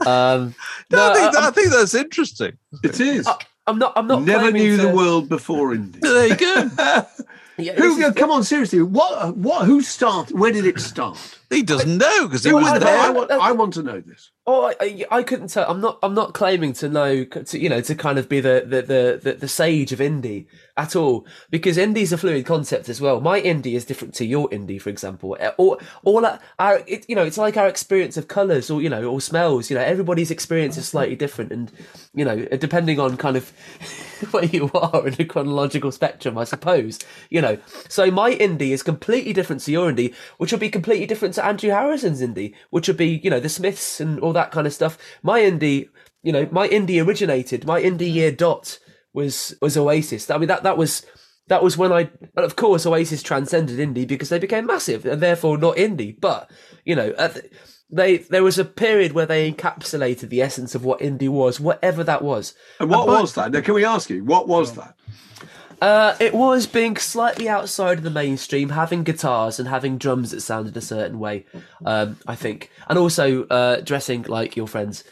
Um, 0.07 0.55
No, 0.91 1.11
I, 1.11 1.15
think 1.15 1.29
I- 1.29 1.33
that, 1.33 1.43
I 1.43 1.51
think 1.51 1.69
that's 1.71 1.95
interesting. 1.95 2.59
It 2.83 3.01
is. 3.01 3.29
I'm 3.67 3.79
not. 3.79 3.93
I'm 3.95 4.07
not. 4.09 4.23
Never 4.23 4.51
knew 4.51 4.77
to- 4.77 4.83
the 4.83 4.89
world 4.95 5.29
before 5.29 5.71
indie. 5.75 6.01
There 6.01 6.27
you 6.29 6.37
go. 6.37 7.07
Yeah, 7.59 7.75
Who? 7.75 8.11
come 8.15 8.31
on, 8.31 8.43
seriously. 8.43 8.81
What? 8.81 9.37
What? 9.37 9.67
Who 9.67 9.83
started? 9.83 10.39
Where 10.39 10.51
did 10.51 10.65
it 10.65 10.81
start? 10.81 11.19
He 11.51 11.65
doesn't 11.65 11.99
know 11.99 12.29
because 12.29 12.45
he 12.45 12.51
Who 12.51 12.57
was 12.57 12.65
was 12.65 12.73
I- 12.75 12.79
there? 12.79 12.99
I 12.99 13.11
want, 13.11 13.31
I 13.33 13.53
want 13.53 13.75
to 13.75 13.83
know 13.83 14.01
this. 14.01 14.31
Oh, 14.47 14.67
I, 14.67 14.75
I, 14.81 15.05
I 15.19 15.23
couldn't 15.25 15.49
tell. 15.49 15.69
I'm 15.71 15.81
not. 15.81 15.99
I'm 16.03 16.15
not 16.15 16.33
claiming 16.33 16.73
to 16.75 16.89
know. 16.89 17.25
To, 17.25 17.59
you 17.59 17.69
know, 17.69 17.81
to 17.81 17.95
kind 17.95 18.19
of 18.19 18.29
be 18.29 18.41
the 18.41 18.65
the, 18.67 18.83
the, 18.83 19.21
the 19.23 19.33
the 19.35 19.49
sage 19.49 19.93
of 19.93 19.99
indie 19.99 20.47
at 20.77 20.95
all, 20.97 21.27
because 21.51 21.77
indie's 21.77 22.13
a 22.13 22.19
fluid 22.19 22.47
concept 22.47 22.89
as 22.89 23.01
well. 23.01 23.21
My 23.21 23.41
indie 23.41 23.75
is 23.75 23.85
different 23.85 24.15
to 24.15 24.25
your 24.25 24.49
indie, 24.51 24.81
for 24.81 24.91
example. 24.91 25.37
Uh, 25.41 25.51
All 25.57 25.81
all 26.05 26.25
our, 26.25 26.39
our 26.59 26.83
it, 26.87 27.05
you 27.09 27.15
know, 27.17 27.25
it's 27.25 27.37
like 27.39 27.57
our 27.57 27.69
experience 27.69 28.17
of 28.17 28.29
colours 28.29 28.71
or 28.71 28.81
you 28.81 28.89
know, 28.89 29.05
or 29.05 29.21
smells. 29.21 29.71
You 29.71 29.77
know, 29.77 29.83
everybody's 29.83 30.31
experience 30.31 30.77
is 30.77 30.89
slightly 30.89 31.17
different, 31.17 31.53
and 31.53 31.71
you 32.15 32.25
know, 32.25 32.45
depending 32.47 32.99
on 32.99 33.17
kind 33.17 33.37
of 33.37 33.51
where 34.31 34.45
you 34.45 34.71
are 34.75 35.07
in 35.07 35.15
the 35.15 35.25
chronological 35.25 35.93
spectrum, 35.93 36.39
I 36.39 36.45
suppose. 36.45 36.99
You 37.29 37.41
know, 37.43 37.59
so 37.89 38.11
my 38.11 38.35
indie 38.35 38.71
is 38.71 38.83
completely 38.83 39.33
different 39.33 39.63
to 39.63 39.73
your 39.73 39.93
indie, 39.93 40.15
which 40.39 40.51
will 40.53 40.59
be 40.61 40.71
completely 40.71 41.07
different 41.07 41.35
to 41.41 41.47
Andrew 41.47 41.71
Harrison's 41.71 42.21
indie, 42.21 42.55
which 42.71 42.89
would 42.89 42.97
be, 42.97 43.21
you 43.23 43.31
know, 43.31 43.41
the 43.41 43.49
Smiths 43.49 44.01
and 44.01 44.21
all 44.21 44.33
that 44.35 44.51
kind 44.51 44.67
of 44.67 44.73
stuff. 44.73 44.99
My 45.23 45.41
indie, 45.41 45.89
you 46.23 46.33
know, 46.33 46.49
my 46.51 46.69
indie 46.69 47.05
originated, 47.05 47.67
my 47.67 47.81
indie 47.81 48.13
year 48.13 48.31
dot 48.31 48.79
was 49.13 49.55
was 49.61 49.77
Oasis. 49.77 50.31
I 50.31 50.39
mean 50.39 50.49
that 50.49 50.63
that 50.63 50.77
was 50.77 51.05
that 51.49 51.63
was 51.63 51.77
when 51.77 51.93
I 51.93 52.11
and 52.37 52.45
of 52.45 52.57
course 52.57 52.87
Oasis 52.87 53.23
transcended 53.23 53.79
indie 53.79 54.07
because 54.07 54.29
they 54.29 54.39
became 54.39 54.67
massive 54.67 55.05
and 55.05 55.21
therefore 55.21 55.59
not 55.59 55.77
indie. 55.77 56.19
But, 56.21 56.51
you 56.85 56.95
know, 56.95 57.15
they 57.91 58.19
there 58.19 58.45
was 58.45 58.59
a 58.59 58.65
period 58.65 59.13
where 59.13 59.27
they 59.27 59.51
encapsulated 59.51 60.29
the 60.29 60.43
essence 60.43 60.75
of 60.75 60.85
what 60.85 61.01
indie 61.01 61.29
was, 61.29 61.59
whatever 61.59 62.05
that 62.05 62.23
was. 62.23 62.55
And 62.79 62.91
what 62.91 63.07
was 63.07 63.35
that? 63.35 63.51
Now, 63.51 63.61
can 63.63 63.75
we 63.75 63.85
ask 63.85 64.11
you 64.11 64.25
what 64.25 64.47
was 64.47 64.75
that? 64.75 64.95
Uh, 65.81 66.15
it 66.21 66.35
was 66.35 66.67
being 66.67 66.97
slightly 66.97 67.49
outside 67.49 67.99
of 67.99 68.05
the 68.05 68.11
mainstream, 68.11 68.71
having 68.71 69.03
guitars 69.03 69.59
and 69.59 69.69
having 69.69 69.97
drums 69.99 70.31
that 70.31 70.41
sounded 70.41 70.77
a 70.77 70.81
certain 70.81 71.19
way. 71.19 71.47
Um, 71.85 72.19
I 72.27 72.35
think, 72.35 72.71
and 72.89 72.99
also 72.99 73.45
uh, 73.47 73.81
dressing 73.81 74.23
like 74.25 74.57
your 74.57 74.67
friends. 74.67 75.05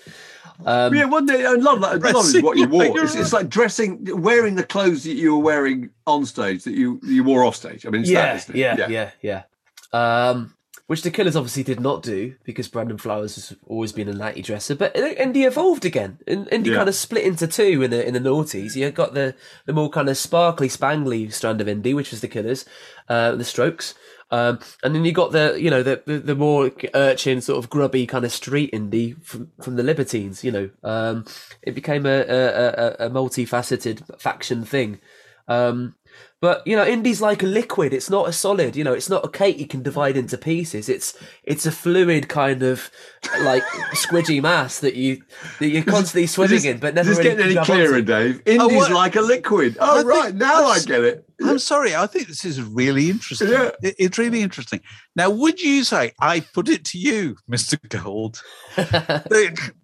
Um, 0.67 0.95
yeah, 0.95 1.05
one 1.05 1.25
day, 1.25 1.45
a 1.45 1.53
lot 1.53 1.77
of 1.77 2.03
that, 2.03 2.43
what 2.43 2.57
you 2.59 2.69
wore. 2.69 2.85
Like 2.85 2.97
it's, 2.97 3.15
it's 3.15 3.33
like 3.33 3.49
dressing, 3.49 4.05
wearing 4.21 4.57
the 4.57 4.65
clothes 4.65 5.05
that 5.05 5.15
you 5.15 5.37
were 5.37 5.43
wearing 5.43 5.91
on 6.07 6.27
stage 6.27 6.65
that 6.65 6.75
you 6.75 7.01
you 7.05 7.23
wore 7.25 7.45
off 7.45 7.57
stage. 7.57 7.87
I 7.87 7.91
mean, 7.91 8.03
it's 8.03 8.11
that, 8.47 8.57
yeah, 8.57 8.77
yeah, 8.77 9.11
yeah, 9.23 9.45
yeah, 9.93 10.29
Um, 10.31 10.55
which 10.89 11.03
the 11.03 11.11
Killers 11.11 11.37
obviously 11.37 11.63
did 11.63 11.81
not 11.81 12.03
do 12.03 12.35
because 12.45 12.67
Brandon 12.67 12.99
Flowers 12.99 13.37
has 13.37 13.57
always 13.67 13.93
been 13.93 14.09
a 14.09 14.13
nighty 14.13 14.43
dresser. 14.43 14.75
But 14.75 14.95
Indie 14.95 15.47
evolved 15.47 15.85
again. 15.85 16.19
In- 16.27 16.47
Indie 16.47 16.69
Yeah. 16.71 16.77
kind 16.77 16.89
of 16.89 16.95
split 16.95 17.25
into 17.25 17.47
two 17.47 17.83
in 17.83 17.91
the 17.91 18.05
in 18.07 18.15
the 18.15 18.21
noughties. 18.21 18.75
You 18.75 18.91
got 18.91 19.15
the 19.15 19.35
the 19.67 19.73
more 19.73 19.91
kind 19.91 20.09
of 20.09 20.17
sparkly, 20.17 20.69
spangly 20.69 21.33
strand 21.33 21.61
of 21.61 21.67
indie, 21.69 21.95
which 21.95 22.11
was 22.11 22.21
the 22.21 22.29
Killers, 22.29 22.65
uh, 23.09 23.37
the 23.37 23.45
Strokes. 23.45 23.95
Um, 24.31 24.59
and 24.83 24.95
then 24.95 25.07
you 25.07 25.13
got 25.13 25.33
the, 25.33 25.57
you 25.59 25.71
know, 25.71 25.83
the, 25.83 26.03
the, 26.05 26.19
the 26.19 26.35
more 26.35 26.71
urchin 26.93 27.41
sort 27.41 27.65
of 27.65 27.71
grubby 27.71 28.07
kind 28.07 28.27
of 28.27 28.31
street 28.33 28.71
indie 28.73 29.17
from, 29.25 29.51
from 29.63 29.77
the 29.77 29.83
Libertines, 29.83 30.45
you 30.45 30.53
know, 30.53 30.69
um, 30.85 31.25
it 31.63 31.75
became 31.75 32.05
a, 32.05 32.19
a, 32.29 32.67
a, 33.01 33.07
a 33.07 33.11
multifaceted 33.11 34.21
faction 34.21 34.67
thing. 34.67 35.01
Um, 35.49 35.95
But 36.41 36.65
you 36.65 36.77
know, 36.77 36.85
indie's 36.87 37.21
like 37.21 37.43
a 37.43 37.47
liquid. 37.47 37.93
It's 37.93 38.09
not 38.09 38.29
a 38.29 38.33
solid. 38.33 38.77
You 38.77 38.85
know, 38.85 38.93
it's 38.93 39.09
not 39.11 39.25
a 39.25 39.29
cake 39.29 39.59
you 39.59 39.67
can 39.67 39.83
divide 39.83 40.17
into 40.17 40.39
pieces. 40.39 40.89
It's 40.89 41.19
it's 41.43 41.67
a 41.67 41.73
fluid 41.73 42.29
kind 42.29 42.63
of 42.63 42.93
like 43.41 43.65
squidgy 43.93 44.41
mass 44.41 44.79
that 44.79 44.95
you 44.95 45.21
that 45.59 45.67
you're 45.69 45.83
constantly 45.83 46.29
swimming 46.29 46.55
this- 46.55 46.65
in, 46.65 46.79
but 46.79 46.95
never 46.95 47.11
really 47.11 47.23
getting 47.25 47.45
any 47.45 47.65
clearer. 47.67 48.01
Dave? 48.03 48.41
Oh, 48.47 48.51
indie's 48.53 48.77
what- 48.77 48.93
like 48.93 49.17
a 49.17 49.21
liquid. 49.21 49.77
Oh, 49.81 49.95
I 49.95 49.97
think 49.97 50.09
right. 50.09 50.35
Now 50.37 50.67
I 50.67 50.79
get 50.79 51.03
it. 51.03 51.25
I'm 51.43 51.59
sorry. 51.59 51.97
I 51.97 52.07
think 52.07 52.29
this 52.29 52.45
is 52.45 52.63
really 52.63 53.11
interesting. 53.11 53.49
Yeah. 53.49 53.71
It- 53.83 53.97
It's 53.99 54.19
really 54.19 54.41
interesting. 54.41 54.81
Now, 55.17 55.31
would 55.31 55.61
you 55.61 55.83
say, 55.83 56.13
I 56.21 56.41
put 56.41 56.69
it 56.69 56.85
to 56.87 56.99
you, 56.99 57.37
Mr. 57.51 57.77
Gold, 57.89 58.41
that, 58.77 59.27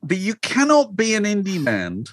that 0.05 0.17
you 0.17 0.35
cannot 0.37 0.95
be 0.95 1.15
an 1.17 1.25
indie 1.25 1.65
band 1.65 2.11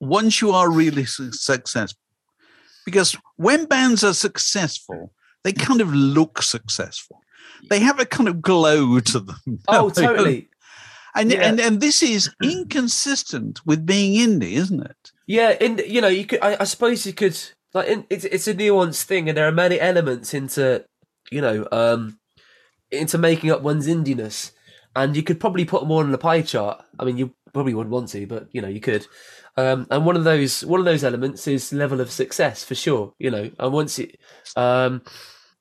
once 0.00 0.42
you 0.42 0.50
are 0.52 0.70
really 0.70 1.06
successful? 1.06 1.98
Because 2.84 3.16
when 3.36 3.66
bands 3.66 4.04
are 4.04 4.14
successful, 4.14 5.12
they 5.42 5.52
kind 5.52 5.80
of 5.80 5.92
look 5.94 6.42
successful. 6.42 7.20
They 7.70 7.80
have 7.80 7.98
a 7.98 8.04
kind 8.06 8.28
of 8.28 8.42
glow 8.42 9.00
to 9.00 9.20
them. 9.20 9.36
Oh, 9.68 9.90
totally. 9.90 10.48
And, 11.16 11.30
Yeah. 11.30 11.42
and 11.46 11.60
and 11.60 11.80
this 11.80 12.02
is 12.02 12.28
inconsistent 12.42 13.60
with 13.64 13.86
being 13.86 14.14
indie, 14.18 14.52
isn't 14.54 14.82
it? 14.82 15.12
Yeah, 15.26 15.50
and 15.60 15.80
you 15.86 16.00
know, 16.00 16.08
you 16.08 16.26
could. 16.26 16.40
I, 16.42 16.56
I 16.60 16.64
suppose 16.64 17.06
you 17.06 17.12
could. 17.12 17.38
Like, 17.72 17.88
in, 17.88 18.04
it's 18.10 18.24
it's 18.24 18.48
a 18.48 18.54
nuanced 18.54 19.04
thing, 19.04 19.28
and 19.28 19.36
there 19.38 19.46
are 19.48 19.52
many 19.52 19.80
elements 19.80 20.34
into, 20.34 20.84
you 21.30 21.40
know, 21.40 21.66
um, 21.72 22.18
into 22.90 23.16
making 23.18 23.50
up 23.50 23.62
one's 23.62 23.86
indiness, 23.86 24.52
and 24.94 25.16
you 25.16 25.22
could 25.22 25.40
probably 25.40 25.64
put 25.64 25.80
them 25.82 25.90
all 25.90 25.98
on 26.00 26.10
the 26.12 26.18
pie 26.18 26.42
chart. 26.42 26.84
I 26.98 27.04
mean, 27.04 27.16
you 27.16 27.32
probably 27.52 27.74
wouldn't 27.74 27.92
want 27.92 28.08
to, 28.10 28.26
but 28.26 28.48
you 28.52 28.60
know, 28.60 28.68
you 28.68 28.80
could. 28.80 29.06
Um, 29.56 29.86
and 29.90 30.04
one 30.04 30.16
of 30.16 30.24
those 30.24 30.64
one 30.64 30.80
of 30.80 30.86
those 30.86 31.04
elements 31.04 31.46
is 31.46 31.72
level 31.72 32.00
of 32.00 32.10
success 32.10 32.64
for 32.64 32.74
sure. 32.74 33.14
You 33.18 33.30
know, 33.30 33.50
and 33.58 33.72
once 33.72 33.98
it, 33.98 34.18
um, 34.56 35.02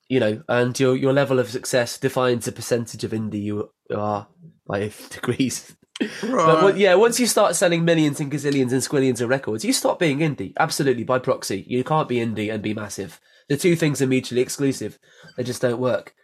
you 0.09 0.19
know, 0.19 0.43
and 0.47 0.77
your 0.79 0.95
your 0.95 1.13
level 1.13 1.39
of 1.39 1.49
success 1.49 1.97
defines 1.97 2.45
the 2.45 2.51
percentage 2.51 3.03
of 3.03 3.11
indie 3.11 3.43
you 3.43 3.69
are 3.95 4.27
by 4.67 4.91
degrees. 5.09 5.75
But 6.21 6.77
yeah, 6.77 6.95
once 6.95 7.19
you 7.19 7.27
start 7.27 7.55
selling 7.55 7.85
millions 7.85 8.19
and 8.19 8.31
gazillions 8.31 8.71
and 8.71 8.81
squillions 8.81 9.21
of 9.21 9.29
records, 9.29 9.63
you 9.63 9.73
stop 9.73 9.99
being 9.99 10.19
indie. 10.19 10.53
Absolutely, 10.59 11.03
by 11.03 11.19
proxy. 11.19 11.63
You 11.67 11.83
can't 11.83 12.09
be 12.09 12.17
indie 12.17 12.51
and 12.51 12.63
be 12.63 12.73
massive. 12.73 13.19
The 13.47 13.57
two 13.57 13.75
things 13.75 14.01
are 14.01 14.07
mutually 14.07 14.41
exclusive. 14.41 14.97
They 15.37 15.43
just 15.43 15.61
don't 15.61 15.79
work. 15.79 16.15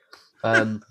Um, 0.43 0.81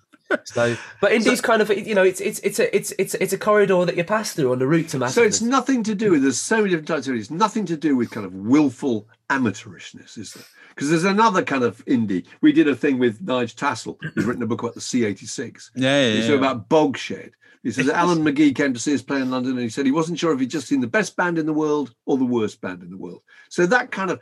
so, 0.45 0.77
but 1.01 1.13
indie's 1.13 1.41
kind 1.41 1.63
of 1.63 1.71
you 1.71 1.95
know 1.95 2.03
it's 2.03 2.21
it's 2.21 2.39
it's 2.41 2.59
a 2.59 2.75
it's 2.75 2.93
it's 2.99 3.15
it's 3.15 3.33
a 3.33 3.39
corridor 3.39 3.85
that 3.85 3.97
you 3.97 4.05
pass 4.05 4.33
through 4.33 4.53
on 4.53 4.59
the 4.59 4.67
route 4.67 4.89
to 4.89 4.99
Mass. 4.99 5.15
So 5.15 5.23
it's 5.23 5.41
nothing 5.41 5.83
to 5.85 5.95
do 5.95 6.13
with. 6.13 6.23
There's 6.23 6.39
so 6.39 6.59
many 6.59 6.71
different 6.71 6.89
types 6.89 7.09
of. 7.09 7.15
It's 7.15 7.31
nothing 7.31 7.67
to 7.67 7.77
do 7.77 7.97
with 7.97 8.11
kind 8.11 8.27
of 8.27 8.35
willful 8.35 9.09
amateurishness, 9.31 10.19
is 10.19 10.35
there? 10.35 10.45
Because 10.71 10.91
there's 10.91 11.05
another 11.05 11.43
kind 11.43 11.65
of 11.65 11.85
indie. 11.87 12.27
We 12.41 12.53
did 12.53 12.69
a 12.69 12.77
thing 12.77 12.99
with 12.99 13.21
Nigel 13.21 13.57
Tassell, 13.57 13.99
who's 14.15 14.25
written 14.25 14.43
a 14.43 14.47
book 14.47 14.63
about 14.63 14.75
the 14.75 14.81
C86. 14.81 15.71
Yeah, 15.75 16.01
yeah. 16.01 16.17
He 16.17 16.23
said 16.23 16.35
about 16.35 16.69
Bogshed. 16.69 17.33
He 17.63 17.73
says 17.73 17.89
Alan 17.91 18.19
McGee 18.19 18.55
came 18.55 18.73
to 18.75 18.81
see 18.81 18.95
us 18.95 19.03
play 19.03 19.21
in 19.21 19.31
London, 19.31 19.53
and 19.53 19.61
he 19.61 19.69
said 19.69 19.87
he 19.87 19.93
wasn't 19.93 20.19
sure 20.19 20.33
if 20.33 20.41
he'd 20.41 20.51
just 20.51 20.69
seen 20.69 20.81
the 20.81 20.87
best 20.87 21.17
band 21.17 21.39
in 21.39 21.47
the 21.47 21.53
world 21.53 21.95
or 22.07 22.17
the 22.17 22.25
worst 22.25 22.61
band 22.61 22.83
in 22.83 22.91
the 22.91 22.97
world. 22.97 23.23
So 23.49 23.67
that 23.67 23.91
kind 23.91 24.11
of 24.11 24.21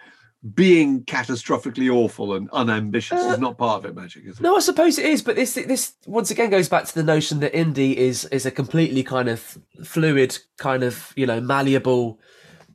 being 0.55 1.05
catastrophically 1.05 1.93
awful 1.93 2.35
and 2.35 2.49
unambitious 2.51 3.19
is 3.21 3.35
uh, 3.35 3.37
not 3.37 3.59
part 3.59 3.85
of 3.85 3.91
it, 3.91 3.95
Magic, 3.95 4.25
is 4.27 4.39
it? 4.39 4.43
No, 4.43 4.57
I 4.57 4.61
suppose 4.61 4.99
it 4.99 5.07
is, 5.07 5.23
but 5.23 5.37
this 5.37 5.55
this 5.55 5.95
once 6.07 6.31
again 6.31 6.51
goes 6.51 6.69
back 6.69 6.85
to 6.85 6.95
the 6.95 7.03
notion 7.03 7.41
that 7.41 7.53
indie 7.53 7.95
is 7.95 8.27
is 8.27 8.47
a 8.47 8.51
completely 8.51 9.03
kind 9.03 9.29
of 9.29 9.59
fluid, 9.85 10.39
kind 10.59 10.83
of 10.83 11.13
you 11.17 11.27
know 11.27 11.41
malleable 11.41 12.21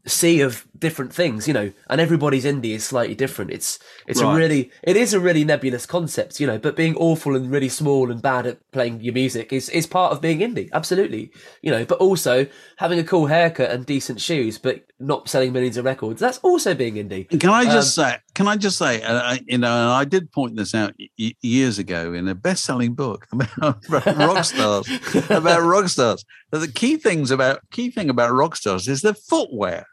sea 0.08 0.42
of 0.42 0.68
different 0.82 1.14
things, 1.14 1.48
you 1.48 1.54
know, 1.54 1.72
and 1.90 2.02
everybody's 2.02 2.44
indie 2.44 2.74
is 2.76 2.84
slightly 2.84 3.16
different. 3.16 3.52
It's 3.52 3.80
it's 4.08 4.20
a 4.20 4.38
really 4.38 4.72
it 4.84 4.98
is 4.98 5.14
a 5.14 5.20
really 5.22 5.46
nebulous 5.46 5.86
concept, 5.86 6.42
you 6.42 6.48
know, 6.48 6.58
but 6.58 6.76
being 6.76 6.96
awful 6.98 7.36
and 7.38 7.50
really 7.50 7.70
small 7.70 8.12
and 8.12 8.22
bad 8.22 8.46
at 8.46 8.58
playing 8.74 9.00
your 9.00 9.14
music 9.14 9.54
is 9.54 9.70
is 9.70 9.88
part 9.88 10.12
of 10.12 10.20
being 10.20 10.40
indie, 10.40 10.70
absolutely, 10.74 11.32
you 11.62 11.72
know. 11.72 11.86
But 11.86 12.00
also 12.00 12.46
having 12.78 13.00
a 13.00 13.04
cool 13.06 13.28
haircut 13.28 13.72
and 13.72 13.86
decent 13.86 14.20
shoes, 14.20 14.58
but 14.58 14.84
not 15.00 15.30
selling 15.30 15.54
millions 15.54 15.78
of 15.78 15.86
records, 15.86 16.20
that's 16.20 16.40
also 16.40 16.74
being 16.76 16.96
indie. 16.96 17.30
Can 17.40 17.50
I 17.50 17.64
just 17.64 17.98
Um, 17.98 18.06
say? 18.06 18.18
Can 18.34 18.48
I 18.48 18.58
just 18.58 18.78
say? 18.78 19.02
Uh, 19.02 19.38
you 19.48 19.58
know, 19.58 19.72
and 19.72 19.92
I 19.92 20.04
did 20.04 20.32
point 20.32 20.58
this 20.58 20.76
out 20.76 20.94
y- 21.18 21.34
years 21.42 21.80
ago 21.80 22.14
in 22.14 22.28
a 22.28 22.36
best-selling 22.36 22.94
book 22.96 23.28
about 23.32 23.80
rock 24.18 24.44
stars. 24.44 24.88
about 25.30 25.62
rock 25.64 25.88
stars. 25.90 26.26
The 26.52 26.68
key 26.68 26.98
things 26.98 27.32
about 27.32 27.62
key 27.72 27.92
thing 27.92 28.10
about 28.10 28.32
rock 28.34 28.56
stars 28.56 28.88
is 28.88 29.02
their 29.02 29.14
footwear. 29.14 29.86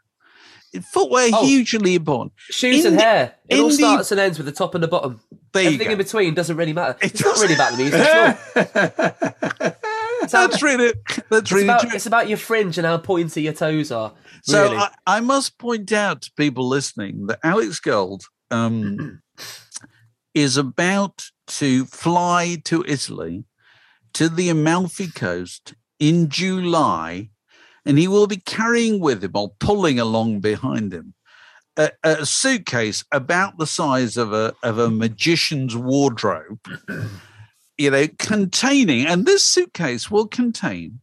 Footwear 0.93 1.29
Oh. 1.33 1.45
hugely 1.45 1.95
important. 1.95 2.33
Shoes 2.49 2.85
and 2.85 2.97
Indie- 2.97 3.01
hair, 3.01 3.35
it 3.47 3.59
all 3.59 3.69
indie- 3.69 3.73
starts 3.73 4.11
and 4.11 4.19
ends 4.19 4.37
with 4.37 4.45
the 4.45 4.51
top 4.51 4.75
and 4.75 4.83
the 4.83 4.87
bottom. 4.87 5.19
There 5.51 5.65
Everything 5.65 5.87
go. 5.87 5.91
in 5.93 5.97
between 5.97 6.33
doesn't 6.35 6.55
really 6.57 6.73
matter. 6.73 6.95
It 7.01 7.11
It's 7.13 7.23
not 7.25 7.39
really 7.39 7.55
about 7.55 7.71
the 7.71 7.77
music. 7.83 7.99
It's, 7.99 8.75
all- 8.75 9.73
it's, 10.21 10.33
about, 10.33 10.51
That's 10.51 10.61
really 10.61 10.93
that's 11.29 11.41
it's, 11.41 11.51
really 11.51 11.63
about, 11.65 11.81
true. 11.81 11.89
it's 11.93 12.05
about 12.05 12.27
your 12.29 12.37
fringe 12.37 12.77
and 12.77 12.85
how 12.85 12.97
pointy 12.97 13.41
your 13.43 13.53
toes 13.53 13.91
are. 13.91 14.13
So 14.43 14.63
really. 14.63 14.77
I, 14.77 14.89
I 15.07 15.19
must 15.21 15.57
point 15.57 15.91
out 15.91 16.21
to 16.23 16.31
people 16.37 16.67
listening 16.67 17.25
that 17.27 17.39
Alex 17.43 17.79
Gold 17.79 18.23
um, 18.51 19.21
is 20.33 20.57
about 20.57 21.25
to 21.47 21.85
fly 21.85 22.57
to 22.65 22.83
Italy 22.87 23.45
to 24.13 24.29
the 24.29 24.49
Amalfi 24.49 25.07
Coast 25.07 25.73
in 25.99 26.29
July, 26.29 27.29
and 27.85 27.97
he 27.97 28.07
will 28.07 28.27
be 28.27 28.37
carrying 28.37 28.99
with 28.99 29.23
him 29.23 29.31
or 29.35 29.51
pulling 29.59 29.99
along 29.99 30.39
behind 30.39 30.93
him 30.93 31.13
a, 31.77 31.91
a 32.03 32.25
suitcase 32.25 33.03
about 33.11 33.57
the 33.57 33.67
size 33.67 34.17
of 34.17 34.33
a 34.33 34.53
of 34.63 34.77
a 34.77 34.89
magician's 34.89 35.75
wardrobe. 35.75 36.59
You 37.77 37.91
know, 37.91 38.07
containing, 38.17 39.05
and 39.05 39.25
this 39.25 39.43
suitcase 39.45 40.11
will 40.11 40.27
contain 40.27 40.99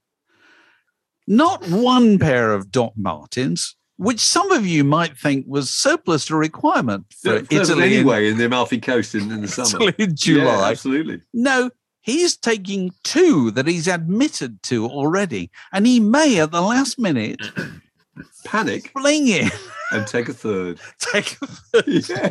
not 1.26 1.66
one 1.68 2.18
pair 2.18 2.52
of 2.52 2.70
Doc 2.70 2.92
Martens, 2.96 3.74
which 3.96 4.20
some 4.20 4.52
of 4.52 4.66
you 4.66 4.84
might 4.84 5.16
think 5.16 5.46
was 5.48 5.70
surplus 5.70 6.26
to 6.26 6.36
requirement 6.36 7.06
for 7.18 7.40
for 7.44 7.54
Italy 7.54 7.96
anyway 7.96 8.28
in 8.28 8.36
the 8.36 8.44
Amalfi 8.44 8.78
Coast 8.78 9.14
in, 9.14 9.30
in 9.32 9.40
the 9.40 9.48
summer. 9.48 9.88
In 9.98 10.10
Yeah, 10.10 10.14
July. 10.14 10.70
absolutely. 10.70 11.22
no, 11.32 11.70
he's 12.06 12.36
taking 12.38 12.92
two 13.04 13.50
that 13.50 13.66
he's 13.66 13.86
admitted 13.88 14.62
to 14.62 14.86
already, 14.86 15.50
and 15.72 15.86
he 15.86 16.00
may 16.00 16.40
at 16.40 16.52
the 16.52 16.62
last 16.62 16.98
minute 16.98 17.40
Panic 18.46 18.88
fling 18.98 19.28
it, 19.28 19.52
and 19.92 20.06
take 20.06 20.28
a 20.30 20.32
third. 20.32 20.80
take 20.98 21.36
a 21.74 21.84
Yeah. 21.86 22.30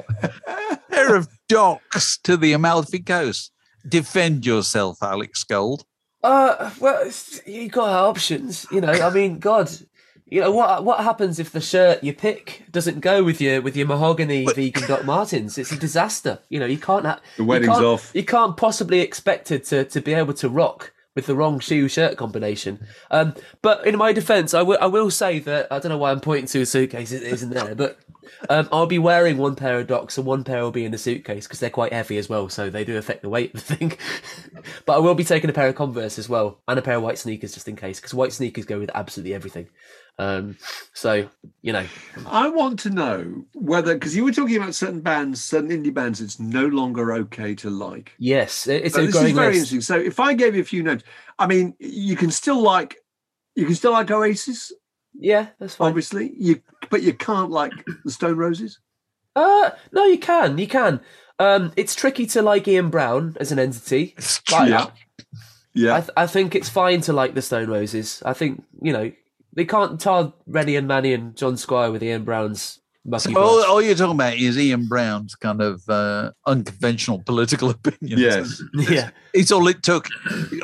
pair 0.89 1.15
of 1.15 1.27
docks 1.47 2.17
to 2.23 2.37
the 2.37 2.53
Amalfi 2.53 2.99
Coast. 2.99 3.51
Defend 3.87 4.45
yourself, 4.47 5.03
Alex 5.03 5.43
Gold. 5.43 5.85
Uh, 6.23 6.71
well, 6.79 7.01
it's- 7.01 7.39
you 7.45 7.69
got 7.69 7.89
options. 7.89 8.65
You 8.71 8.81
know, 8.81 8.91
I 8.91 9.11
mean, 9.11 9.37
God, 9.37 9.69
you 10.27 10.41
know 10.41 10.51
what? 10.51 10.83
What 10.83 11.03
happens 11.03 11.39
if 11.39 11.51
the 11.51 11.61
shirt 11.61 12.03
you 12.03 12.13
pick 12.13 12.65
doesn't 12.71 12.99
go 12.99 13.23
with 13.23 13.39
your 13.39 13.61
with 13.61 13.77
your 13.77 13.87
mahogany 13.87 14.45
vegan 14.45 14.87
Doc 14.87 15.05
Martens? 15.05 15.57
It's 15.57 15.71
a 15.71 15.77
disaster. 15.77 16.39
You 16.49 16.59
know, 16.59 16.65
you 16.65 16.79
can't 16.79 17.05
have 17.05 17.21
The 17.37 17.43
wedding's 17.43 17.77
off. 17.77 18.11
You 18.13 18.23
can't 18.23 18.57
possibly 18.57 19.01
expect 19.01 19.51
it 19.51 19.65
to 19.65 19.85
to 19.85 20.01
be 20.01 20.13
able 20.13 20.33
to 20.35 20.49
rock 20.49 20.93
with 21.13 21.27
the 21.27 21.35
wrong 21.35 21.59
shoe 21.59 21.87
shirt 21.87 22.17
combination. 22.17 22.85
Um, 23.11 23.35
but 23.61 23.85
in 23.85 23.97
my 23.97 24.13
defence, 24.13 24.53
I 24.55 24.63
will 24.63 24.79
I 24.81 24.87
will 24.87 25.11
say 25.11 25.39
that 25.39 25.71
I 25.71 25.77
don't 25.77 25.89
know 25.89 25.97
why 25.97 26.11
I'm 26.11 26.21
pointing 26.21 26.47
to 26.47 26.61
a 26.61 26.65
suitcase. 26.65 27.11
It 27.11 27.23
isn't 27.23 27.51
there, 27.51 27.75
but. 27.75 27.99
Um, 28.49 28.67
I'll 28.71 28.87
be 28.87 28.99
wearing 28.99 29.37
one 29.37 29.55
pair 29.55 29.79
of 29.79 29.87
docks 29.87 30.17
and 30.17 30.25
one 30.25 30.43
pair 30.43 30.61
will 30.63 30.71
be 30.71 30.83
in 30.83 30.91
the 30.91 30.97
suitcase 30.97 31.45
because 31.45 31.59
they're 31.59 31.69
quite 31.69 31.93
heavy 31.93 32.17
as 32.17 32.27
well, 32.27 32.49
so 32.49 32.71
they 32.71 32.83
do 32.83 32.97
affect 32.97 33.21
the 33.21 33.29
weight 33.29 33.53
of 33.53 33.65
the 33.65 33.75
thing. 33.75 33.97
but 34.85 34.93
I 34.93 34.97
will 34.97 35.13
be 35.13 35.23
taking 35.23 35.49
a 35.49 35.53
pair 35.53 35.67
of 35.67 35.75
Converse 35.75 36.17
as 36.17 36.27
well 36.27 36.59
and 36.67 36.77
a 36.77 36.81
pair 36.81 36.95
of 36.95 37.03
white 37.03 37.19
sneakers 37.19 37.53
just 37.53 37.67
in 37.67 37.75
case 37.75 37.99
because 37.99 38.15
white 38.15 38.33
sneakers 38.33 38.65
go 38.65 38.79
with 38.79 38.89
absolutely 38.95 39.35
everything. 39.35 39.69
Um, 40.17 40.57
so 40.93 41.27
you 41.61 41.73
know, 41.73 41.85
I 42.27 42.47
want 42.47 42.79
to 42.79 42.89
know 42.89 43.45
whether 43.53 43.93
because 43.95 44.15
you 44.15 44.23
were 44.23 44.31
talking 44.31 44.55
about 44.55 44.73
certain 44.73 45.01
bands, 45.01 45.43
certain 45.43 45.69
indie 45.69 45.93
bands, 45.93 46.21
it's 46.21 46.39
no 46.39 46.65
longer 46.67 47.13
okay 47.13 47.53
to 47.55 47.69
like. 47.69 48.13
yes, 48.17 48.65
it's 48.67 48.95
So 48.95 49.05
this 49.05 49.15
is 49.15 49.21
very 49.33 49.53
list. 49.55 49.71
interesting. 49.73 49.81
So 49.81 49.95
if 49.99 50.19
I 50.19 50.33
gave 50.33 50.55
you 50.55 50.61
a 50.61 50.65
few 50.65 50.83
names, 50.83 51.03
I 51.37 51.47
mean, 51.47 51.75
you 51.79 52.15
can 52.15 52.31
still 52.31 52.61
like, 52.61 52.95
you 53.55 53.65
can 53.65 53.75
still 53.75 53.91
like 53.91 54.09
Oasis, 54.09 54.71
Yeah, 55.13 55.47
that's 55.59 55.75
fine. 55.75 55.89
obviously. 55.89 56.33
You, 56.37 56.61
but 56.89 57.03
you 57.03 57.13
can't 57.13 57.51
like 57.51 57.73
the 58.05 58.11
Stone 58.11 58.37
Roses. 58.37 58.79
Uh, 59.35 59.71
no, 59.91 60.05
you 60.05 60.17
can, 60.17 60.57
you 60.57 60.67
can. 60.67 61.01
Um, 61.39 61.73
it's 61.75 61.93
tricky 61.93 62.25
to 62.27 62.41
like 62.41 62.65
Ian 62.69 62.89
Brown 62.89 63.35
as 63.41 63.51
an 63.51 63.59
entity. 63.59 64.15
But 64.49 64.69
Yeah. 64.69 64.85
Yeah. 65.73 65.95
I, 65.95 65.99
th- 65.99 66.11
I 66.15 66.25
think 66.27 66.55
it's 66.55 66.69
fine 66.69 67.01
to 67.01 67.11
like 67.11 67.33
the 67.33 67.41
Stone 67.41 67.69
Roses. 67.69 68.23
I 68.25 68.31
think 68.31 68.63
you 68.81 68.93
know 68.93 69.11
they 69.55 69.65
can't 69.65 69.99
tar 69.99 70.33
Reni 70.47 70.75
and 70.75 70.87
Mani 70.87 71.13
and 71.13 71.35
John 71.35 71.57
Squire 71.57 71.91
with 71.91 72.03
Ian 72.03 72.23
Brown's 72.23 72.81
mucky. 73.05 73.33
So 73.33 73.39
all, 73.39 73.63
all 73.65 73.81
you're 73.81 73.95
talking 73.95 74.15
about 74.15 74.35
is 74.35 74.57
Ian 74.57 74.87
Brown's 74.87 75.35
kind 75.35 75.61
of 75.61 75.87
uh, 75.87 76.31
unconventional 76.45 77.23
political 77.25 77.69
opinions. 77.71 78.21
yes. 78.21 78.61
yeah, 78.89 79.09
It's 79.33 79.51
all 79.51 79.67
it 79.67 79.83
took. 79.83 80.07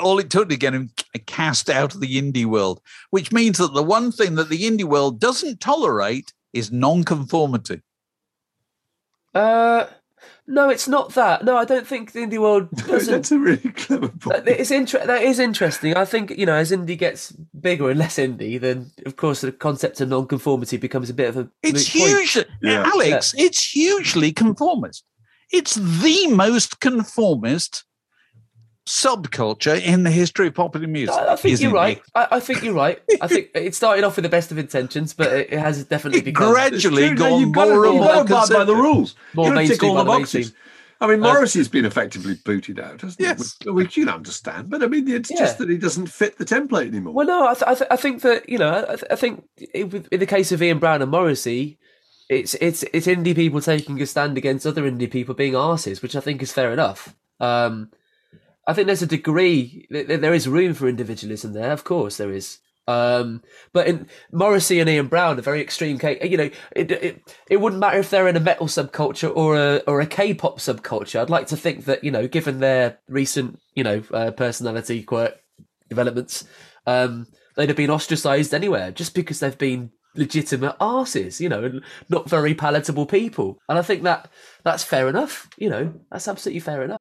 All 0.02 0.20
it 0.20 0.30
took 0.30 0.50
to 0.50 0.58
get 0.58 0.74
him 0.74 0.92
cast 1.26 1.70
out 1.70 1.94
of 1.96 2.02
the 2.02 2.22
indie 2.22 2.46
world, 2.46 2.82
which 3.12 3.32
means 3.32 3.58
that 3.58 3.74
the 3.74 3.84
one 3.84 4.12
thing 4.12 4.36
that 4.36 4.50
the 4.50 4.64
indie 4.64 4.84
world 4.84 5.20
doesn't 5.20 5.60
tolerate 5.60 6.34
is 6.54 6.72
non-conformity. 6.72 7.82
Uh, 9.34 9.86
no, 10.52 10.70
it's 10.70 10.88
not 10.88 11.14
that. 11.16 11.46
No, 11.46 11.56
I 11.58 11.66
don't 11.66 11.88
think 11.88 12.12
the 12.12 12.20
indie 12.20 12.40
world 12.40 12.70
doesn't. 12.76 13.12
That's 13.14 13.32
a 13.32 13.40
really 13.40 13.58
clever 13.58 14.10
point. 14.10 14.46
That, 14.46 14.60
it's 14.60 14.70
inter- 14.70 15.06
that 15.06 15.24
is 15.24 15.40
interesting. 15.40 15.96
I 15.96 16.06
think 16.06 16.32
you 16.32 16.46
know, 16.46 16.56
as 16.56 16.72
indie 16.72 16.98
gets 16.98 17.32
bigger 17.60 17.90
and 17.90 17.98
less 17.98 18.18
indie, 18.18 18.60
then 18.60 18.92
of 19.06 19.16
course 19.16 19.42
the 19.42 19.52
concept 19.52 20.02
of 20.02 20.10
non-conformity 20.10 20.78
becomes 20.78 21.10
a 21.10 21.14
bit 21.14 21.30
of 21.30 21.38
a. 21.38 21.50
It's 21.64 21.96
moot 21.96 22.28
huge, 22.28 22.46
Yeah. 22.62 22.84
Alex. 22.86 23.34
It's 23.38 23.72
hugely 23.72 24.32
conformist. 24.32 25.04
It's 25.52 25.76
the 25.76 26.28
most 26.28 26.80
conformist 26.80 27.84
subculture 28.92 29.82
in 29.82 30.04
the 30.04 30.12
history 30.12 30.48
of 30.48 30.54
popular 30.54 30.88
music. 30.88 31.16
I, 31.16 31.34
I 31.34 31.36
think 31.38 31.62
you're 31.62 31.72
right. 31.74 32.02
I, 32.14 32.28
I 32.32 32.40
think 32.40 32.62
you're 32.64 32.74
right. 32.74 33.00
I 33.22 33.28
think 33.28 33.50
it 33.56 33.74
started 33.74 34.04
off 34.04 34.18
with 34.18 34.24
the 34.24 34.30
best 34.30 34.52
of 34.52 34.58
intentions, 34.58 35.14
but 35.14 35.32
it, 35.32 35.54
it 35.54 35.60
has 35.60 35.84
definitely 35.86 36.20
It 36.20 36.26
become. 36.26 36.52
gradually 36.52 37.08
true, 37.10 37.18
gone 37.18 37.40
you've 37.40 37.52
got 37.54 37.70
more 37.70 37.86
and 37.86 37.96
more 37.98 38.08
got 38.26 38.50
abide 38.50 38.50
by 38.60 38.64
the 38.66 38.76
rules. 38.76 39.16
More 39.34 39.46
You've 39.48 39.56
got 39.56 39.62
to 39.62 39.68
tick 39.68 39.84
all 39.84 39.96
the 39.96 40.04
boxes. 40.04 40.34
mainstream. 40.34 40.58
I 41.00 41.08
mean, 41.08 41.20
Morrissey's 41.22 41.68
been 41.68 41.86
effectively 41.86 42.36
booted 42.46 42.80
out, 42.80 43.02
hasn't 43.02 43.20
Yes. 43.20 43.58
he? 43.64 43.70
Which, 43.72 43.76
which 43.88 43.98
you 43.98 44.08
understand, 44.08 44.70
but 44.70 44.84
I 44.84 44.88
mean, 44.88 45.08
it's 45.08 45.32
Yeah. 45.32 45.38
just 45.40 45.58
that 45.58 45.68
he 45.70 45.78
doesn't 45.78 46.08
fit 46.08 46.38
the 46.38 46.46
template 46.46 46.88
anymore. 46.90 47.14
Well, 47.14 47.26
no, 47.26 47.48
I, 47.48 47.54
th- 47.56 47.64
I, 47.66 47.74
th- 47.74 47.88
I 47.90 47.96
think 47.96 48.22
that 48.22 48.48
you 48.48 48.60
know, 48.60 48.86
I, 48.88 48.96
th- 48.96 49.04
I 49.10 49.16
think 49.16 49.44
i- 49.76 49.84
with- 49.84 50.08
in 50.12 50.20
the 50.20 50.28
case 50.28 50.52
of 50.52 50.62
Ian 50.62 50.78
Brown 50.78 51.02
and 51.02 51.10
Morrissey, 51.10 51.80
it's 52.30 52.54
it's 52.56 52.84
it's 52.94 53.08
indie 53.08 53.36
people 53.36 53.62
taking 53.62 54.00
a 54.00 54.06
stand 54.06 54.38
against 54.38 54.68
other 54.68 54.84
indie 54.84 55.10
people 55.10 55.34
being 55.34 55.54
arses, 55.54 56.04
which 56.04 56.16
I 56.16 56.20
think 56.20 56.44
is 56.44 56.52
fair 56.54 56.72
enough. 56.72 57.16
Um, 57.40 57.90
I 58.68 58.74
think 58.74 58.88
there's 58.88 59.02
a 59.02 59.08
degree, 59.08 59.88
th- 59.92 60.08
th- 60.08 60.22
there 60.22 60.34
is 60.34 60.48
room 60.48 60.74
for 60.74 60.88
individualism 60.88 61.54
there. 61.54 61.72
Of 61.72 61.84
course, 61.84 62.18
there 62.18 62.32
is. 62.32 62.60
Um, 62.88 63.42
but 63.74 63.88
in 63.88 64.08
Morrissey 64.32 64.80
and 64.80 64.90
Ian 64.90 65.08
Brown, 65.08 65.40
a 65.40 65.42
very 65.42 65.62
extreme 65.62 65.98
case, 65.98 66.20
you 66.24 66.38
know, 66.38 66.50
it, 66.76 66.92
it 66.92 67.36
it 67.50 67.58
wouldn't 67.58 67.80
matter 67.80 68.00
if 68.00 68.10
they're 68.10 68.28
in 68.28 68.36
a 68.36 68.42
metal 68.42 68.68
subculture 68.68 69.32
or 69.36 69.56
a 69.56 69.78
or 69.88 70.02
a 70.02 70.06
K-pop 70.06 70.60
subculture. 70.60 71.20
I'd 71.20 71.30
like 71.30 71.48
to 71.48 71.58
think 71.58 71.86
that 71.86 72.04
you 72.04 72.12
know, 72.12 72.28
given 72.28 72.60
their 72.60 73.00
recent 73.08 73.60
you 73.76 73.84
know 73.84 74.04
uh, 74.12 74.32
personality 74.32 75.04
quirk 75.04 75.40
developments, 75.90 76.44
um, 76.88 77.28
they'd 77.56 77.70
have 77.70 77.78
been 77.78 77.92
ostracised 77.92 78.54
anywhere 78.54 78.92
just 78.92 79.14
because 79.14 79.40
they've 79.40 79.58
been 79.58 79.92
legitimate 80.16 80.78
arses, 80.80 81.40
you 81.40 81.50
know, 81.50 81.64
and 81.64 81.82
not 82.10 82.30
very 82.30 82.54
palatable 82.54 83.06
people. 83.06 83.60
And 83.70 83.78
I 83.78 83.82
think 83.82 84.04
that 84.04 84.30
that's 84.64 84.84
fair 84.84 85.08
enough. 85.08 85.48
You 85.58 85.70
know, 85.70 85.94
that's 86.12 86.28
absolutely 86.28 86.62
fair 86.62 86.84
enough. 86.84 87.01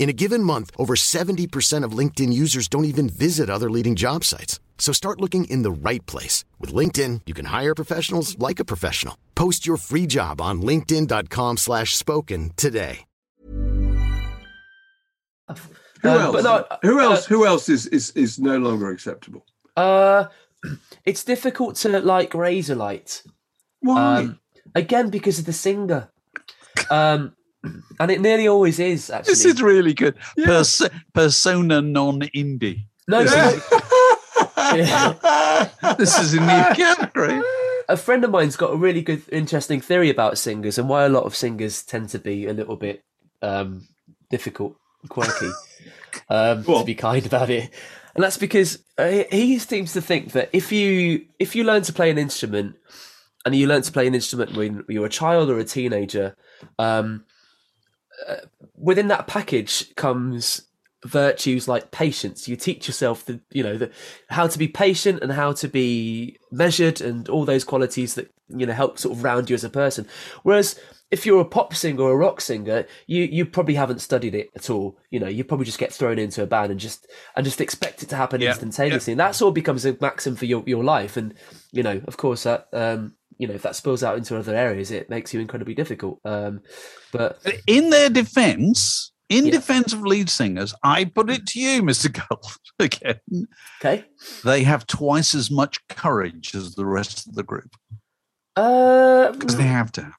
In 0.00 0.08
a 0.08 0.14
given 0.14 0.42
month, 0.42 0.70
over 0.78 0.94
70% 0.96 1.84
of 1.84 1.92
LinkedIn 1.92 2.32
users 2.32 2.68
don't 2.68 2.86
even 2.86 3.06
visit 3.10 3.50
other 3.50 3.70
leading 3.70 3.96
job 3.96 4.24
sites. 4.24 4.58
So 4.78 4.94
start 4.94 5.20
looking 5.20 5.44
in 5.44 5.60
the 5.60 5.70
right 5.70 6.04
place. 6.06 6.42
With 6.58 6.72
LinkedIn, 6.72 7.20
you 7.26 7.34
can 7.34 7.44
hire 7.44 7.74
professionals 7.74 8.38
like 8.38 8.58
a 8.58 8.64
professional. 8.64 9.18
Post 9.34 9.66
your 9.66 9.76
free 9.76 10.06
job 10.06 10.40
on 10.40 10.62
linkedin.com 10.62 11.58
slash 11.58 11.94
spoken 11.94 12.52
today. 12.56 13.00
who 16.02 16.08
Um, 16.08 16.20
else? 16.20 16.32
but 16.32 16.44
no, 16.44 16.66
who 16.82 16.98
uh, 16.98 17.02
else? 17.02 17.26
who 17.26 17.44
else 17.44 17.68
is, 17.68 17.86
is 17.88 18.10
is 18.12 18.38
no 18.38 18.56
longer 18.56 18.88
acceptable? 18.88 19.44
Uh, 19.76 20.28
it's 21.04 21.24
difficult 21.24 21.76
to 21.76 22.00
like 22.00 22.30
Razorlight. 22.30 23.22
Why? 23.80 24.20
Um, 24.20 24.40
again, 24.74 25.10
because 25.10 25.38
of 25.38 25.44
the 25.44 25.52
singer. 25.52 26.08
Um, 26.90 27.34
and 27.62 28.10
it 28.10 28.20
nearly 28.20 28.48
always 28.48 28.78
is 28.78 29.10
actually. 29.10 29.32
This 29.32 29.44
is 29.44 29.62
really 29.62 29.94
good. 29.94 30.16
Pers- 30.44 30.82
persona 31.12 31.82
non 31.82 32.20
indie. 32.34 32.84
no, 33.08 33.20
is- 33.20 33.32
This 35.98 36.18
is 36.18 36.34
a 36.34 36.40
new 36.40 36.74
category. 36.74 37.40
a 37.88 37.96
friend 37.96 38.24
of 38.24 38.30
mine's 38.30 38.56
got 38.56 38.72
a 38.72 38.76
really 38.76 39.02
good, 39.02 39.22
interesting 39.30 39.80
theory 39.80 40.10
about 40.10 40.38
singers 40.38 40.78
and 40.78 40.88
why 40.88 41.04
a 41.04 41.08
lot 41.08 41.24
of 41.24 41.34
singers 41.34 41.82
tend 41.82 42.08
to 42.10 42.18
be 42.18 42.46
a 42.46 42.52
little 42.52 42.76
bit 42.76 43.02
um, 43.42 43.86
difficult, 44.30 44.76
quirky, 45.08 45.50
um, 46.28 46.64
to 46.64 46.84
be 46.84 46.94
kind 46.94 47.26
about 47.26 47.50
it. 47.50 47.70
And 48.14 48.24
that's 48.24 48.36
because 48.38 48.78
uh, 48.98 49.08
he- 49.08 49.26
he 49.30 49.58
seems 49.58 49.92
to 49.94 50.00
think 50.00 50.32
that 50.32 50.50
if 50.52 50.72
you 50.72 51.26
if 51.38 51.54
you 51.54 51.64
learn 51.64 51.82
to 51.82 51.92
play 51.92 52.10
an 52.10 52.18
instrument 52.18 52.76
and 53.44 53.54
you 53.54 53.66
learn 53.66 53.82
to 53.82 53.92
play 53.92 54.06
an 54.06 54.14
instrument 54.14 54.56
when 54.56 54.84
you're 54.88 55.06
a 55.06 55.10
child 55.10 55.50
or 55.50 55.58
a 55.58 55.64
teenager, 55.64 56.36
um, 56.78 57.24
uh, 58.28 58.36
within 58.76 59.08
that 59.08 59.26
package 59.26 59.94
comes 59.96 60.62
virtues 61.04 61.66
like 61.66 61.90
patience. 61.90 62.48
You 62.48 62.56
teach 62.56 62.86
yourself 62.86 63.24
the 63.24 63.40
you 63.50 63.62
know 63.62 63.76
the 63.76 63.90
how 64.28 64.46
to 64.46 64.58
be 64.58 64.68
patient 64.68 65.22
and 65.22 65.32
how 65.32 65.52
to 65.52 65.68
be 65.68 66.36
measured 66.50 67.00
and 67.00 67.28
all 67.28 67.44
those 67.44 67.64
qualities 67.64 68.14
that 68.14 68.30
you 68.48 68.66
know 68.66 68.72
help 68.72 68.98
sort 68.98 69.16
of 69.16 69.24
round 69.24 69.48
you 69.50 69.54
as 69.54 69.64
a 69.64 69.70
person. 69.70 70.06
Whereas 70.42 70.78
if 71.10 71.26
you're 71.26 71.40
a 71.40 71.44
pop 71.44 71.74
singer 71.74 72.02
or 72.02 72.12
a 72.12 72.16
rock 72.16 72.40
singer, 72.40 72.86
you 73.06 73.24
you 73.24 73.44
probably 73.46 73.74
haven't 73.74 74.00
studied 74.00 74.34
it 74.34 74.50
at 74.54 74.70
all. 74.70 74.98
You 75.10 75.20
know, 75.20 75.28
you 75.28 75.42
probably 75.42 75.66
just 75.66 75.78
get 75.78 75.92
thrown 75.92 76.18
into 76.18 76.42
a 76.42 76.46
band 76.46 76.70
and 76.70 76.80
just 76.80 77.06
and 77.34 77.44
just 77.44 77.60
expect 77.60 78.02
it 78.02 78.08
to 78.10 78.16
happen 78.16 78.40
Yeah, 78.40 78.50
instantaneously. 78.50 79.12
And 79.14 79.20
that 79.20 79.34
sort 79.34 79.48
of 79.48 79.54
becomes 79.54 79.84
a 79.84 79.96
maxim 80.00 80.36
for 80.36 80.44
your, 80.44 80.62
your 80.66 80.84
life. 80.84 81.16
And 81.16 81.34
you 81.72 81.82
know, 81.82 82.00
of 82.06 82.16
course, 82.16 82.44
that 82.44 82.68
um, 82.72 83.14
you 83.40 83.46
know, 83.48 83.54
if 83.54 83.62
that 83.62 83.74
spills 83.74 84.02
out 84.02 84.18
into 84.18 84.36
other 84.36 84.54
areas, 84.54 84.90
it 84.90 85.08
makes 85.08 85.32
you 85.32 85.40
incredibly 85.40 85.74
difficult. 85.74 86.20
Um, 86.24 86.60
but 87.12 87.38
In 87.66 87.88
their 87.90 88.10
defense, 88.10 89.12
in 89.30 89.46
Yeah. 89.46 89.52
defense 89.52 89.92
of 89.94 90.02
lead 90.02 90.28
singers, 90.28 90.74
I 90.82 91.06
put 91.06 91.30
it 91.30 91.46
to 91.48 91.60
you, 91.60 91.82
Mr. 91.90 92.12
Gold, 92.12 92.56
again, 92.78 93.46
okay, 93.80 94.04
they 94.44 94.62
have 94.64 94.86
twice 94.86 95.34
as 95.34 95.50
much 95.50 95.78
courage 95.88 96.54
as 96.54 96.74
the 96.74 96.84
rest 96.84 97.26
of 97.26 97.34
the 97.34 97.42
group 97.42 97.74
uh, 98.56 99.32
because 99.32 99.56
they 99.56 99.62
have 99.64 99.90
to. 99.92 100.12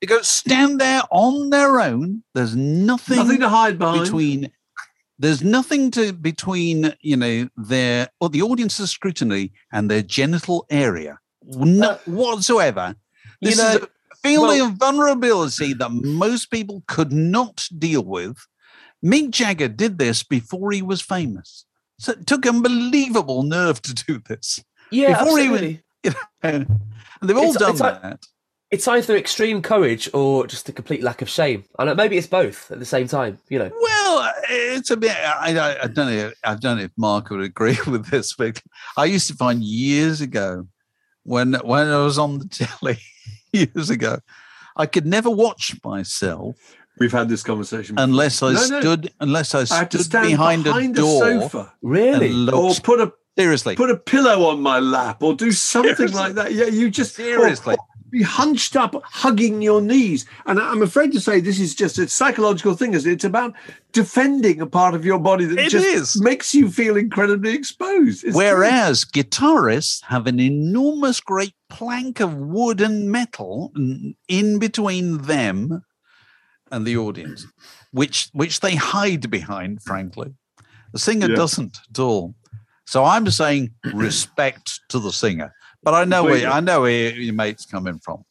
They 0.00 0.06
go 0.06 0.22
stand 0.22 0.80
there 0.80 1.02
on 1.10 1.50
their 1.50 1.80
own. 1.80 2.22
There's 2.34 2.54
nothing, 2.56 3.16
Nothing 3.18 3.40
to 3.40 3.48
hide 3.48 3.78
behind. 3.78 4.04
between. 4.04 4.50
There's 5.18 5.42
nothing 5.44 5.90
to 5.92 6.12
between 6.12 6.94
you 7.00 7.16
know 7.16 7.48
their 7.56 8.08
or 8.20 8.28
the 8.30 8.42
audience's 8.42 8.90
scrutiny 8.90 9.52
and 9.72 9.90
their 9.90 10.02
genital 10.02 10.66
area, 10.70 11.18
no 11.46 11.90
Uh, 11.90 11.98
whatsoever. 12.06 12.94
you 13.40 13.50
This 13.50 13.58
know, 13.58 13.68
is 13.70 13.76
a 13.76 13.88
feeling 14.22 14.58
well- 14.58 14.66
of 14.68 14.74
vulnerability 14.74 15.74
that 15.74 15.90
most 15.90 16.50
people 16.50 16.82
could 16.86 17.12
not 17.12 17.68
deal 17.76 18.04
with. 18.04 18.36
Mick 19.04 19.30
Jagger 19.30 19.68
did 19.68 19.98
this 19.98 20.22
before 20.22 20.72
he 20.72 20.80
was 20.82 21.02
famous. 21.02 21.66
So 21.98 22.12
it 22.12 22.26
took 22.26 22.46
unbelievable 22.46 23.42
nerve 23.42 23.80
to 23.82 23.94
do 23.94 24.18
this. 24.26 24.60
yeah, 24.90 25.18
before 25.22 25.38
he 25.38 25.48
was- 25.48 25.60
absolutely. 25.62 25.82
and 26.42 26.66
they've 27.22 27.36
all 27.36 27.44
It's- 27.50 27.58
done 27.58 27.70
it's 27.72 27.80
like- 27.80 28.02
that. 28.02 28.20
It's 28.70 28.88
either 28.88 29.16
extreme 29.16 29.62
courage 29.62 30.10
or 30.12 30.48
just 30.48 30.68
a 30.68 30.72
complete 30.72 31.00
lack 31.00 31.22
of 31.22 31.28
shame. 31.28 31.62
And 31.78 31.96
maybe 31.96 32.16
it's 32.16 32.26
both 32.26 32.72
at 32.72 32.80
the 32.80 32.84
same 32.86 33.06
time. 33.06 33.38
You 33.48 33.60
know. 33.60 33.70
Well, 33.80 34.32
it's 34.50 34.90
a 34.90 34.96
bit. 34.96 35.16
I, 35.16 35.56
I, 35.56 35.82
I 35.84 35.86
don't 35.86 36.08
know. 36.10 36.32
I 36.42 36.54
don't 36.56 36.78
know 36.78 36.84
if 36.84 36.90
Mark 36.96 37.30
would 37.30 37.40
agree 37.42 37.78
with 37.86 38.06
this, 38.10 38.34
but 38.34 38.60
I 38.96 39.04
used 39.04 39.28
to 39.28 39.34
find 39.34 39.62
years 39.62 40.20
ago 40.20 40.66
when 41.24 41.54
when 41.64 41.88
I 41.88 41.98
was 41.98 42.18
on 42.18 42.38
the 42.38 42.46
telly 42.48 42.98
years 43.52 43.90
ago. 43.90 44.18
I 44.76 44.86
could 44.86 45.06
never 45.06 45.30
watch 45.30 45.76
myself 45.84 46.56
We've 46.98 47.12
had 47.12 47.28
this 47.28 47.42
conversation. 47.42 47.94
before. 47.96 48.04
unless 48.04 48.42
I 48.42 48.52
No, 48.54 48.66
no. 48.68 48.80
stood 48.80 49.12
unless 49.20 49.54
I 49.54 49.60
I 49.72 49.78
had 49.78 49.90
to 49.92 49.98
stood 49.98 50.06
stand 50.06 50.26
behind, 50.28 50.64
behind 50.64 50.96
a 50.98 51.00
door. 51.00 51.22
sofa 51.22 51.72
Really? 51.82 52.48
or 52.52 52.74
put 52.82 53.00
a 53.00 53.12
seriously, 53.38 53.76
put 53.76 53.90
a 53.90 53.96
pillow 53.96 54.46
on 54.48 54.60
my 54.60 54.78
lap 54.80 55.22
or 55.22 55.34
do 55.34 55.50
something 55.52 55.94
Seriously. 55.94 56.18
like 56.18 56.34
that. 56.34 56.52
Yeah, 56.54 56.66
you 56.66 56.90
just 56.90 57.18
or- 57.18 57.22
Seriously. 57.22 57.74
or 57.74 57.78
be 58.14 58.22
hunched 58.22 58.76
up, 58.76 58.94
hugging 59.04 59.60
your 59.60 59.82
knees. 59.82 60.24
And 60.46 60.60
I'm 60.60 60.82
afraid 60.82 61.10
to 61.12 61.20
say 61.20 61.40
this 61.40 61.58
is 61.58 61.74
just 61.74 61.98
a 61.98 62.08
psychological 62.08 62.74
thing. 62.74 62.94
Is 62.94 63.06
it's 63.06 63.24
about 63.24 63.52
defending 63.92 64.60
a 64.60 64.66
part 64.66 64.94
of 64.94 65.04
your 65.04 65.18
body 65.18 65.44
that 65.46 65.58
It 65.58 65.70
just 65.70 65.84
is. 65.86 66.20
makes 66.22 66.54
you 66.54 66.70
feel 66.70 66.96
incredibly 66.96 67.52
exposed. 67.54 68.22
It's 68.24 68.36
Whereas 68.36 69.04
guitarists 69.04 70.02
have 70.04 70.28
an 70.28 70.38
enormous 70.38 71.20
great 71.20 71.54
plank 71.68 72.20
of 72.20 72.34
wood 72.36 72.80
and 72.80 73.10
metal 73.10 73.72
in 74.28 74.58
between 74.60 75.22
them 75.22 75.82
and 76.70 76.86
the 76.86 76.96
audience, 76.96 77.46
which 77.90 78.28
which 78.32 78.60
they 78.60 78.76
hide 78.76 79.28
behind, 79.28 79.82
frankly. 79.82 80.32
The 80.92 81.00
singer 81.00 81.28
Yeah. 81.28 81.34
doesn't 81.36 81.78
at 81.90 81.98
all. 81.98 82.36
So 82.86 83.04
I'm 83.04 83.28
saying 83.30 83.72
respect 83.92 84.80
to 84.90 85.00
the 85.00 85.10
singer. 85.10 85.52
But 85.84 85.94
I 85.94 86.04
know 86.04 86.24
where 86.24 86.48
I 86.48 86.60
know 86.60 86.82
where 86.82 87.14
your 87.14 87.34
mate's 87.34 87.66
coming 87.66 87.98
from. 87.98 88.24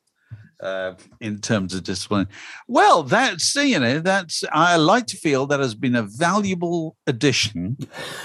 Uh, 0.59 0.95
in 1.19 1.41
terms 1.41 1.73
of 1.73 1.83
discipline, 1.83 2.25
well, 2.69 3.03
that's 3.03 3.53
you 3.55 3.77
know 3.77 3.99
that's 3.99 4.45
I 4.53 4.77
like 4.77 5.07
to 5.07 5.17
feel 5.17 5.45
that 5.47 5.59
has 5.59 5.75
been 5.75 5.95
a 5.95 6.03
valuable 6.03 6.95
addition 7.05 7.77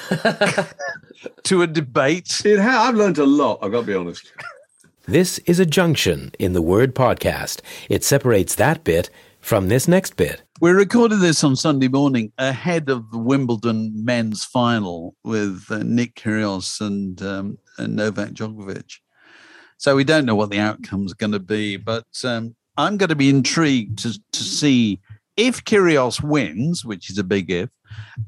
to 1.42 1.62
a 1.62 1.66
debate. 1.66 2.42
It 2.44 2.60
ha- 2.60 2.86
I've 2.88 2.94
learned 2.94 3.18
a 3.18 3.26
lot. 3.26 3.58
I've 3.60 3.72
got 3.72 3.80
to 3.80 3.86
be 3.86 3.94
honest. 3.94 4.32
This 5.06 5.38
is 5.46 5.58
a 5.58 5.66
junction 5.66 6.32
in 6.38 6.52
the 6.52 6.62
word 6.62 6.94
podcast. 6.94 7.60
It 7.88 8.04
separates 8.04 8.54
that 8.54 8.84
bit 8.84 9.10
from 9.40 9.68
this 9.68 9.88
next 9.88 10.16
bit. 10.16 10.42
We 10.60 10.70
recorded 10.70 11.20
this 11.20 11.42
on 11.42 11.56
Sunday 11.56 11.88
morning 11.88 12.32
ahead 12.36 12.90
of 12.90 13.10
the 13.10 13.18
Wimbledon 13.18 14.04
men's 14.04 14.44
final 14.44 15.16
with 15.24 15.64
uh, 15.70 15.78
Nick 15.78 16.14
Kyrgios 16.16 16.80
and, 16.80 17.22
um, 17.22 17.58
and 17.78 17.96
Novak 17.96 18.30
Djokovic. 18.30 18.98
So 19.78 19.96
we 19.96 20.04
don't 20.04 20.26
know 20.26 20.34
what 20.34 20.50
the 20.50 20.58
outcome's 20.58 21.14
going 21.14 21.32
to 21.32 21.38
be, 21.38 21.76
but 21.76 22.06
um, 22.24 22.54
I'm 22.76 22.96
going 22.96 23.08
to 23.08 23.16
be 23.16 23.30
intrigued 23.30 24.00
to, 24.00 24.20
to 24.32 24.42
see 24.42 25.00
if 25.36 25.64
Kyrgios 25.64 26.22
wins, 26.22 26.84
which 26.84 27.10
is 27.10 27.18
a 27.18 27.24
big 27.24 27.50
if, 27.50 27.70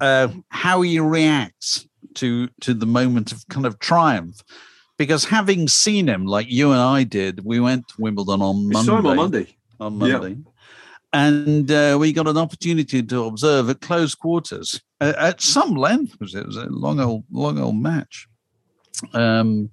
uh, 0.01 0.29
how 0.49 0.81
he 0.81 0.99
reacts 1.01 1.87
to 2.15 2.49
to 2.61 2.73
the 2.73 2.87
moment 2.87 3.33
of 3.33 3.47
kind 3.49 3.67
of 3.67 3.79
triumph. 3.79 4.43
Because 4.97 5.25
having 5.25 5.67
seen 5.67 6.09
him 6.09 6.27
like 6.27 6.51
you 6.51 6.73
and 6.73 6.81
I 6.81 7.05
did, 7.05 7.45
we 7.45 7.59
went 7.59 7.89
to 7.89 7.95
Wimbledon 7.99 8.43
on 8.43 8.69
Monday. 8.69 8.79
We 8.79 8.85
saw 8.85 8.99
him 8.99 9.07
on 9.07 9.17
Monday. 9.17 9.57
on 9.81 10.01
Yeah. 10.01 10.19
Monday. 10.19 10.37
And 11.13 11.71
uh, 11.71 11.97
we 11.99 12.13
got 12.13 12.29
an 12.29 12.37
opportunity 12.37 13.03
to 13.03 13.25
observe 13.25 13.71
at 13.71 13.81
close 13.81 14.15
quarters 14.15 14.81
uh, 15.01 15.15
at 15.19 15.41
some 15.41 15.75
length 15.75 16.13
because 16.19 16.35
it 16.35 16.47
was 16.47 16.57
a 16.57 16.67
long 16.67 17.01
old, 17.01 17.25
long 17.33 17.59
old 17.59 17.77
match. 17.77 18.29
Um, 19.15 19.71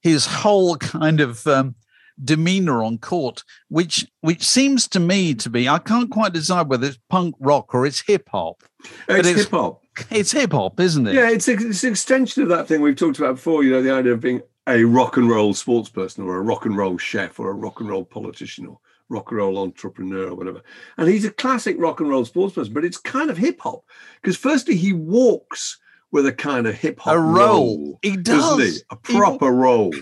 his 0.00 0.26
whole 0.26 0.76
kind 0.76 1.20
of 1.20 1.46
um, 1.46 1.74
demeanor 2.22 2.82
on 2.82 2.98
court, 2.98 3.44
which 3.68 4.06
which 4.20 4.42
seems 4.42 4.88
to 4.88 5.00
me 5.00 5.34
to 5.34 5.50
be, 5.50 5.68
I 5.68 5.78
can't 5.78 6.10
quite 6.10 6.32
decide 6.32 6.68
whether 6.68 6.86
it's 6.86 6.98
punk 7.08 7.34
rock 7.40 7.74
or 7.74 7.86
it's 7.86 8.00
hip 8.00 8.28
hop. 8.30 8.62
It's 9.08 9.28
it's- 9.28 9.44
hip 9.44 9.50
hop. 9.50 9.82
It's 10.10 10.32
hip 10.32 10.52
hop, 10.52 10.80
isn't 10.80 11.06
it? 11.08 11.14
Yeah, 11.14 11.28
it's, 11.28 11.46
a, 11.48 11.52
it's 11.52 11.84
an 11.84 11.90
extension 11.90 12.42
of 12.42 12.48
that 12.48 12.66
thing 12.66 12.80
we've 12.80 12.96
talked 12.96 13.18
about 13.18 13.34
before. 13.34 13.64
You 13.64 13.72
know, 13.72 13.82
the 13.82 13.92
idea 13.92 14.12
of 14.12 14.20
being 14.20 14.40
a 14.66 14.84
rock 14.84 15.18
and 15.18 15.28
roll 15.28 15.52
sports 15.52 15.90
person 15.90 16.24
or 16.24 16.36
a 16.36 16.40
rock 16.40 16.64
and 16.64 16.76
roll 16.76 16.96
chef 16.96 17.38
or 17.38 17.50
a 17.50 17.54
rock 17.54 17.80
and 17.80 17.88
roll 17.90 18.04
politician 18.04 18.66
or 18.66 18.78
rock 19.10 19.30
and 19.30 19.38
roll 19.38 19.58
entrepreneur 19.58 20.28
or 20.28 20.34
whatever. 20.34 20.62
And 20.96 21.08
he's 21.08 21.24
a 21.26 21.30
classic 21.30 21.76
rock 21.78 22.00
and 22.00 22.08
roll 22.08 22.24
sports 22.24 22.54
person, 22.54 22.72
but 22.72 22.84
it's 22.84 22.96
kind 22.96 23.28
of 23.30 23.36
hip 23.36 23.60
hop 23.60 23.84
because 24.22 24.36
firstly 24.38 24.76
he 24.76 24.94
walks 24.94 25.78
with 26.12 26.26
a 26.26 26.32
kind 26.32 26.66
of 26.66 26.74
hip 26.74 27.00
hop 27.00 27.14
A 27.14 27.18
roll. 27.20 27.98
He 28.02 28.16
doesn't 28.16 28.60
he? 28.60 28.78
A 28.90 28.96
He 29.06 29.16
proper 29.16 29.50
roll. 29.50 29.92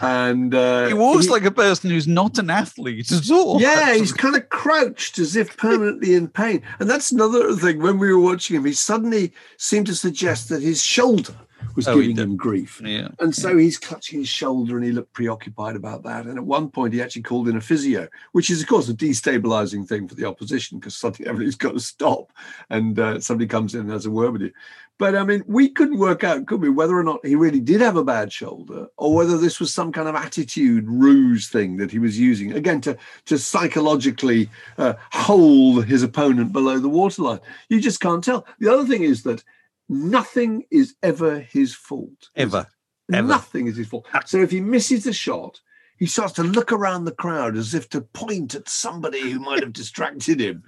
And 0.00 0.54
uh, 0.54 0.86
He 0.88 0.94
walks 0.94 1.28
like 1.28 1.44
a 1.44 1.50
person 1.50 1.90
who's 1.90 2.08
not 2.08 2.38
an 2.38 2.50
athlete 2.50 3.10
at 3.12 3.30
all. 3.30 3.60
yeah, 3.60 3.94
he's 3.94 4.12
kind 4.12 4.36
of 4.36 4.48
crouched 4.48 5.18
as 5.18 5.36
if 5.36 5.56
permanently 5.56 6.14
in 6.14 6.28
pain. 6.28 6.62
And 6.78 6.88
that's 6.88 7.12
another 7.12 7.54
thing. 7.54 7.80
When 7.80 7.98
we 7.98 8.12
were 8.12 8.20
watching 8.20 8.56
him, 8.56 8.64
he 8.64 8.72
suddenly 8.72 9.32
seemed 9.58 9.86
to 9.86 9.94
suggest 9.94 10.48
that 10.48 10.62
his 10.62 10.82
shoulder 10.82 11.34
was 11.74 11.88
Oh, 11.88 12.00
giving 12.00 12.16
him 12.16 12.36
grief. 12.36 12.80
yeah. 12.84 13.08
And 13.18 13.34
so 13.34 13.56
he's 13.56 13.78
clutching 13.78 14.20
his 14.20 14.28
shoulder 14.28 14.76
and 14.76 14.84
he 14.84 14.92
looked 14.92 15.12
preoccupied 15.12 15.76
about 15.76 16.02
that. 16.04 16.26
And 16.26 16.38
at 16.38 16.44
one 16.44 16.70
point, 16.70 16.94
he 16.94 17.02
actually 17.02 17.22
called 17.22 17.48
in 17.48 17.56
a 17.56 17.60
physio, 17.60 18.08
which 18.32 18.50
is, 18.50 18.62
of 18.62 18.68
course, 18.68 18.88
a 18.88 18.94
destabilizing 18.94 19.86
thing 19.86 20.08
for 20.08 20.14
the 20.14 20.24
opposition 20.26 20.78
because 20.78 20.96
suddenly 20.96 21.28
everything's 21.30 21.56
got 21.56 21.72
to 21.72 21.80
stop 21.80 22.32
and 22.70 22.98
uh, 22.98 23.20
somebody 23.20 23.46
comes 23.48 23.74
in 23.74 23.82
and 23.82 23.90
has 23.90 24.06
a 24.06 24.10
word 24.10 24.32
with 24.32 24.42
you. 24.42 24.52
But 24.98 25.14
I 25.14 25.24
mean, 25.24 25.44
we 25.46 25.68
couldn't 25.68 25.98
work 25.98 26.24
out, 26.24 26.46
could 26.46 26.62
we, 26.62 26.70
whether 26.70 26.96
or 26.96 27.02
not 27.02 27.24
he 27.24 27.34
really 27.34 27.60
did 27.60 27.82
have 27.82 27.96
a 27.96 28.04
bad 28.04 28.32
shoulder 28.32 28.86
or 28.96 29.14
whether 29.14 29.36
this 29.36 29.60
was 29.60 29.72
some 29.72 29.92
kind 29.92 30.08
of 30.08 30.14
attitude 30.14 30.86
ruse 30.88 31.48
thing 31.50 31.76
that 31.76 31.90
he 31.90 31.98
was 31.98 32.18
using, 32.18 32.52
again, 32.54 32.80
to, 32.80 32.96
to 33.26 33.38
psychologically 33.38 34.48
uh, 34.78 34.94
hold 35.12 35.84
his 35.84 36.02
opponent 36.02 36.50
below 36.52 36.78
the 36.78 36.88
waterline. 36.88 37.40
You 37.68 37.78
just 37.78 38.00
can't 38.00 38.24
tell. 38.24 38.46
The 38.58 38.72
other 38.72 38.86
thing 38.86 39.02
is 39.02 39.22
that 39.24 39.44
nothing 39.88 40.64
is 40.70 40.94
ever 41.02 41.40
his 41.40 41.74
fault. 41.74 42.30
Ever. 42.34 42.66
Ever. 43.12 43.26
Nothing 43.26 43.66
is 43.66 43.76
his 43.76 43.88
fault. 43.88 44.06
So 44.26 44.38
if 44.38 44.50
he 44.50 44.60
misses 44.60 45.04
the 45.04 45.12
shot, 45.12 45.60
he 45.98 46.06
starts 46.06 46.34
to 46.34 46.42
look 46.42 46.72
around 46.72 47.04
the 47.04 47.12
crowd 47.12 47.56
as 47.56 47.74
if 47.74 47.88
to 47.90 48.00
point 48.00 48.54
at 48.54 48.68
somebody 48.68 49.30
who 49.30 49.38
might 49.38 49.62
have 49.62 49.72
distracted 49.72 50.40
him, 50.40 50.62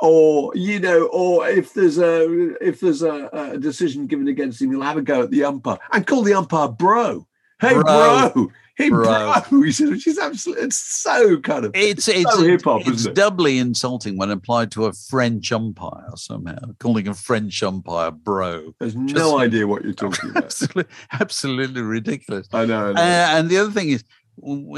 or 0.00 0.52
you 0.54 0.78
know, 0.78 1.06
or 1.06 1.48
if 1.48 1.74
there's 1.74 1.98
a 1.98 2.54
if 2.64 2.80
there's 2.80 3.02
a, 3.02 3.28
a 3.32 3.58
decision 3.58 4.06
given 4.06 4.28
against 4.28 4.62
him, 4.62 4.70
he'll 4.70 4.82
have 4.82 4.96
a 4.96 5.02
go 5.02 5.22
at 5.22 5.30
the 5.30 5.44
umpire 5.44 5.78
and 5.92 6.06
call 6.06 6.22
the 6.22 6.34
umpire 6.34 6.68
bro. 6.68 7.26
Hey 7.60 7.74
bro, 7.74 8.30
Bro. 8.34 8.52
Hey 8.78 8.88
bro. 8.88 9.04
Bro. 9.50 9.62
He 9.62 9.72
said, 9.72 9.90
which 9.90 10.06
is 10.06 10.18
absolutely 10.18 10.64
it's 10.64 10.78
so 10.78 11.38
kind 11.40 11.66
of 11.66 11.72
It's 11.74 12.08
it's 12.08 12.32
so 12.34 12.42
hip-hop, 12.42 12.80
it's 12.82 12.90
isn't 13.00 13.10
it? 13.10 13.14
doubly 13.14 13.58
insulting 13.58 14.16
when 14.16 14.30
applied 14.30 14.70
to 14.72 14.86
a 14.86 14.92
French 14.92 15.52
umpire 15.52 16.10
somehow, 16.16 16.56
calling 16.78 17.06
a 17.08 17.14
French 17.14 17.62
umpire 17.62 18.10
bro. 18.10 18.72
there's 18.80 18.94
just- 18.94 19.14
no 19.14 19.38
idea 19.38 19.66
what 19.66 19.84
you're 19.84 19.92
talking 19.92 20.30
about. 20.30 20.44
Absolutely, 20.44 20.84
absolutely 21.12 21.82
ridiculous. 21.82 22.48
I 22.54 22.64
know. 22.64 22.94
I 22.96 23.00
Uh, 23.00 23.38
and 23.38 23.50
the 23.50 23.58
other 23.58 23.70
thing 23.72 23.90
is, 23.90 24.04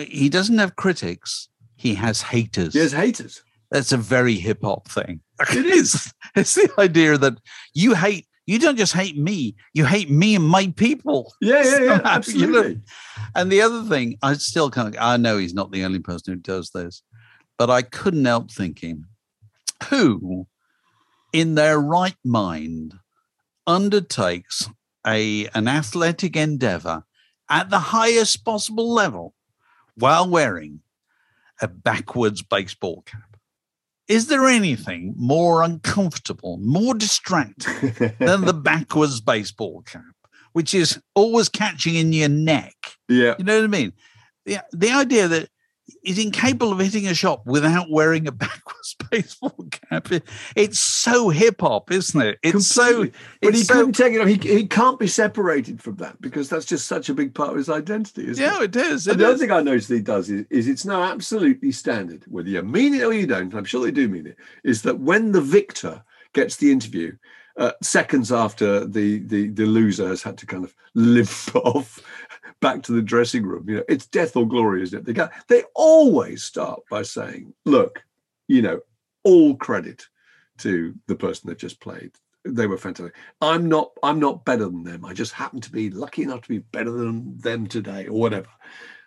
he 0.09 0.29
doesn't 0.29 0.59
have 0.59 0.75
critics; 0.77 1.49
he 1.77 1.95
has 1.95 2.23
haters. 2.23 2.73
he 2.73 2.81
has 2.81 2.93
haters. 2.93 3.43
That's 3.71 3.93
a 3.93 3.97
very 3.99 4.35
hip 4.35 4.61
hop 4.65 4.89
thing. 4.89 5.21
It's, 5.51 6.13
it's 6.35 6.55
the 6.57 6.69
idea 6.79 7.17
that 7.19 7.35
you 7.75 7.95
hate. 7.95 8.27
You 8.51 8.59
don't 8.59 8.77
just 8.77 8.95
hate 8.95 9.17
me; 9.17 9.55
you 9.75 9.85
hate 9.85 10.11
me 10.11 10.35
and 10.35 10.45
my 10.45 10.75
people. 10.77 11.33
Yeah, 11.41 11.63
yeah, 11.63 11.63
yeah, 11.85 11.89
Somehow, 11.89 11.95
you 11.95 12.01
know. 12.01 12.11
absolutely. 12.11 12.81
And 13.37 13.53
the 13.53 13.63
other 13.63 13.85
thing, 13.85 14.19
I 14.23 14.35
still 14.35 14.71
can't, 14.71 14.97
I 15.01 15.19
know 15.19 15.39
he's 15.39 15.55
not 15.55 15.71
the 15.71 15.85
only 15.85 16.01
person 16.01 16.35
who 16.35 16.41
does 16.41 16.71
this, 16.71 17.05
but 17.59 17.71
I 17.71 17.83
couldn't 17.83 18.25
help 18.25 18.51
thinking 18.51 19.05
who 19.89 20.49
in 21.33 21.55
their 21.55 21.79
right 21.79 22.17
mind 22.25 22.95
undertakes 23.69 24.69
a 25.07 25.47
an 25.55 25.69
athletic 25.69 26.35
endeavor 26.35 27.05
at 27.49 27.71
the 27.71 27.79
highest 27.79 28.45
possible 28.45 28.93
level 28.93 29.33
while 29.95 30.29
wearing 30.29 30.81
a 31.63 31.69
backwards 31.69 32.43
baseball 32.43 33.03
cap. 33.07 33.30
Is 34.11 34.27
there 34.27 34.47
anything 34.47 35.15
more 35.17 35.63
uncomfortable, 35.63 36.59
more 36.59 36.95
distracting 36.95 37.93
than 38.19 38.45
the 38.45 38.53
backwards 38.53 39.21
baseball 39.21 39.83
cap, 39.83 40.03
which 40.53 40.75
is 40.75 41.01
always 41.15 41.49
catching 41.49 41.95
in 41.95 42.13
your 42.13 42.29
neck? 42.29 42.75
yeah. 43.09 43.37
You 43.39 43.45
know 43.45 43.59
what 43.59 43.65
I 43.65 43.69
mean? 43.69 43.93
The, 44.47 44.65
the 44.73 44.91
idea 44.91 45.29
that 45.29 45.49
he's 46.03 46.19
incapable 46.19 46.73
of 46.73 46.79
hitting 46.79 47.07
a 47.07 47.15
shot 47.15 47.45
without 47.47 47.91
wearing 47.91 48.27
a 48.27 48.33
backwards 48.45 48.95
baseball 49.11 49.55
cap. 49.71 50.09
it's 50.57 50.79
so 50.79 51.29
hip 51.31 51.61
hop, 51.61 51.91
isn't 51.91 52.21
it? 52.21 52.39
It's 52.43 52.67
so. 52.67 52.85
Completely. 53.05 53.13
But 53.43 53.55
he 53.55 53.63
so- 53.63 53.75
couldn't 53.75 53.93
take 53.93 54.13
it 54.15 54.21
off. 54.21 54.29
He, 54.29 54.37
he 54.37 54.67
can't 54.67 54.99
be 54.99 55.07
separated 55.07 55.83
from 55.83 55.97
that 55.97 56.21
because 56.21 56.49
that's 56.49 56.65
just 56.67 56.87
such 56.87 57.09
a 57.09 57.15
big 57.15 57.35
part 57.35 57.51
of 57.51 57.57
his 57.57 57.69
identity, 57.69 58.29
isn't 58.29 58.43
Yeah, 58.45 58.63
it? 58.63 58.77
it 58.77 58.83
is. 58.87 59.07
And 59.07 59.15
It 59.17 59.19
the 59.25 59.29
other 59.29 59.39
thing 59.39 59.51
I 59.51 59.61
noticed 59.63 59.89
he 59.89 60.01
does 60.01 60.31
is, 60.31 60.47
is 60.51 60.69
it's 60.69 60.85
now 60.85 61.03
absolutely 61.03 61.73
standard, 61.73 62.25
whether 62.29 62.49
you 62.49 62.63
mean 62.63 62.95
it 62.95 63.03
or 63.05 63.13
you 63.13 63.27
don't, 63.27 63.55
I'm 63.55 63.65
sure 63.65 63.85
they 63.85 63.91
do 63.91 64.09
mean 64.09 64.27
it, 64.27 64.37
is 64.65 64.83
that 64.83 65.01
when 65.01 65.33
the 65.33 65.41
victor 65.41 66.03
gets 66.33 66.57
the 66.57 66.71
interview, 66.71 67.17
uh, 67.57 67.73
seconds 67.83 68.33
after 68.33 68.87
the, 68.87 69.19
the 69.21 69.49
the 69.49 69.67
loser 69.67 70.09
has 70.09 70.23
had 70.23 70.39
to 70.39 70.47
kind 70.47 70.65
of 70.65 70.75
limp 70.95 71.29
off 71.55 72.01
back 72.61 72.83
to 72.83 72.93
the 72.93 73.03
dressing 73.03 73.45
room, 73.45 73.69
you 73.69 73.77
know, 73.77 73.85
it's 73.89 74.07
death 74.07 74.37
or 74.37 74.47
glory, 74.47 74.83
isn't 74.83 75.01
it? 75.01 75.05
They 75.07 75.13
got, 75.13 75.33
they 75.49 75.65
always 75.75 76.45
start 76.45 76.81
by 76.91 77.03
saying, 77.03 77.55
"Look, 77.65 78.03
you 78.49 78.63
know, 78.63 78.81
all 79.25 79.57
credit 79.57 80.07
to 80.59 80.95
the 81.07 81.17
person 81.17 81.49
that 81.49 81.59
just 81.59 81.81
played. 81.81 82.13
They 82.45 82.67
were 82.67 82.79
fantastic. 82.79 83.15
I'm 83.41 83.69
not 83.69 83.91
I'm 84.03 84.19
not 84.19 84.45
better 84.45 84.65
than 84.65 84.83
them. 84.83 85.05
I 85.05 85.13
just 85.13 85.33
happen 85.33 85.61
to 85.61 85.71
be 85.71 85.91
lucky 85.91 86.23
enough 86.23 86.43
to 86.43 86.49
be 86.49 86.59
better 86.59 86.91
than 86.91 87.39
them 87.39 87.67
today 87.67 88.07
or 88.07 88.19
whatever. 88.19 88.49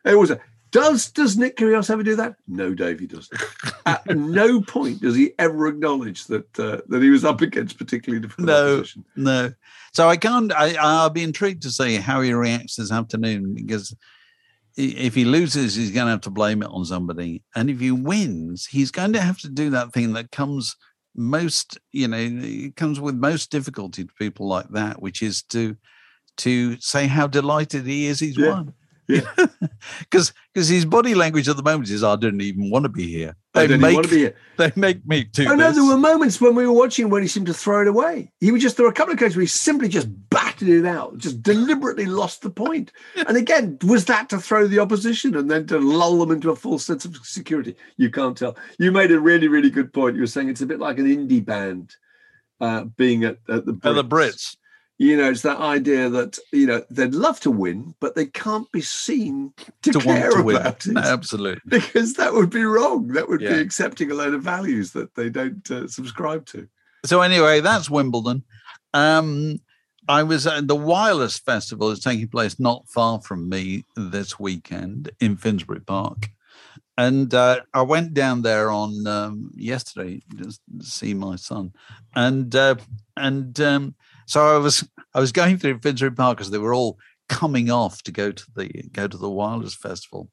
It 0.05 0.15
was 0.15 0.31
a, 0.31 0.39
does 0.73 1.09
does 1.11 1.37
Nick 1.37 1.55
Kyrgios 1.55 1.89
ever 1.89 2.03
do 2.03 2.15
that? 2.17 2.35
No, 2.47 2.73
Dave, 2.73 2.99
he 2.99 3.07
doesn't. 3.07 3.41
At 3.85 4.05
no 4.07 4.59
point 4.61 4.99
does 5.01 5.15
he 5.15 5.31
ever 5.39 5.67
acknowledge 5.67 6.25
that 6.25 6.59
uh, 6.59 6.81
that 6.89 7.01
he 7.01 7.09
was 7.09 7.23
up 7.23 7.39
against 7.41 7.77
particularly 7.77 8.21
difficult 8.21 8.47
No. 8.47 8.73
opposition. 8.75 9.05
No. 9.15 9.53
So 9.93 10.09
I 10.09 10.17
can't. 10.17 10.51
I, 10.51 10.75
I'll 10.75 11.09
be 11.09 11.23
intrigued 11.23 11.61
to 11.63 11.71
see 11.71 11.95
how 11.95 12.19
he 12.21 12.33
reacts 12.33 12.75
this 12.75 12.91
afternoon 12.91 13.53
because 13.53 13.95
if 14.75 15.13
he 15.13 15.23
loses, 15.23 15.75
he's 15.75 15.91
going 15.91 16.07
to 16.07 16.11
have 16.11 16.21
to 16.21 16.31
blame 16.31 16.63
it 16.63 16.69
on 16.71 16.83
somebody, 16.83 17.43
and 17.55 17.69
if 17.69 17.79
he 17.79 17.91
wins, 17.91 18.65
he's 18.65 18.89
going 18.89 19.13
to 19.13 19.21
have 19.21 19.37
to 19.41 19.49
do 19.49 19.69
that 19.69 19.93
thing 19.93 20.13
that 20.13 20.31
comes 20.31 20.75
most, 21.15 21.77
you 21.91 22.07
know, 22.07 22.17
it 22.19 22.75
comes 22.75 22.99
with 22.99 23.13
most 23.13 23.51
difficulty 23.51 24.03
to 24.03 24.13
people 24.17 24.47
like 24.47 24.67
that, 24.69 24.99
which 24.99 25.21
is 25.21 25.43
to 25.43 25.77
to 26.37 26.75
say 26.79 27.05
how 27.05 27.27
delighted 27.27 27.85
he 27.85 28.07
is 28.07 28.19
he's 28.19 28.35
Yeah. 28.35 28.49
won. 28.49 28.73
Yeah. 29.07 29.21
Because 29.99 30.31
because 30.53 30.69
his 30.69 30.85
body 30.85 31.13
language 31.13 31.49
at 31.49 31.57
the 31.57 31.63
moment 31.63 31.89
is 31.89 32.03
I 32.05 32.15
didn't 32.15 32.39
even 32.41 32.69
want 32.69 32.83
to 32.83 32.89
be 32.89 33.05
here. 33.05 33.35
I 33.53 33.67
They 33.67 33.75
make 33.77 33.95
want 33.95 34.05
to 34.07 34.11
be 34.13 34.19
here. 34.19 34.35
they 34.57 34.71
make 34.77 35.05
me 35.05 35.25
do 35.25 35.45
Oh 35.49 35.55
no, 35.55 35.67
this. 35.67 35.75
there 35.75 35.85
were 35.85 35.97
moments 35.97 36.39
when 36.39 36.55
we 36.55 36.65
were 36.65 36.71
watching 36.73 37.09
when 37.09 37.21
he 37.21 37.27
seemed 37.27 37.47
to 37.47 37.53
throw 37.53 37.81
it 37.81 37.87
away. 37.87 38.31
He 38.39 38.51
was 38.53 38.61
just 38.61 38.77
there 38.77 38.85
were 38.85 38.91
a 38.91 38.93
couple 38.93 39.11
of 39.11 39.17
occasions 39.17 39.35
where 39.35 39.41
he 39.41 39.47
simply 39.47 39.89
just 39.89 40.07
batted 40.29 40.69
it 40.69 40.85
out, 40.85 41.17
just 41.17 41.43
deliberately 41.43 42.05
lost 42.05 42.43
the 42.43 42.49
point. 42.49 42.91
And 43.27 43.35
again, 43.35 43.77
was 43.83 44.05
that 44.05 44.29
to 44.29 44.39
throw 44.39 44.67
the 44.67 44.79
opposition 44.79 45.35
and 45.35 45.51
then 45.51 45.65
to 45.67 45.79
lull 45.79 46.17
them 46.19 46.31
into 46.31 46.49
a 46.51 46.55
false 46.55 46.85
sense 46.85 47.03
of 47.03 47.15
security? 47.25 47.75
You 47.97 48.09
can't 48.09 48.37
tell. 48.37 48.55
You 48.79 48.91
made 48.93 49.11
a 49.11 49.19
really, 49.19 49.49
really 49.49 49.69
good 49.69 49.91
point. 49.91 50.15
You 50.15 50.21
were 50.21 50.27
saying 50.27 50.47
it's 50.49 50.61
a 50.61 50.65
bit 50.65 50.79
like 50.79 50.97
an 50.99 51.07
indie 51.07 51.43
band 51.43 51.93
uh, 52.61 52.85
being 52.85 53.25
at, 53.25 53.37
at 53.49 53.65
the 53.65 53.73
Brits. 53.73 53.85
Uh, 53.89 53.93
the 53.93 54.03
Brits. 54.05 54.57
You 55.03 55.17
know, 55.17 55.29
it's 55.31 55.41
that 55.41 55.57
idea 55.59 56.09
that 56.09 56.39
you 56.53 56.65
know 56.65 56.81
they'd 56.89 57.13
love 57.13 57.39
to 57.41 57.51
win, 57.51 57.93
but 57.99 58.15
they 58.15 58.25
can't 58.27 58.71
be 58.71 58.79
seen 58.79 59.53
to, 59.81 59.91
to 59.91 59.99
care 59.99 60.29
want 60.29 60.33
to 60.37 60.43
win. 60.43 60.55
about 60.55 60.85
it 60.87 60.93
No, 60.93 61.01
absolutely. 61.17 61.59
because 61.67 62.13
that 62.13 62.33
would 62.33 62.49
be 62.49 62.63
wrong. 62.63 63.09
That 63.09 63.27
would 63.27 63.41
Yeah. 63.41 63.55
be 63.55 63.59
accepting 63.61 64.11
a 64.11 64.13
load 64.13 64.33
of 64.33 64.41
values 64.43 64.93
that 64.93 65.15
they 65.15 65.29
don't 65.29 65.69
uh, 65.69 65.87
subscribe 65.89 66.45
to. 66.47 66.69
So 67.05 67.19
anyway, 67.19 67.59
that's 67.59 67.89
Wimbledon. 67.89 68.43
Um, 68.93 69.59
I 70.07 70.23
was 70.23 70.47
at 70.47 70.69
the 70.69 70.75
Wireless 70.75 71.37
Festival 71.37 71.89
is 71.91 71.99
taking 71.99 72.29
place 72.29 72.57
not 72.57 72.87
far 72.87 73.19
from 73.19 73.49
me 73.49 73.83
this 73.97 74.39
weekend 74.39 75.11
in 75.19 75.35
Finsbury 75.35 75.81
Park, 75.81 76.29
and 76.97 77.33
uh, 77.33 77.59
I 77.73 77.81
went 77.81 78.13
down 78.13 78.41
there 78.41 78.69
on 78.71 79.05
um, 79.07 79.51
yesterday 79.55 80.21
just 80.35 80.61
to 80.79 80.85
see 80.85 81.13
my 81.13 81.35
son, 81.35 81.73
and 82.15 82.55
uh, 82.55 82.75
and 83.17 83.59
um, 83.59 83.95
so 84.25 84.55
I 84.55 84.57
was 84.57 84.87
I 85.15 85.19
was 85.19 85.31
going 85.31 85.57
through 85.57 85.79
Finsbury 85.79 86.11
Park 86.11 86.37
because 86.37 86.51
they 86.51 86.57
were 86.57 86.73
all 86.73 86.97
coming 87.29 87.69
off 87.69 88.01
to 88.03 88.11
go 88.11 88.31
to 88.31 88.45
the 88.55 88.67
go 88.91 89.07
to 89.07 89.17
the 89.17 89.29
Wireless 89.29 89.75
Festival, 89.75 90.29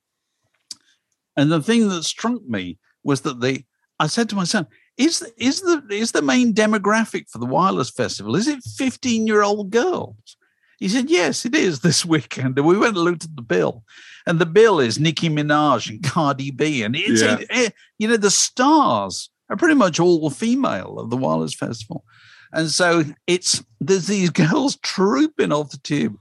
and 1.37 1.51
the 1.51 1.63
thing 1.63 1.89
that 1.89 2.05
struck 2.05 2.43
me 2.47 2.79
was 3.05 3.23
that 3.23 3.41
the 3.41 3.65
I 3.99 4.07
said 4.07 4.29
to 4.31 4.37
my 4.37 4.45
son, 4.45 4.67
is 4.97 5.23
is 5.37 5.61
the 5.63 5.83
is 5.91 6.13
the 6.13 6.23
main 6.23 6.53
demographic 6.55 7.29
for 7.29 7.39
the 7.39 7.47
wireless 7.47 7.91
festival 7.91 8.37
is 8.37 8.49
it 8.49 8.63
15 8.77 9.27
year 9.27 9.43
old 9.43 9.71
girls? 9.71 10.37
He 10.79 10.89
said 10.89 11.11
yes 11.11 11.45
it 11.45 11.55
is 11.55 11.81
this 11.81 12.05
weekend. 12.15 12.59
And 12.59 12.67
we 12.67 12.79
went 12.79 12.97
and 12.97 13.05
looked 13.05 13.25
at 13.25 13.37
the 13.37 13.43
bill. 13.43 13.85
And 14.27 14.39
the 14.39 14.47
bill 14.47 14.81
is 14.81 14.99
nicki 14.99 15.29
minaj 15.29 15.89
and 15.91 16.03
cardi 16.03 16.51
b. 16.51 16.83
And 16.83 16.97
it's 16.97 17.23
Yeah. 17.23 17.39
eh, 17.51 17.71
you 17.99 18.09
know 18.09 18.17
the 18.17 18.31
stars 18.31 19.31
are 19.49 19.57
pretty 19.57 19.75
much 19.75 20.01
all 20.01 20.29
female 20.31 20.99
of 20.99 21.11
the 21.11 21.17
wireless 21.17 21.55
festival 21.55 22.05
and 22.53 22.71
so 22.71 23.05
it's 23.27 23.63
there's 23.81 24.07
these 24.07 24.31
girls 24.45 24.77
trooping 24.77 25.53
off 25.53 25.71
the 25.71 25.79
tube 25.79 26.17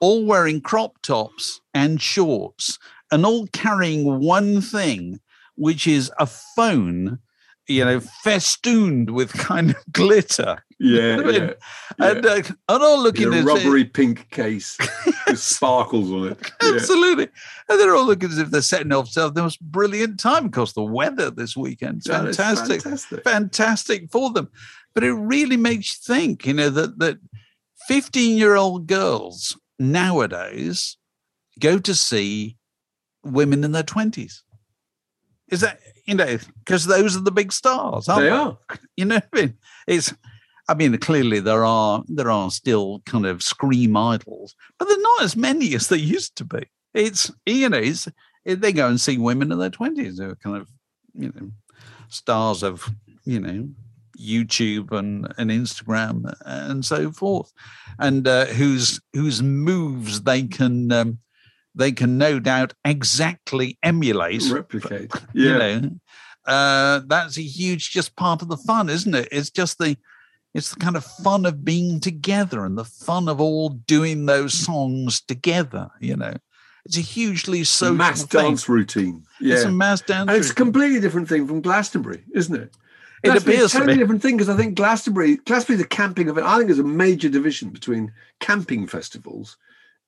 all 0.00 0.24
wearing 0.26 0.60
crop 0.60 1.00
tops 1.02 1.60
and 1.72 2.00
shorts 2.00 2.78
and 3.10 3.24
all 3.24 3.46
carrying 3.48 4.20
one 4.20 4.60
thing 4.60 5.20
which 5.56 5.86
is 5.86 6.10
a 6.18 6.26
phone 6.26 7.18
you 7.66 7.84
know, 7.84 8.00
festooned 8.22 9.10
with 9.10 9.32
kind 9.38 9.70
of 9.70 9.76
glitter, 9.92 10.62
Yeah, 10.78 11.14
I 11.20 11.24
mean, 11.24 11.34
yeah. 11.34 11.52
yeah. 11.98 12.10
and, 12.10 12.26
uh, 12.26 12.36
and 12.36 12.82
all 12.82 13.02
looking 13.02 13.32
In 13.32 13.38
a 13.38 13.42
rubbery 13.42 13.84
pink 13.84 14.28
case 14.30 14.76
with 15.26 15.38
sparkles 15.38 16.10
on 16.10 16.32
it. 16.32 16.52
Yeah. 16.62 16.74
absolutely, 16.74 17.28
and 17.68 17.80
they're 17.80 17.94
all 17.94 18.04
looking 18.04 18.30
as 18.30 18.38
if 18.38 18.50
they're 18.50 18.60
setting 18.62 18.92
off 18.92 19.10
to 19.12 19.20
have 19.22 19.34
the 19.34 19.42
most 19.42 19.60
brilliant 19.60 20.20
time. 20.20 20.46
Of 20.46 20.52
course, 20.52 20.72
the 20.72 20.82
weather 20.82 21.30
this 21.30 21.56
weekend 21.56 21.98
is 21.98 22.04
That 22.04 22.26
is 22.26 22.36
fantastic, 22.36 22.82
fantastic. 22.82 23.24
fantastic 23.24 24.10
for 24.10 24.30
them. 24.30 24.50
But 24.94 25.04
it 25.04 25.12
really 25.12 25.56
makes 25.56 25.98
you 26.08 26.14
think, 26.14 26.46
you 26.46 26.54
know, 26.54 26.70
that 26.70 26.98
that 26.98 27.18
fifteen 27.88 28.36
year 28.36 28.54
old 28.54 28.86
girls 28.86 29.58
nowadays 29.78 30.96
go 31.60 31.78
to 31.78 31.94
see 31.94 32.56
women 33.24 33.64
in 33.64 33.72
their 33.72 33.82
twenties. 33.82 34.42
Is 35.48 35.60
that 35.60 35.80
you 36.06 36.14
know 36.14 36.38
because 36.64 36.86
those 36.86 37.16
are 37.16 37.20
the 37.20 37.32
big 37.32 37.52
stars? 37.52 38.08
Aren't 38.08 38.22
They 38.22 38.30
they 38.30 38.36
are. 38.36 38.58
you 38.96 39.04
know 39.04 39.20
I 39.32 39.36
mean? 39.36 39.54
It's 39.86 40.14
I 40.68 40.74
mean 40.74 40.96
clearly 40.98 41.40
there 41.40 41.64
are 41.64 42.02
there 42.06 42.30
are 42.30 42.50
still 42.50 43.02
kind 43.04 43.26
of 43.26 43.42
scream 43.42 43.96
idols, 43.96 44.54
but 44.78 44.88
they're 44.88 45.00
not 45.00 45.22
as 45.22 45.36
many 45.36 45.74
as 45.74 45.88
they 45.88 45.98
used 45.98 46.36
to 46.36 46.44
be. 46.44 46.66
It's 46.94 47.30
you 47.44 47.68
know, 47.68 47.78
it's, 47.78 48.08
they 48.44 48.72
go 48.72 48.88
and 48.88 49.00
see 49.00 49.18
women 49.18 49.52
in 49.52 49.58
their 49.58 49.70
twenties 49.70 50.18
who 50.18 50.30
are 50.30 50.36
kind 50.36 50.56
of 50.56 50.68
you 51.14 51.32
know 51.34 51.50
stars 52.08 52.62
of 52.62 52.88
you 53.24 53.40
know 53.40 53.68
YouTube 54.18 54.92
and, 54.92 55.32
and 55.38 55.50
Instagram 55.50 56.32
and 56.44 56.84
so 56.84 57.10
forth, 57.10 57.52
and 57.98 58.26
uh, 58.28 58.46
whose 58.46 59.00
whose 59.12 59.42
moves 59.42 60.22
they 60.22 60.42
can 60.44 60.90
um, 60.92 61.18
they 61.74 61.92
can 61.92 62.18
no 62.18 62.38
doubt 62.38 62.72
exactly 62.84 63.78
emulate 63.82 64.42
Replicate. 64.50 65.10
you 65.32 65.50
Yeah. 65.50 65.58
know 65.58 65.90
uh 66.46 67.00
that's 67.06 67.38
a 67.38 67.42
huge 67.42 67.90
just 67.90 68.14
part 68.16 68.42
of 68.42 68.48
the 68.48 68.56
fun 68.58 68.90
isn't 68.90 69.14
it 69.14 69.26
it's 69.32 69.48
just 69.48 69.78
the 69.78 69.96
it's 70.52 70.70
the 70.74 70.76
kind 70.78 70.94
of 70.94 71.02
fun 71.02 71.46
of 71.46 71.64
being 71.64 72.00
together 72.00 72.66
and 72.66 72.76
the 72.76 72.84
fun 72.84 73.30
of 73.30 73.40
all 73.40 73.70
doing 73.70 74.26
those 74.26 74.52
songs 74.52 75.22
together 75.22 75.88
you 76.00 76.14
know 76.14 76.34
it's 76.84 76.98
a 76.98 77.00
hugely 77.00 77.64
social 77.64 77.94
mass 77.96 78.24
thing. 78.24 78.42
dance 78.42 78.68
routine. 78.68 79.24
Yeah. 79.40 79.54
it's 79.54 79.64
a 79.64 79.70
mass 79.70 80.02
dance 80.02 80.28
and 80.28 80.36
it's 80.38 80.50
a 80.50 80.54
completely 80.54 81.00
different 81.00 81.30
thing 81.30 81.48
from 81.48 81.62
Glastonbury, 81.62 82.22
isn't 82.34 82.54
it? 82.54 82.76
It 83.24 83.42
appears 83.42 83.74
a 83.74 83.78
totally 83.78 83.98
different 83.98 84.22
thing 84.22 84.36
because 84.36 84.48
I 84.48 84.56
think 84.56 84.74
Glastonbury, 84.74 85.36
Glastonbury's 85.36 85.84
a 85.84 85.88
camping 85.88 86.28
event. 86.28 86.46
I 86.46 86.56
think 86.56 86.68
there's 86.68 86.78
a 86.78 86.84
major 86.84 87.28
division 87.28 87.70
between 87.70 88.12
camping 88.40 88.86
festivals 88.86 89.56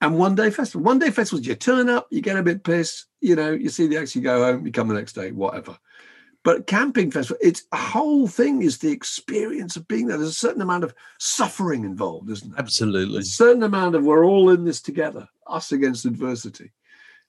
and 0.01 0.19
one 0.19 0.35
day 0.35 0.51
festival. 0.51 0.85
One 0.85 0.99
day 0.99 1.11
festivals, 1.11 1.47
you 1.47 1.55
turn 1.55 1.89
up, 1.89 2.07
you 2.11 2.21
get 2.21 2.37
a 2.37 2.43
bit 2.43 2.65
pissed, 2.65 3.07
you 3.21 3.35
know, 3.35 3.53
you 3.53 3.69
see 3.69 3.87
the 3.87 3.97
acts, 3.97 4.15
you 4.15 4.23
go 4.23 4.45
home, 4.45 4.67
you 4.67 4.73
come 4.73 4.89
the 4.89 4.95
next 4.95 5.15
day, 5.15 5.33
whatever. 5.33 5.79
But 6.45 6.69
camping 6.69 7.11
festival, 7.11 7.39
it's 7.43 7.65
a 7.73 7.77
whole 7.77 8.29
thing 8.29 8.63
is 8.63 8.79
the 8.79 8.93
experience 8.93 9.75
of 9.75 9.89
being 9.89 10.07
there. 10.07 10.17
There's 10.17 10.31
a 10.31 10.35
certain 10.35 10.63
amount 10.63 10.85
of 10.85 10.95
suffering 11.19 11.85
involved, 11.85 12.31
isn't 12.31 12.53
there? 12.53 12.61
absolutely 12.61 13.19
a 13.19 13.23
certain 13.23 13.65
amount 13.65 13.97
of 13.97 14.05
we're 14.05 14.25
all 14.25 14.51
in 14.51 14.65
this 14.65 14.81
together, 14.81 15.29
us 15.49 15.73
against 15.73 16.05
adversity. 16.05 16.71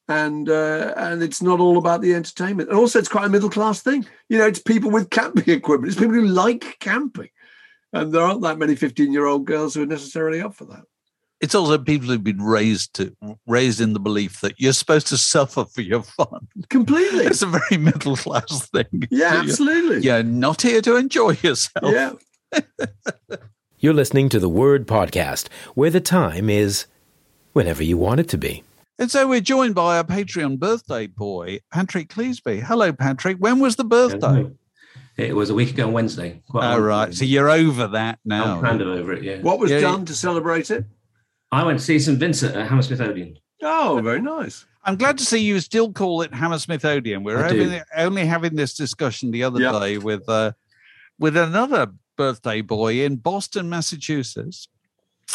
And 0.10 0.50
uh, 0.50 0.94
and 0.96 1.22
it's 1.22 1.42
not 1.42 1.60
all 1.60 1.78
about 1.78 2.02
the 2.02 2.14
entertainment. 2.16 2.70
And 2.70 2.78
also 2.78 2.98
it's 3.00 3.10
quite 3.10 3.26
a 3.26 3.30
middle 3.30 3.50
class 3.50 3.82
thing. 3.82 4.06
You 4.30 4.38
know, 4.38 4.46
it's 4.48 4.60
people 4.60 4.90
with 4.90 5.10
camping 5.10 5.54
equipment. 5.54 5.92
It's 5.92 6.00
people 6.00 6.16
who 6.16 6.26
like 6.28 6.78
camping. 6.80 7.30
And 7.94 8.14
there 8.14 8.22
aren't 8.22 8.42
that 8.42 8.58
many 8.58 8.76
15 8.76 9.12
year 9.12 9.26
old 9.26 9.46
girls 9.46 9.74
who 9.74 9.84
are 9.84 9.88
necessarily 9.88 10.40
up 10.42 10.54
for 10.56 10.66
that. 10.66 10.84
it's 11.42 11.54
also 11.56 11.78
people 11.78 12.08
who've 12.08 12.24
been 12.24 12.42
raised 12.42 12.94
to 12.96 13.16
raised 13.48 13.80
in 13.82 13.94
the 13.94 14.00
belief 14.00 14.42
that 14.42 14.54
you're 14.60 14.74
supposed 14.74 15.08
to 15.08 15.18
suffer 15.34 15.66
for 15.66 15.82
your 15.82 16.04
fun 16.04 16.48
Completely. 16.70 17.26
it's 17.26 17.42
a 17.44 17.48
very 17.48 17.78
middle 17.90 18.16
class 18.18 18.68
thing 18.70 19.08
Yeah, 19.12 19.34
You're- 19.34 19.50
absolutely. 19.50 20.00
you're 20.02 20.24
not 20.24 20.62
here 20.64 20.82
to 20.82 20.96
enjoy 20.96 21.38
yourself 21.44 21.94
Yeah. 21.94 22.14
You're 23.80 23.94
listening 23.94 24.30
to 24.30 24.40
the 24.40 24.50
Word 24.50 24.88
Podcast, 24.88 25.50
where 25.76 25.92
the 25.92 26.02
time 26.02 26.50
is 26.50 26.88
whenever 27.54 27.84
you 27.84 27.96
want 27.98 28.20
it 28.20 28.28
to 28.30 28.38
be. 28.38 28.64
And 29.00 29.12
so 29.12 29.28
we're 29.28 29.42
joined 29.42 29.76
by 29.76 29.98
our 29.98 30.04
Patreon 30.04 30.58
birthday 30.60 31.06
boy, 31.08 31.60
Patrick 31.72 32.10
Cleesby. 32.10 32.62
Hello, 32.64 32.92
Patrick. 32.92 33.38
When 33.38 33.60
was 33.60 33.76
the 33.76 33.84
birthday? 33.84 34.50
It 35.18 35.36
was 35.36 35.50
a 35.50 35.54
week 35.54 35.70
ago 35.72 35.88
on 35.88 35.94
Wednesday. 35.94 36.42
Quite 36.50 36.66
a 36.66 36.70
long 36.72 36.82
right. 36.82 37.06
time. 37.06 37.14
So 37.14 37.26
you're 37.26 37.50
over 37.50 37.88
that 37.88 38.20
now. 38.26 38.58
I'm 38.58 38.64
kind 38.64 38.82
of 38.82 38.88
over 38.88 39.14
it, 39.14 39.24
yeah. 39.24 39.40
What 39.42 39.60
was 39.60 39.70
Yeah, 39.72 39.82
done 39.82 40.06
to 40.06 40.16
celebrate 40.16 40.72
it? 40.72 40.86
I 41.52 41.64
went 41.64 41.80
to 41.80 41.86
see 41.86 42.00
St 42.00 42.20
Vincent 42.20 42.56
at 42.56 42.68
Hammersmith 42.68 43.02
Odeon. 43.02 43.38
Oh, 43.64 44.00
very 44.04 44.22
nice. 44.22 44.66
I'm 44.84 44.96
glad 44.96 45.18
to 45.18 45.26
see 45.26 45.40
you 45.40 45.60
still 45.60 45.92
call 45.92 46.22
it 46.22 46.34
Hammersmith 46.34 46.86
Odeon. 46.86 47.24
We 47.24 47.34
We're 47.34 47.46
I 47.46 47.50
only, 47.50 47.82
only 47.96 48.26
having 48.26 48.56
this 48.56 48.74
discussion 48.74 49.32
the 49.32 49.44
other 49.44 49.60
Yeah. 49.62 49.80
day 49.80 49.98
with 49.98 50.28
uh, 50.30 50.54
with 51.20 51.36
another 51.38 51.88
birthday 52.16 52.62
boy 52.62 53.04
in 53.04 53.18
Boston, 53.18 53.70
Massachusetts. 53.70 54.68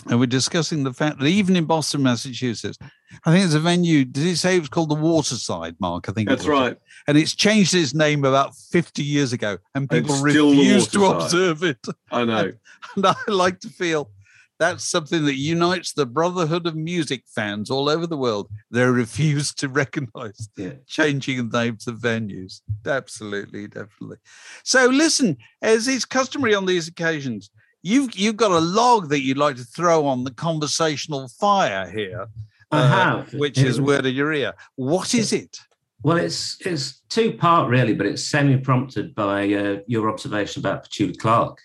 And 0.09 0.19
we're 0.19 0.27
discussing 0.27 0.85
the 0.85 0.93
fact 0.93 1.19
that 1.19 1.27
even 1.27 1.55
in 1.55 1.65
Boston, 1.65 2.03
Massachusetts, 2.03 2.79
I 3.25 3.31
think 3.33 3.45
it's 3.45 3.55
a 3.55 3.61
venue. 3.61 4.05
Did 4.05 4.25
he 4.25 4.35
say 4.35 4.57
it 4.57 4.61
was 4.61 4.69
called 4.69 4.89
the 4.89 4.95
Waterside, 4.95 5.77
Mark? 5.81 6.09
I 6.09 6.13
think 6.13 6.29
That's 6.29 6.47
right. 6.47 6.77
And 7.07 7.19
it's 7.19 7.35
changed 7.35 7.75
its 7.75 7.95
name 7.95 8.25
about 8.25 8.57
50 8.57 9.03
years 9.03 9.33
ago, 9.33 9.59
and 9.75 9.89
people 9.89 10.17
refuse 10.17 10.89
to 10.89 11.05
observe 11.07 11.63
it. 11.63 11.79
I 12.11 12.25
know. 12.25 12.53
And 12.97 13.07
I 13.07 13.15
like 13.29 13.61
to 13.61 13.69
feel 13.69 14.11
That's 14.59 14.85
something 14.85 15.25
that 15.25 15.37
unites 15.37 15.93
the 15.93 16.07
brotherhood 16.07 16.67
of 16.67 16.77
music 16.77 17.25
fans 17.27 17.71
all 17.71 17.89
over 17.89 18.07
the 18.07 18.17
world. 18.17 18.49
They 18.71 18.85
refuse 18.85 19.53
to 19.55 19.69
recognize 19.69 20.49
Yeah. 20.57 20.75
changing 20.87 21.49
the 21.49 21.59
names 21.65 21.87
of 21.87 21.97
venues. 21.99 22.61
Absolutely, 22.87 23.67
definitely. 23.69 24.19
So, 24.65 24.87
listen, 24.87 25.37
as 25.63 25.89
is 25.89 26.05
customary 26.05 26.55
on 26.55 26.67
these 26.67 26.87
occasions, 26.89 27.51
you've 27.83 28.15
you've 28.15 28.37
got 28.37 28.51
a 28.51 28.61
log 28.61 29.09
that 29.11 29.21
you'd 29.23 29.39
like 29.39 29.57
to 29.57 29.65
throw 29.65 30.07
on 30.07 30.25
the 30.25 30.33
conversational 30.33 31.29
fire 31.29 31.91
here, 31.91 32.29
I 32.71 32.81
uh, 32.81 32.89
have. 32.89 33.35
which 33.35 33.59
is 33.59 33.81
word 33.81 34.07
of 34.07 34.15
your 34.15 34.33
ear. 34.33 34.55
What 34.77 35.15
is 35.15 35.33
it? 35.33 35.59
Well, 36.03 36.17
it's 36.17 36.61
it's 36.67 37.01
two 37.09 37.33
part 37.35 37.69
really, 37.69 37.95
but 37.95 38.07
it's 38.07 38.23
semi 38.23 38.57
prompted 38.57 39.15
by 39.15 39.53
uh, 39.53 39.79
your 39.87 40.11
observation 40.11 40.61
about 40.61 40.89
Petula 40.89 41.17
Clark 41.19 41.59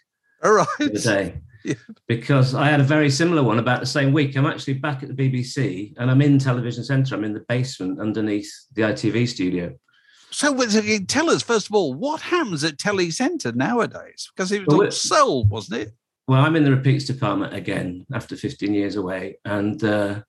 All 0.44 0.54
right. 0.54 0.68
the 0.80 1.00
day. 1.00 1.38
Yeah. 1.64 1.74
Because 2.08 2.56
I 2.56 2.70
had 2.70 2.80
a 2.80 2.84
very 2.84 3.10
similar 3.10 3.44
one 3.44 3.60
about 3.60 3.82
the 3.82 3.86
same 3.88 4.14
week. 4.14 4.38
I'm 4.38 4.46
actually 4.46 4.76
back 4.76 5.04
at 5.04 5.14
the 5.14 5.14
BBC 5.14 5.94
and 5.98 6.10
I'm 6.10 6.22
in 6.22 6.40
Television 6.40 6.82
Centre. 6.82 7.14
I'm 7.14 7.26
in 7.26 7.34
the 7.34 7.44
basement 7.50 8.00
underneath 8.00 8.50
the 8.74 8.84
ITV 8.84 9.28
studio. 9.28 9.76
So, 10.30 10.56
tell 11.08 11.30
us 11.30 11.42
first 11.42 11.68
of 11.68 11.74
all 11.76 11.94
what 11.94 12.22
happens 12.22 12.64
at 12.64 12.78
Telly 12.78 13.12
Centre 13.12 13.52
nowadays 13.52 14.30
because 14.34 14.54
it 14.54 14.66
was 14.66 14.78
Well, 14.78 14.86
all 14.86 14.92
sold, 14.92 15.50
wasn't 15.50 15.82
it? 15.82 15.92
Well, 16.28 16.42
I'm 16.44 16.56
in 16.56 16.64
the 16.64 16.72
repeats 16.72 17.06
department 17.06 17.54
again 17.54 18.06
after 18.14 18.36
15 18.36 18.74
years 18.74 18.96
away, 18.98 19.38
and 19.46 19.82
uh, 19.84 20.22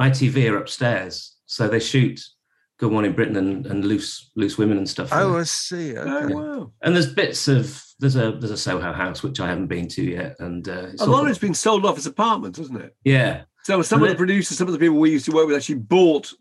ITV 0.00 0.50
are 0.50 0.56
upstairs, 0.56 1.36
so 1.46 1.68
they 1.68 1.78
shoot 1.78 2.20
Good 2.78 2.90
Morning 2.90 3.12
Britain 3.12 3.36
and, 3.36 3.66
and 3.66 3.84
Loose 3.84 4.30
Loose 4.34 4.58
Women 4.58 4.76
and 4.78 4.88
stuff. 4.88 5.10
Oh, 5.12 5.32
there. 5.32 5.40
I 5.40 5.44
see. 5.44 5.96
Oh, 5.96 6.28
wow. 6.28 6.72
and 6.82 6.94
there's 6.94 7.12
bits 7.12 7.46
of 7.48 7.82
there's 8.00 8.16
a 8.16 8.32
there's 8.32 8.50
a 8.50 8.56
Soho 8.56 8.92
house 8.92 9.22
which 9.22 9.38
I 9.40 9.46
haven't 9.46 9.68
been 9.68 9.86
to 9.88 10.02
yet, 10.02 10.36
and 10.40 10.68
uh, 10.68 10.88
it's 10.92 11.02
A 11.02 11.06
lot 11.06 11.22
of 11.24 11.28
it's 11.30 11.38
been 11.38 11.54
sold 11.54 11.86
off 11.86 11.96
as 11.96 12.06
apartments, 12.06 12.58
hasn't 12.58 12.80
it? 12.82 12.96
yeah, 13.04 13.42
So 13.62 13.80
some 13.82 14.02
of 14.02 14.08
the 14.08 14.14
Yeah. 14.14 14.18
producers, 14.18 14.58
some 14.58 14.66
of 14.66 14.72
the 14.72 14.80
people 14.80 14.98
we 14.98 15.12
used 15.12 15.26
to 15.26 15.32
work 15.32 15.46
with 15.46 15.56
actually 15.56 15.76
bought 15.76 16.32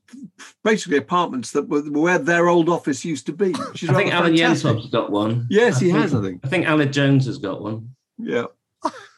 basically 0.64 0.98
apartments 0.98 1.52
that 1.52 1.70
were 1.70 1.82
where 1.84 2.18
their 2.18 2.50
old 2.50 2.70
office 2.70 3.06
used 3.06 3.28
to 3.28 3.34
be. 3.34 3.52
Which 3.52 3.84
is 3.84 3.90
I 3.90 3.94
think 3.94 4.12
rather 4.12 4.26
Alan 4.26 4.36
fantastic. 4.38 4.72
Yentob's 4.78 4.90
got 4.90 5.12
one. 5.12 5.46
Yes, 5.52 5.80
he 5.80 5.94
I 5.94 6.00
has, 6.00 6.16
I 6.16 6.22
think. 6.22 6.42
I 6.44 6.48
think 6.50 6.66
Aled 6.66 6.92
Jones 6.92 7.28
has 7.28 7.38
got 7.38 7.62
one. 7.62 7.90
Yeah. 8.18 8.46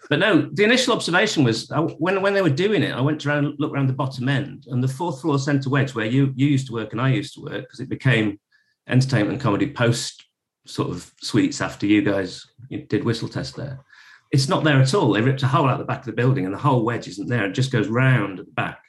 But 0.09 0.19
no, 0.19 0.49
the 0.53 0.63
initial 0.63 0.93
observation 0.93 1.43
was 1.43 1.69
I, 1.71 1.79
when 1.79 2.21
when 2.21 2.33
they 2.33 2.41
were 2.41 2.49
doing 2.49 2.83
it, 2.83 2.93
I 2.93 3.01
went 3.01 3.25
around 3.25 3.55
look 3.59 3.73
around 3.73 3.87
the 3.87 3.93
bottom 3.93 4.29
end 4.29 4.65
and 4.67 4.83
the 4.83 4.87
fourth 4.87 5.21
floor 5.21 5.39
centre 5.39 5.69
wedge 5.69 5.93
where 5.93 6.05
you 6.05 6.33
you 6.35 6.47
used 6.47 6.67
to 6.67 6.73
work 6.73 6.93
and 6.93 7.01
I 7.01 7.09
used 7.09 7.33
to 7.35 7.41
work 7.41 7.61
because 7.61 7.79
it 7.79 7.89
became 7.89 8.39
entertainment 8.87 9.33
and 9.33 9.41
comedy 9.41 9.69
post 9.69 10.25
sort 10.65 10.89
of 10.89 11.11
suites 11.21 11.61
after 11.61 11.85
you 11.85 12.01
guys 12.01 12.45
did 12.87 13.03
whistle 13.03 13.27
test 13.27 13.55
there. 13.55 13.83
It's 14.31 14.49
not 14.49 14.63
there 14.63 14.81
at 14.81 14.93
all. 14.93 15.11
They 15.11 15.21
ripped 15.21 15.43
a 15.43 15.47
hole 15.47 15.67
out 15.67 15.77
the 15.77 15.85
back 15.85 15.99
of 15.99 16.05
the 16.05 16.11
building 16.11 16.45
and 16.45 16.53
the 16.53 16.59
whole 16.59 16.83
wedge 16.83 17.07
isn't 17.07 17.27
there. 17.27 17.45
It 17.45 17.53
just 17.53 17.71
goes 17.71 17.87
round 17.87 18.39
at 18.39 18.45
the 18.45 18.51
back, 18.51 18.79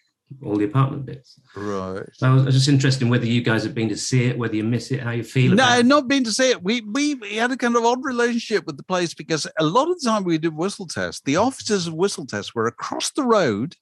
all 0.45 0.57
the 0.57 0.65
apartment 0.65 1.07
bits. 1.07 1.41
Right. 1.57 2.05
So 2.13 2.29
I 2.29 2.33
was, 2.35 2.43
I 2.43 2.47
was 2.47 2.55
just 2.55 2.69
interested 2.69 3.05
in 3.05 3.09
whether 3.11 3.27
you 3.27 3.41
guys 3.43 3.63
have 3.65 3.75
been 3.75 3.89
to 3.89 3.97
see 3.97 4.27
it, 4.27 4.39
whether 4.39 4.55
you 4.55 4.65
miss 4.65 4.91
it, 4.91 5.01
how 5.01 5.11
you 5.13 5.25
feel 5.25 5.53
about 5.55 5.71
No, 5.75 5.79
it. 5.79 5.87
not 5.87 6.09
been 6.09 6.25
to 6.25 6.33
see 6.33 6.51
it. 6.51 6.63
We, 6.63 6.83
we 6.83 7.15
we 7.15 7.37
had 7.37 7.51
a 7.51 7.57
kind 7.57 7.77
of 7.77 7.85
odd 7.85 8.05
relationship 8.05 8.67
with 8.67 8.77
the 8.77 8.83
place 8.85 9.15
because 9.15 9.47
a 9.59 9.65
lot 9.65 9.89
of 9.91 9.99
the 10.01 10.09
time 10.09 10.25
we 10.25 10.39
did 10.39 10.55
whistle 10.55 10.87
test, 10.87 11.25
the 11.25 11.37
offices 11.37 11.87
of 11.87 11.95
whistle 11.95 12.27
test 12.27 12.55
were 12.55 12.67
across 12.67 13.11
the 13.11 13.23
road 13.25 13.75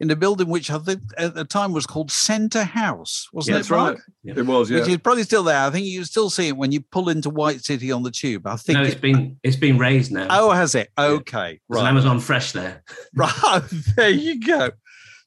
in 0.00 0.08
a 0.12 0.14
building 0.14 0.48
which 0.48 0.70
I 0.70 0.78
think 0.78 1.00
at 1.16 1.34
the 1.34 1.44
time 1.44 1.72
was 1.72 1.84
called 1.84 2.12
Centre 2.12 2.62
House, 2.62 3.26
wasn't 3.32 3.54
Yeah, 3.54 3.56
it? 3.56 3.58
That's 3.58 3.70
right. 3.70 3.78
Mark? 3.94 4.00
Yeah. 4.22 4.34
It 4.36 4.46
was, 4.46 4.70
yeah. 4.70 4.78
Which 4.78 4.88
is 4.90 4.98
probably 4.98 5.24
still 5.24 5.42
there. 5.42 5.58
I 5.58 5.70
think 5.70 5.86
you 5.86 6.04
still 6.04 6.30
see 6.30 6.46
it 6.46 6.56
when 6.56 6.70
you 6.70 6.82
pull 6.82 7.08
into 7.08 7.30
White 7.30 7.64
City 7.64 7.90
on 7.90 8.04
the 8.04 8.12
tube. 8.12 8.46
I 8.46 8.54
think. 8.54 8.78
No, 8.78 8.84
it's 8.84 8.94
it- 8.94 9.00
been 9.00 9.38
it's 9.42 9.56
been 9.56 9.76
raised 9.76 10.12
now. 10.12 10.28
oh, 10.30 10.50
has 10.52 10.76
it? 10.76 10.90
Okay, 10.96 11.58
There's 11.68 11.80
an 11.80 11.84
right. 11.84 11.88
Amazon 11.90 12.20
Fresh 12.20 12.52
there. 12.52 12.84
Right, 13.16 13.62
there 13.96 14.10
you 14.10 14.38
go. 14.38 14.70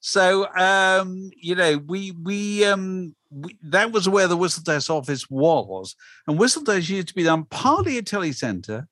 So 0.02 0.48
um, 0.56 1.30
you 1.38 1.56
know, 1.56 1.78
we 1.78 2.12
we 2.12 2.66
um 2.66 3.16
we, 3.30 3.58
that 3.64 3.92
was 3.92 4.10
where 4.10 4.28
the 4.28 4.36
Whistle 4.36 4.64
Test 4.64 4.90
office 4.90 5.30
was, 5.30 5.96
and 6.28 6.38
Whistle 6.40 6.64
Test 6.64 6.90
used 6.90 7.10
to 7.10 7.14
be 7.14 7.24
done 7.24 7.46
partly 7.46 7.98
at 8.00 8.08
Telly 8.08 8.32
Centre, 8.34 8.88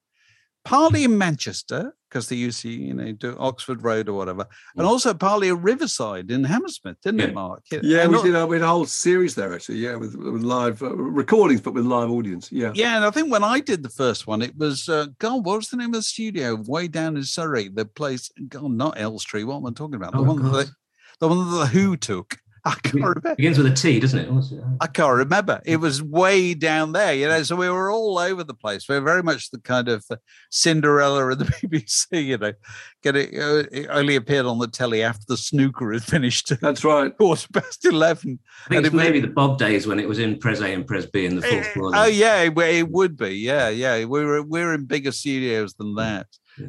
partly 0.64 1.04
in 1.04 1.18
Manchester 1.18 1.94
because 2.08 2.28
they 2.28 2.36
used 2.36 2.62
to 2.62 2.70
you 2.70 2.94
know 2.94 3.12
do 3.12 3.36
Oxford 3.40 3.84
Road 3.84 4.08
or 4.08 4.14
whatever, 4.14 4.46
and 4.78 4.86
also 4.86 5.14
partly 5.16 5.50
at 5.50 5.60
Riverside 5.60 6.30
in 6.32 6.44
Hammersmith, 6.44 6.98
didn't 7.04 7.22
it, 7.22 7.34
Mark? 7.34 7.64
Yeah, 7.72 8.06
we 8.08 8.14
not- 8.14 8.24
did. 8.24 8.36
A, 8.36 8.46
we 8.46 8.56
had 8.58 8.64
a 8.64 8.68
whole 8.68 8.86
series 8.86 9.34
there 9.34 9.54
actually. 9.54 9.80
Yeah, 9.80 9.96
with, 9.96 10.16
with 10.16 10.44
live 10.44 10.82
uh, 10.84 10.96
recordings, 10.96 11.62
but 11.62 11.74
with 11.74 11.86
live 11.86 12.12
audience. 12.12 12.52
Yeah. 12.52 12.72
Yeah, 12.76 12.98
and 12.98 13.06
I 13.06 13.10
think 13.12 13.32
when 13.32 13.44
I 13.44 13.60
did 13.62 13.82
the 13.82 13.90
first 13.90 14.28
one, 14.28 14.42
it 14.44 14.56
was 14.58 14.88
uh, 14.90 15.08
God. 15.18 15.44
What 15.46 15.58
was 15.58 15.70
the 15.70 15.78
name 15.78 15.90
of 15.90 15.94
the 15.96 16.04
studio 16.04 16.56
way 16.68 16.88
down 16.88 17.18
in 17.18 17.24
Surrey? 17.24 17.68
The 17.68 17.86
place, 17.86 18.32
God, 18.48 18.72
not 18.72 19.00
Elstree. 19.00 19.44
What 19.44 19.58
am 19.58 19.66
I 19.66 19.72
talking 19.72 19.96
about? 19.96 20.14
The 20.14 20.20
Oh, 20.20 20.24
one 20.24 20.52
that. 20.52 20.70
The, 21.20 21.28
one 21.28 21.50
that 21.52 21.58
the 21.58 21.66
Who 21.68 21.98
took. 21.98 22.38
I 22.66 22.76
can't 22.84 22.96
remember. 22.96 23.36
Begins 23.36 23.58
with 23.58 23.68
a 23.68 23.74
T, 23.74 24.02
doesn't 24.02 24.20
it? 24.20 24.28
It? 24.30 24.64
I 24.82 24.88
can't 24.88 25.16
remember. 25.16 25.62
It 25.66 25.78
was 25.78 26.04
way 26.04 26.54
down 26.54 26.92
there, 26.92 27.14
you 27.14 27.26
know. 27.30 27.42
So 27.44 27.56
we 27.56 27.70
were 27.70 27.90
all 27.90 28.18
over 28.20 28.44
the 28.44 28.54
place. 28.54 28.88
We 28.90 28.96
are 28.96 29.02
very 29.02 29.24
much 29.24 29.50
the 29.50 29.60
kind 29.62 29.88
of 29.88 30.06
Cinderella 30.52 31.30
of 31.30 31.40
the 31.40 31.46
BBC, 31.64 32.26
you 32.26 32.38
know. 32.38 32.52
Get 33.02 33.16
it, 33.16 33.34
uh, 33.34 33.64
it 33.72 33.88
only 33.90 34.18
appeared 34.18 34.46
on 34.46 34.60
the 34.60 34.68
telly 34.68 35.02
after 35.02 35.24
the 35.28 35.38
snooker 35.38 35.94
had 35.94 36.04
finished 36.04 36.52
That's 36.62 36.84
right. 36.84 37.16
quarter 37.18 37.48
past 37.54 37.86
eleven. 37.86 38.40
I 38.66 38.70
think 38.70 38.80
it's 38.86 38.94
it 38.94 38.94
was- 38.98 39.04
maybe 39.06 39.22
the 39.22 39.28
Bob 39.28 39.58
days 39.58 39.88
when 39.88 39.98
it 40.00 40.08
was 40.08 40.20
in 40.20 40.38
Pres 40.38 40.60
A 40.62 40.74
and 40.74 40.86
Pres 40.86 41.06
B 41.06 41.26
in 41.26 41.38
the 41.38 41.42
fourth 41.42 41.66
Eh, 41.66 41.72
floor. 41.74 41.92
Oh 41.96 42.06
yeah, 42.08 42.42
it, 42.42 42.58
it 42.58 42.90
would 42.90 43.16
be. 43.16 43.30
Yeah, 43.36 43.70
yeah. 43.70 44.04
We 44.04 44.26
were 44.26 44.44
we're 44.44 44.74
in 44.74 44.84
bigger 44.86 45.14
studios 45.14 45.76
than 45.76 45.96
that 45.96 46.28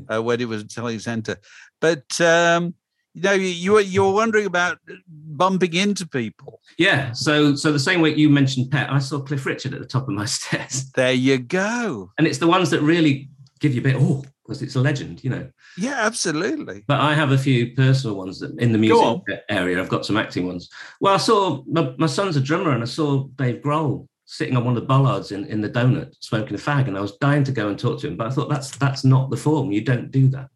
uh, 0.08 0.22
when 0.22 0.40
it 0.40 0.48
was 0.48 0.62
Telly 0.64 1.00
Centre. 1.00 1.36
But 1.80 2.20
um, 2.20 2.74
you 3.14 3.22
know, 3.22 3.32
you 3.32 3.72
were 3.72 3.80
you 3.80 4.04
were 4.04 4.12
wondering 4.12 4.46
about 4.46 4.78
bumping 5.08 5.74
into 5.74 6.06
people. 6.06 6.60
Yeah. 6.78 7.12
So 7.12 7.54
so 7.54 7.72
the 7.72 7.78
same 7.78 8.00
way 8.00 8.14
you 8.14 8.30
mentioned 8.30 8.70
Pet, 8.70 8.90
I 8.90 8.98
saw 8.98 9.20
Cliff 9.20 9.44
Richard 9.46 9.74
at 9.74 9.80
the 9.80 9.86
top 9.86 10.04
of 10.04 10.14
my 10.14 10.24
stairs. 10.26 10.90
There 10.92 11.12
you 11.12 11.38
go. 11.38 12.12
And 12.18 12.26
it's 12.26 12.38
the 12.38 12.46
ones 12.46 12.70
that 12.70 12.80
really 12.82 13.28
give 13.60 13.74
you 13.74 13.80
a 13.80 13.84
bit, 13.84 13.96
oh, 13.98 14.24
because 14.44 14.62
it's 14.62 14.74
a 14.74 14.80
legend, 14.80 15.22
you 15.22 15.30
know. 15.30 15.48
Yeah, 15.76 15.96
absolutely. 15.98 16.82
But 16.86 17.00
I 17.00 17.14
have 17.14 17.32
a 17.32 17.38
few 17.38 17.74
personal 17.74 18.16
ones 18.16 18.40
that 18.40 18.58
in 18.58 18.72
the 18.72 18.78
music 18.78 19.22
area. 19.48 19.80
I've 19.80 19.88
got 19.88 20.06
some 20.06 20.16
acting 20.16 20.46
ones. 20.46 20.68
Well, 21.00 21.14
I 21.14 21.18
saw 21.18 21.62
my, 21.66 21.94
my 21.98 22.06
son's 22.06 22.36
a 22.36 22.40
drummer, 22.40 22.70
and 22.70 22.82
I 22.82 22.86
saw 22.86 23.28
Dave 23.36 23.62
Grohl 23.62 24.06
sitting 24.24 24.56
on 24.56 24.64
one 24.64 24.76
of 24.76 24.82
the 24.82 24.86
bollards 24.86 25.32
in, 25.32 25.44
in 25.46 25.60
the 25.60 25.68
donut 25.68 26.14
smoking 26.20 26.54
a 26.54 26.58
fag, 26.58 26.88
and 26.88 26.96
I 26.96 27.00
was 27.00 27.16
dying 27.18 27.44
to 27.44 27.52
go 27.52 27.68
and 27.68 27.78
talk 27.78 28.00
to 28.00 28.08
him, 28.08 28.16
but 28.16 28.26
I 28.26 28.30
thought 28.30 28.48
that's 28.48 28.76
that's 28.76 29.04
not 29.04 29.30
the 29.30 29.36
form. 29.36 29.72
You 29.72 29.82
don't 29.82 30.10
do 30.10 30.28
that. 30.28 30.48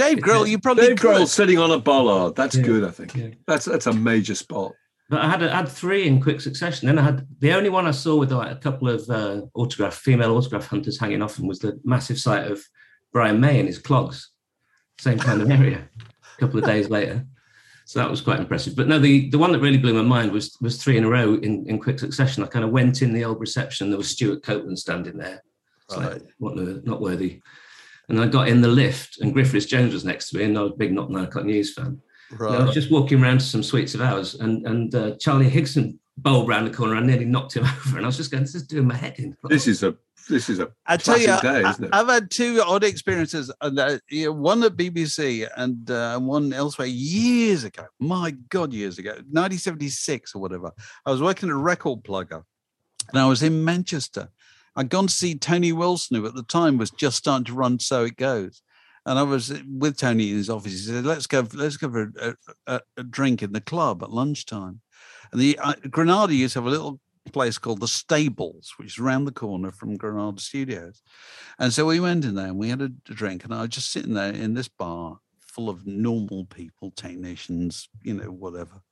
Dave 0.00 0.18
Grohl, 0.18 0.48
you 0.48 0.58
probably 0.58 0.88
Dave 0.88 0.98
could. 0.98 1.16
Grohl 1.16 1.26
sitting 1.26 1.58
on 1.58 1.70
a 1.70 1.78
bollard. 1.78 2.34
That's 2.36 2.56
Yeah. 2.56 2.62
good. 2.62 2.84
I 2.84 2.90
think 2.90 3.14
Yeah. 3.14 3.28
that's 3.46 3.64
that's 3.66 3.86
a 3.86 3.92
major 3.92 4.34
spot. 4.34 4.72
But 5.08 5.20
I 5.22 5.28
had 5.28 5.42
I 5.42 5.56
had 5.56 5.68
three 5.68 6.06
in 6.06 6.20
quick 6.20 6.40
succession. 6.40 6.86
Then 6.86 6.98
I 6.98 7.02
had 7.02 7.26
the 7.40 7.52
only 7.52 7.68
one 7.70 7.86
I 7.86 7.90
saw 7.90 8.16
with 8.16 8.32
like 8.32 8.50
a 8.52 8.56
couple 8.56 8.88
of 8.88 9.08
uh, 9.10 9.42
autograph 9.54 9.94
female 9.94 10.36
autograph 10.36 10.66
hunters 10.66 10.98
hanging 10.98 11.22
off 11.22 11.38
him 11.38 11.46
was 11.48 11.58
the 11.58 11.80
massive 11.84 12.18
sight 12.18 12.50
of 12.50 12.62
Brian 13.12 13.40
May 13.40 13.58
in 13.58 13.66
his 13.66 13.78
clogs, 13.78 14.30
same 15.00 15.18
kind 15.18 15.42
of 15.42 15.50
area. 15.60 15.88
a 16.36 16.40
couple 16.40 16.58
of 16.60 16.64
days 16.64 16.88
later, 16.88 17.26
so 17.86 17.98
that 17.98 18.08
was 18.10 18.20
quite 18.20 18.38
impressive. 18.38 18.76
But 18.76 18.86
no, 18.88 18.98
the 19.00 19.28
the 19.30 19.38
one 19.38 19.50
that 19.52 19.60
really 19.60 19.78
blew 19.78 19.94
my 19.94 20.02
mind 20.02 20.30
was 20.32 20.56
was 20.60 20.82
three 20.82 20.96
in 20.96 21.04
a 21.04 21.08
row 21.10 21.34
in, 21.34 21.66
in 21.68 21.78
quick 21.80 21.98
succession. 21.98 22.44
I 22.44 22.46
kind 22.46 22.64
of 22.64 22.70
went 22.70 23.02
in 23.02 23.12
the 23.12 23.24
old 23.24 23.40
reception. 23.40 23.90
There 23.90 23.98
was 23.98 24.08
Stewart 24.10 24.42
Copeland 24.44 24.78
standing 24.78 25.18
there. 25.18 25.42
It's 25.88 25.96
like, 25.96 26.10
Right. 26.12 26.22
what 26.38 26.54
the- 26.56 26.82
not 26.84 27.00
worthy. 27.00 27.40
And 28.10 28.20
I 28.20 28.26
got 28.26 28.48
in 28.48 28.60
the 28.60 28.68
lift, 28.68 29.18
and 29.20 29.32
Griff 29.32 29.52
Rhys 29.54 29.66
Jones 29.66 29.94
was 29.94 30.04
next 30.04 30.30
to 30.30 30.38
me, 30.38 30.44
and 30.44 30.58
I 30.58 30.62
was 30.62 30.72
a 30.72 30.76
big 30.76 30.92
Not 30.92 31.10
Nine 31.10 31.24
O'clock 31.24 31.44
News 31.46 31.72
fan. 31.74 32.00
And 32.32 32.56
I 32.56 32.64
was 32.64 32.74
just 32.74 32.90
walking 32.90 33.22
around 33.22 33.38
to 33.38 33.44
some 33.46 33.62
suites 33.62 33.94
of 33.94 34.02
ours, 34.02 34.34
and 34.34 34.66
and 34.66 34.94
uh, 34.94 35.16
Charlie 35.18 35.50
Higson 35.50 35.96
bowled 36.18 36.48
round 36.48 36.66
the 36.66 36.76
corner. 36.76 36.96
I 36.96 37.00
nearly 37.00 37.24
knocked 37.24 37.54
him 37.56 37.64
over, 37.86 37.96
and 37.96 38.04
I 38.04 38.08
was 38.08 38.16
just 38.16 38.30
going, 38.30 38.42
"This 38.42 38.54
is 38.54 38.66
doing 38.66 38.86
my 38.86 38.94
head 38.96 39.18
in." 39.18 39.36
This 39.44 39.66
is 39.66 39.82
a 39.82 39.94
this 40.28 40.48
is 40.48 40.58
a 40.60 40.70
I 40.86 40.96
tell 40.96 41.18
you, 41.18 41.26
day, 41.26 41.62
I, 41.64 41.70
isn't 41.70 41.84
it? 41.84 41.94
have 41.94 42.08
had 42.08 42.30
two 42.30 42.62
odd 42.64 42.84
experiences. 42.84 43.50
uh, 43.60 43.70
that- 43.70 44.02
you 44.10 44.26
know, 44.26 44.32
one 44.32 44.62
at 44.64 44.76
BBC 44.76 45.48
and 45.56 45.90
uh, 45.90 46.18
one 46.20 46.52
elsewhere 46.52 46.86
years 46.88 47.64
ago. 47.64 47.84
My 47.98 48.32
God, 48.48 48.72
years 48.72 48.98
ago, 48.98 49.10
1976 49.10 50.34
or 50.34 50.40
whatever. 50.42 50.72
I 51.06 51.10
was 51.10 51.22
working 51.22 51.48
at 51.48 51.52
a 51.54 51.58
record 51.58 52.02
plugger, 52.04 52.42
and 53.08 53.18
I 53.20 53.26
was 53.26 53.42
in 53.42 53.64
Manchester. 53.64 54.28
I'd 54.76 54.88
gone 54.88 55.06
to 55.06 55.12
see 55.12 55.34
Tony 55.34 55.72
Wilson, 55.72 56.16
who 56.16 56.26
at 56.26 56.34
the 56.34 56.42
time 56.42 56.78
was 56.78 56.90
just 56.90 57.18
starting 57.18 57.44
to 57.46 57.54
run 57.54 57.78
So 57.78 58.04
It 58.04 58.16
Goes. 58.16 58.62
And 59.06 59.18
I 59.18 59.22
was 59.22 59.52
with 59.66 59.96
Tony 59.96 60.30
in 60.30 60.36
his 60.36 60.50
office. 60.50 60.72
He 60.72 60.78
said, 60.78 61.04
"Let's 61.06 61.26
go. 61.26 61.46
Let's 61.54 61.78
go 61.78 61.90
for 61.90 62.12
a, 62.20 62.34
a, 62.66 62.80
a 62.98 63.02
drink 63.02 63.42
in 63.42 63.52
the 63.52 63.60
club 63.60 64.02
at 64.02 64.10
lunchtime." 64.10 64.82
And 65.32 65.40
the 65.40 65.58
uh, 65.58 65.74
Granada 65.88 66.34
used 66.34 66.52
to 66.52 66.60
have 66.60 66.66
a 66.66 66.70
little 66.70 67.00
place 67.32 67.58
called 67.58 67.80
the 67.80 67.88
Stables, 67.88 68.74
which 68.76 68.88
is 68.88 68.98
around 68.98 69.24
the 69.24 69.32
corner 69.32 69.70
from 69.70 69.96
Granada 69.96 70.40
Studios. 70.40 71.02
And 71.58 71.72
so 71.72 71.86
we 71.86 72.00
went 72.00 72.24
in 72.24 72.34
there 72.34 72.48
and 72.48 72.58
we 72.58 72.68
had 72.68 72.82
a, 72.82 72.90
a 73.08 73.14
drink, 73.14 73.44
and 73.44 73.54
I 73.54 73.62
was 73.62 73.70
just 73.70 73.90
sitting 73.90 74.14
there 74.14 74.32
in 74.32 74.54
this 74.54 74.68
bar 74.68 75.18
full 75.38 75.68
of 75.68 75.86
normal 75.86 76.44
people, 76.44 76.92
technicians, 76.92 77.88
you 78.02 78.14
know, 78.14 78.30
whatever. 78.30 78.82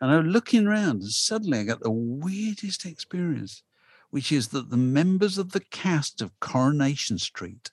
And 0.00 0.10
I 0.10 0.18
was 0.18 0.26
looking 0.26 0.66
around, 0.66 1.02
and 1.02 1.10
suddenly 1.10 1.58
I 1.58 1.64
got 1.64 1.80
the 1.80 1.90
weirdest 1.90 2.84
experience, 2.86 3.62
which 4.14 4.30
is 4.30 4.50
that 4.50 4.70
the 4.70 4.76
members 4.76 5.38
of 5.38 5.50
the 5.50 5.64
cast 5.72 6.22
of 6.22 6.38
Coronation 6.38 7.18
Street 7.18 7.72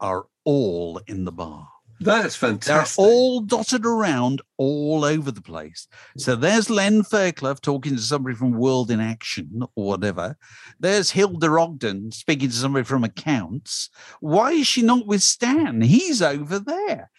are 0.00 0.26
all 0.42 1.00
in 1.06 1.24
the 1.24 1.30
bar. 1.30 1.68
That's 2.00 2.34
fantastic. 2.34 2.96
They're 2.96 3.06
all 3.06 3.40
dotted 3.42 3.86
around 3.86 4.42
all 4.56 5.04
over 5.04 5.30
the 5.30 5.40
place. 5.40 5.86
So 6.16 6.34
there's 6.34 6.68
Len 6.70 7.04
Fairclough 7.04 7.58
talking 7.62 7.94
to 7.94 8.02
somebody 8.02 8.34
from 8.34 8.58
World 8.58 8.90
in 8.90 8.98
Action 8.98 9.62
or 9.76 9.86
whatever. 9.86 10.36
There's 10.80 11.12
Hilda 11.12 11.46
Ogden 11.46 12.10
speaking 12.10 12.48
to 12.48 12.56
somebody 12.56 12.84
from 12.84 13.04
Accounts. 13.04 13.88
Why 14.18 14.50
is 14.54 14.66
she 14.66 14.82
not 14.82 15.06
with 15.06 15.22
Stan? 15.22 15.82
He's 15.82 16.20
over 16.20 16.58
there. 16.58 17.12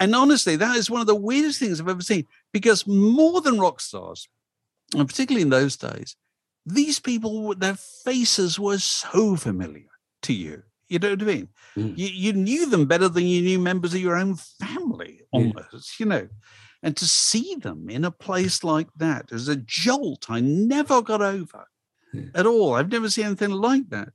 And 0.00 0.16
honestly, 0.16 0.56
that 0.56 0.76
is 0.76 0.90
one 0.90 1.00
of 1.00 1.06
the 1.06 1.14
weirdest 1.14 1.60
things 1.60 1.80
I've 1.80 1.88
ever 1.88 2.02
seen 2.02 2.26
because 2.52 2.88
more 2.88 3.40
than 3.40 3.60
rock 3.60 3.80
stars, 3.80 4.28
and 4.96 5.08
particularly 5.08 5.42
in 5.42 5.50
those 5.50 5.76
days, 5.76 6.16
these 6.66 6.98
people, 7.00 7.54
their 7.54 7.74
faces 7.76 8.58
were 8.58 8.78
so 8.78 9.36
familiar 9.36 9.88
to 10.22 10.32
you. 10.32 10.62
You 10.88 10.98
know 10.98 11.10
what 11.10 11.22
I 11.22 11.24
mean? 11.24 11.48
Mm. 11.76 11.96
You, 11.96 12.06
you 12.08 12.32
knew 12.32 12.66
them 12.68 12.86
better 12.86 13.08
than 13.08 13.24
you 13.24 13.42
knew 13.42 13.58
members 13.60 13.94
of 13.94 14.00
your 14.00 14.16
own 14.16 14.36
family, 14.36 15.20
almost, 15.32 16.00
you 16.00 16.06
know. 16.06 16.28
And 16.82 16.96
to 16.96 17.04
see 17.06 17.56
them 17.56 17.88
in 17.88 18.04
a 18.04 18.10
place 18.10 18.64
like 18.64 18.88
that 18.96 19.30
is 19.30 19.48
a 19.48 19.56
jolt 19.56 20.26
I 20.30 20.40
never 20.40 21.00
got 21.02 21.22
over 21.22 21.66
Yeah. 22.12 22.24
at 22.34 22.46
all. 22.46 22.74
I've 22.74 22.90
never 22.90 23.08
seen 23.10 23.26
anything 23.26 23.50
like 23.50 23.88
that. 23.90 24.08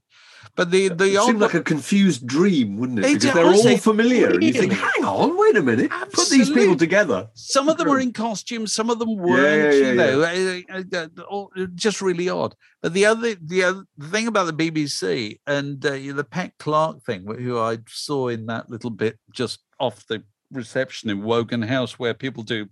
But 0.55 0.71
the 0.71 0.87
the 0.87 1.13
it 1.13 1.17
old 1.17 1.27
seemed 1.27 1.41
like 1.41 1.53
a 1.53 1.61
confused 1.61 2.25
dream, 2.25 2.77
wouldn't 2.77 2.99
it? 2.99 3.05
It 3.05 3.07
Because 3.15 3.23
did, 3.23 3.33
they're 3.35 3.43
all 3.43 3.49
honestly, 3.51 3.75
familiar. 3.77 4.29
And 4.29 4.41
you 4.41 4.53
think, 4.53 4.71
hang 4.71 5.03
on, 5.03 5.37
wait 5.37 5.57
a 5.57 5.61
minute. 5.61 5.91
Put 6.13 6.29
these 6.29 6.49
people 6.49 6.77
together. 6.77 7.27
Some 7.33 7.67
of 7.67 7.77
them 7.77 7.89
were 7.89 7.99
in 7.99 8.13
costume, 8.13 8.65
some 8.65 8.89
of 8.89 8.97
them 8.99 9.17
weren't. 9.17 9.73
yeah, 9.73 9.79
yeah, 9.79 9.89
you 9.89 9.95
know, 9.95 11.07
uh, 11.19 11.23
all- 11.29 11.51
uh, 11.57 11.65
just 11.75 12.01
really 12.01 12.29
odd. 12.29 12.55
But 12.81 12.93
the 12.93 13.05
other, 13.05 13.35
the 13.35 13.63
other 13.65 13.83
thing 14.11 14.27
about 14.27 14.45
the 14.45 14.53
BBC 14.71 15.39
and 15.45 15.85
uh, 15.85 15.91
the 15.91 16.23
Pat 16.29 16.53
Clark 16.57 17.03
thing, 17.03 17.25
who 17.25 17.59
I 17.59 17.79
saw 17.89 18.29
in 18.29 18.45
that 18.45 18.69
little 18.69 18.91
bit 18.91 19.19
just 19.33 19.59
off 19.79 20.07
the 20.07 20.23
reception 20.51 21.09
in 21.09 21.21
Wogan 21.23 21.63
House, 21.63 21.99
where 21.99 22.13
people 22.13 22.43
do 22.43 22.67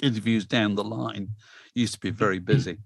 interviews 0.00 0.44
down 0.46 0.76
the 0.76 0.84
line, 0.84 1.30
used 1.74 1.94
to 1.94 2.00
be 2.00 2.10
very 2.10 2.38
busy. 2.52 2.78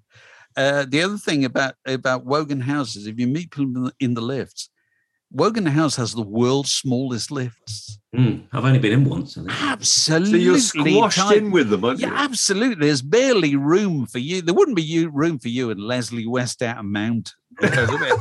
Uh, 0.56 0.84
the 0.88 1.02
other 1.02 1.16
thing 1.18 1.44
about 1.44 1.74
about 1.86 2.24
Wogan 2.24 2.60
House 2.60 2.96
is 2.96 3.06
if 3.06 3.18
you 3.18 3.26
meet 3.26 3.50
people 3.50 3.64
in 3.76 3.84
the, 3.84 3.92
in 4.00 4.14
the 4.14 4.20
lifts, 4.20 4.68
Wogan 5.32 5.66
House 5.66 5.94
has 5.96 6.12
the 6.12 6.22
world's 6.22 6.72
smallest 6.72 7.30
lifts. 7.30 7.98
Mm, 8.14 8.42
I've 8.52 8.64
only 8.64 8.80
been 8.80 8.92
in 8.92 9.04
once. 9.04 9.38
I 9.38 9.42
think. 9.42 9.62
Absolutely, 9.62 10.30
So 10.30 10.36
you're 10.36 10.58
squashed 10.58 11.18
tight. 11.18 11.36
in 11.38 11.50
with 11.52 11.70
them, 11.70 11.84
aren't 11.84 12.00
Yeah, 12.00 12.08
you? 12.08 12.14
absolutely. 12.16 12.86
There's 12.86 13.02
barely 13.02 13.54
room 13.54 14.06
for 14.06 14.18
you. 14.18 14.42
There 14.42 14.54
wouldn't 14.54 14.76
be 14.76 14.82
you, 14.82 15.08
room 15.10 15.38
for 15.38 15.48
you 15.48 15.70
and 15.70 15.80
Leslie 15.80 16.26
West 16.26 16.62
out 16.62 16.78
of 16.78 16.84
Mountain. 16.84 17.32
you 17.62 17.70
know 17.70 17.86
what 17.86 18.02
I 18.02 18.10
mean? 18.10 18.18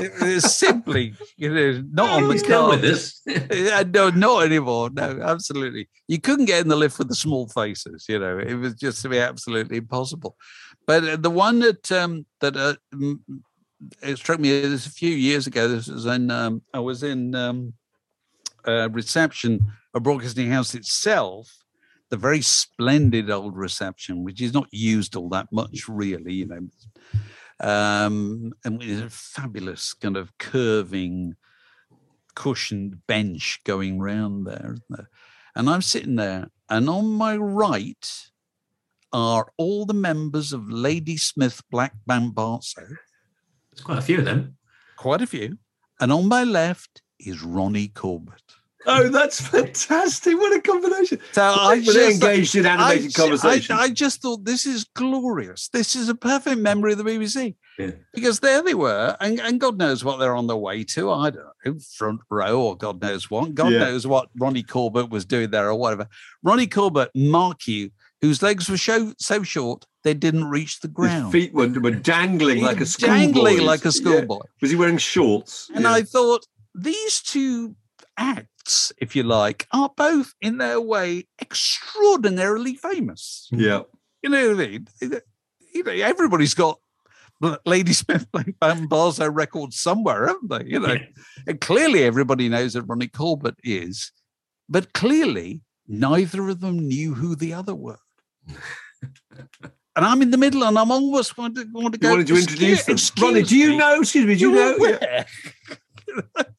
It- 0.00 0.12
It's 0.22 0.54
simply, 0.54 1.12
you 1.36 1.52
know, 1.52 1.82
not 1.92 2.10
on 2.10 2.28
the 2.28 2.34
He's 2.34 2.44
done 2.44 2.70
with 2.70 2.82
this. 2.82 3.20
Yeah, 3.26 3.82
no, 3.82 4.10
not 4.10 4.44
anymore. 4.44 4.90
No, 4.90 5.20
absolutely. 5.22 5.88
You 6.06 6.20
couldn't 6.20 6.44
get 6.46 6.60
in 6.62 6.68
the 6.68 6.76
lift 6.76 6.98
with 7.00 7.08
the 7.08 7.16
small 7.16 7.48
faces. 7.48 8.06
You 8.08 8.20
know, 8.20 8.38
it 8.38 8.54
was 8.54 8.74
just 8.74 9.02
to 9.02 9.08
be 9.08 9.18
absolutely 9.18 9.78
impossible. 9.78 10.36
But 10.88 11.22
the 11.22 11.28
one 11.28 11.58
that 11.58 11.92
um, 11.92 12.24
that 12.40 12.56
uh, 12.56 12.76
it 14.02 14.16
struck 14.16 14.40
me 14.40 14.58
this 14.58 14.86
a 14.86 14.90
few 14.90 15.14
years 15.14 15.46
ago. 15.46 15.68
This 15.68 15.86
was 15.86 16.06
in 16.06 16.30
um, 16.30 16.62
I 16.72 16.78
was 16.78 17.02
in 17.02 17.34
um, 17.34 17.74
uh, 18.66 18.88
reception 18.88 19.60
of 19.92 20.02
Broadcasting 20.02 20.50
House 20.50 20.74
itself, 20.74 21.54
the 22.08 22.16
very 22.16 22.40
splendid 22.40 23.28
old 23.28 23.54
reception, 23.54 24.24
which 24.24 24.40
is 24.40 24.54
not 24.54 24.66
used 24.72 25.14
all 25.14 25.28
that 25.28 25.52
much, 25.52 25.90
really. 25.90 26.32
You 26.32 26.46
know, 26.46 26.68
um, 27.60 28.54
and 28.64 28.78
with 28.78 29.02
a 29.02 29.10
fabulous 29.10 29.92
kind 29.92 30.16
of 30.16 30.38
curving 30.38 31.36
cushioned 32.34 33.06
bench 33.06 33.60
going 33.64 34.00
round 34.00 34.46
there? 34.46 34.78
And 35.54 35.68
I'm 35.68 35.82
sitting 35.82 36.16
there, 36.16 36.48
and 36.70 36.88
on 36.88 37.08
my 37.08 37.36
right 37.36 38.30
are 39.12 39.52
all 39.56 39.86
the 39.86 39.94
members 39.94 40.52
of 40.52 40.68
Ladysmith 40.70 41.62
Black 41.70 41.94
Mambazo, 42.08 42.74
There's 43.72 43.82
quite 43.84 43.98
a 43.98 44.02
few 44.02 44.18
of 44.18 44.24
them. 44.24 44.56
quite 44.96 45.22
a 45.22 45.26
few, 45.26 45.58
and 46.00 46.12
on 46.12 46.26
my 46.28 46.44
left 46.44 47.02
is 47.18 47.42
Ronnie 47.42 47.88
Corbett. 47.88 48.42
Oh, 48.86 49.08
that's 49.08 49.40
fantastic. 49.40 50.38
What 50.38 50.56
a 50.56 50.62
combination. 50.62 51.18
So 51.32 51.42
I 51.42 51.80
they're 51.80 51.92
just, 51.92 52.22
engaged 52.22 52.54
in 52.54 52.64
animated 52.64 53.10
I, 53.18 53.20
conversation. 53.20 53.76
I 53.78 53.88
just 53.90 54.22
thought 54.22 54.44
this 54.44 54.64
is 54.66 54.84
glorious. 54.94 55.68
This 55.68 55.94
is 55.96 56.08
a 56.08 56.14
perfect 56.14 56.58
memory 56.60 56.92
of 56.92 56.98
the 56.98 57.04
BBC. 57.04 57.56
Yeah. 57.78 57.90
Because 58.14 58.40
there 58.40 58.62
they 58.62 58.74
were, 58.74 59.16
and, 59.20 59.40
and 59.40 59.60
God 59.60 59.78
knows 59.78 60.04
what 60.04 60.18
they're 60.18 60.34
on 60.34 60.46
their 60.46 60.56
way 60.56 60.84
to. 60.84 61.10
I 61.10 61.30
don't 61.30 61.44
know, 61.66 61.74
front 61.96 62.20
row 62.30 62.60
or 62.62 62.76
God 62.76 63.02
knows 63.02 63.28
what. 63.30 63.54
God 63.54 63.72
Yeah. 63.72 63.80
knows 63.80 64.06
what 64.06 64.28
Ronnie 64.38 64.62
Corbett 64.62 65.10
was 65.10 65.24
doing 65.24 65.50
there 65.50 65.68
or 65.68 65.74
whatever. 65.74 66.06
Ronnie 66.42 66.66
Corbett, 66.68 67.10
mark 67.14 67.66
you, 67.66 67.90
whose 68.20 68.42
legs 68.42 68.68
were 68.68 68.76
so, 68.76 69.12
so 69.18 69.42
short 69.42 69.86
they 70.04 70.14
didn't 70.14 70.44
reach 70.46 70.80
the 70.80 70.88
His 70.88 70.94
ground. 70.94 71.32
feet 71.32 71.52
were, 71.52 71.68
were 71.68 71.90
dangling 71.90 72.62
like 72.62 72.80
a 72.80 72.86
schoolboy. 72.86 73.14
dangling 73.16 73.60
like 73.62 73.80
a 73.84 73.88
Yeah. 73.88 73.90
schoolboy. 73.90 74.40
Was 74.60 74.70
he 74.70 74.76
wearing 74.76 74.98
shorts? 74.98 75.70
And 75.74 75.84
Yeah. 75.84 75.92
I 75.92 76.02
thought 76.02 76.46
these 76.74 77.20
two 77.20 77.74
acts, 78.16 78.92
if 78.98 79.14
you 79.16 79.22
like, 79.22 79.66
are 79.72 79.90
both 79.96 80.34
in 80.40 80.58
their 80.58 80.80
way 80.80 81.26
extraordinarily 81.40 82.74
famous. 82.74 83.48
Mm-hmm. 83.52 83.64
yeah. 83.64 83.80
You 84.22 84.30
know 84.30 84.48
what 84.54 84.60
I 84.64 84.68
mean? 84.68 84.88
You 85.74 85.82
know, 85.84 85.92
everybody's 85.92 86.54
got 86.54 86.78
Lady 87.64 87.92
Smith 87.92 88.26
Black 88.32 88.46
Mambazo 88.60 89.28
records 89.32 89.78
somewhere, 89.78 90.26
haven't 90.26 90.48
they? 90.50 90.64
You 90.70 90.80
know, 90.80 90.92
Yeah. 90.94 91.06
and 91.46 91.60
clearly 91.60 92.02
everybody 92.02 92.48
knows 92.48 92.72
that 92.72 92.82
Ronnie 92.82 93.06
Corbett 93.08 93.54
is, 93.62 94.10
but 94.68 94.92
clearly 94.92 95.60
neither 95.86 96.48
of 96.48 96.60
them 96.60 96.78
knew 96.88 97.14
who 97.14 97.36
the 97.36 97.52
other 97.54 97.74
were. 97.74 97.98
And 99.96 100.04
I'm 100.06 100.22
in 100.22 100.30
the 100.30 100.36
middle, 100.38 100.64
and 100.64 100.78
I'm 100.78 100.90
almost 100.90 101.36
want 101.38 101.56
to, 101.56 101.66
want 101.72 101.94
to 101.94 101.98
You 101.98 102.02
go. 102.02 102.10
wanted 102.10 102.26
to 102.28 102.36
introduce 102.36 102.84
them. 102.84 102.94
"Excuse 102.94 103.22
Ronnie, 103.22 103.42
do 103.42 103.56
you 103.56 103.70
me, 103.70 103.76
know? 103.78 104.00
Excuse 104.00 104.26
me, 104.26 104.34
do 104.34 104.40
you 104.40 104.52
know? 104.52 104.76
you're 104.76 104.90
Yeah. 104.90 104.98
where?" 105.00 105.26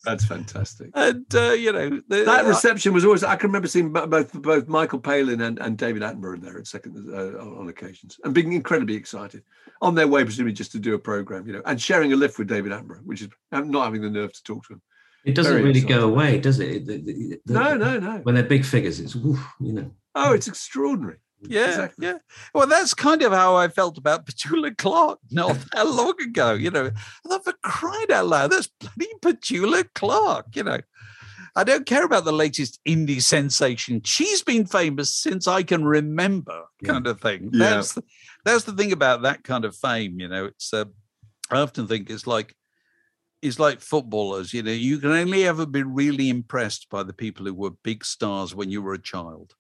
That's 0.06 0.24
fantastic. 0.26 0.92
And 0.94 1.26
uh, 1.36 1.52
you 1.52 1.72
know 1.74 1.90
the, 2.08 2.24
That 2.24 2.46
uh, 2.46 2.50
reception 2.50 2.94
was 2.94 3.04
always. 3.04 3.24
I 3.24 3.36
can 3.36 3.50
remember 3.50 3.68
seeing 3.68 3.92
both 3.92 4.32
both 4.34 4.68
Michael 4.68 5.00
Palin 5.00 5.42
and, 5.42 5.60
and 5.60 5.78
David 5.78 6.02
Attenborough 6.02 6.40
there 6.42 6.58
at 6.60 6.68
second 6.68 6.96
uh, 7.14 7.42
on 7.42 7.58
on 7.62 7.70
occasions, 7.70 8.20
and 8.24 8.34
being 8.34 8.54
incredibly 8.54 8.96
excited 8.96 9.44
on 9.82 9.96
their 9.96 10.08
way, 10.08 10.24
presumably 10.24 10.54
just 10.54 10.72
to 10.74 10.80
do 10.80 10.94
a 10.94 11.00
program, 11.00 11.46
you 11.48 11.54
know, 11.54 11.62
and 11.66 11.82
sharing 11.82 12.14
a 12.14 12.16
lift 12.16 12.38
with 12.38 12.48
David 12.48 12.72
Attenborough, 12.72 13.04
which 13.06 13.22
is 13.22 13.30
not 13.52 13.84
having 13.86 14.02
the 14.02 14.10
nerve 14.10 14.32
to 14.34 14.44
talk 14.44 14.66
to 14.68 14.74
him. 14.74 14.82
It 15.26 15.36
doesn't 15.36 15.52
Very 15.52 15.64
really 15.66 15.80
exciting. 15.80 15.98
go 16.00 16.08
away, 16.10 16.40
does 16.40 16.60
it? 16.60 16.86
The- 16.86 16.98
the- 17.02 17.40
the- 17.46 17.54
No, 17.54 17.76
no, 17.76 18.00
no. 18.00 18.20
When 18.24 18.36
they're 18.36 18.44
big 18.46 18.64
figures, 18.66 19.00
it's 19.02 19.16
woof, 19.16 19.40
you 19.60 19.74
know. 19.74 19.92
Oh, 20.16 20.32
it's 20.34 20.48
extraordinary. 20.48 21.18
Yeah, 21.42 21.68
Exactly. 21.70 22.08
yeah. 22.08 22.18
Well, 22.54 22.68
that's 22.68 22.94
kind 22.94 23.22
of 23.22 23.32
how 23.32 23.56
I 23.56 23.68
felt 23.70 23.98
about 23.98 24.26
Petula 24.26 24.78
Clark 24.78 25.20
not 25.32 25.58
that 25.74 25.88
long 25.88 26.14
ago. 26.22 26.54
You 26.54 26.72
know, 26.72 26.92
I 27.26 27.30
thought 27.30 27.44
for 27.46 27.54
crying 27.64 28.12
out 28.12 28.28
loud, 28.28 28.52
that's 28.52 28.68
bloody 28.68 29.08
Petula 29.22 29.86
Clark. 29.96 30.48
You 30.56 30.64
know, 30.64 30.80
I 31.56 31.64
don't 31.64 31.86
care 31.86 32.04
about 32.04 32.26
the 32.26 32.34
latest 32.34 32.80
indie 32.88 33.22
sensation. 33.22 34.02
She's 34.04 34.42
been 34.44 34.66
famous 34.66 35.14
since 35.14 35.48
I 35.48 35.64
can 35.64 35.86
remember, 35.86 36.64
Yeah. 36.82 36.92
kind 36.94 37.08
of 37.08 37.22
thing. 37.22 37.50
Yeah. 37.54 37.70
That's 37.76 37.94
the, 37.94 38.04
that's 38.46 38.64
the 38.66 38.74
thing 38.74 38.92
about 38.92 39.22
that 39.24 39.44
kind 39.44 39.66
of 39.66 39.76
fame. 39.76 40.20
You 40.20 40.28
know, 40.28 40.46
it's 40.46 40.74
uh, 40.74 40.86
I 41.50 41.60
often 41.62 41.88
think 41.88 42.10
it's 42.10 42.28
like 42.28 42.54
it's 43.42 43.60
like 43.60 43.80
footballers. 43.80 44.54
You 44.54 44.64
know, 44.64 44.72
you 44.72 45.00
can 45.00 45.12
only 45.12 45.48
ever 45.48 45.66
be 45.66 45.84
really 45.84 46.30
impressed 46.30 46.90
by 46.90 47.04
the 47.04 47.14
people 47.14 47.46
who 47.46 47.54
were 47.54 47.72
big 47.84 48.04
stars 48.04 48.54
when 48.54 48.70
you 48.70 48.82
were 48.82 48.94
a 48.94 49.02
child 49.02 49.54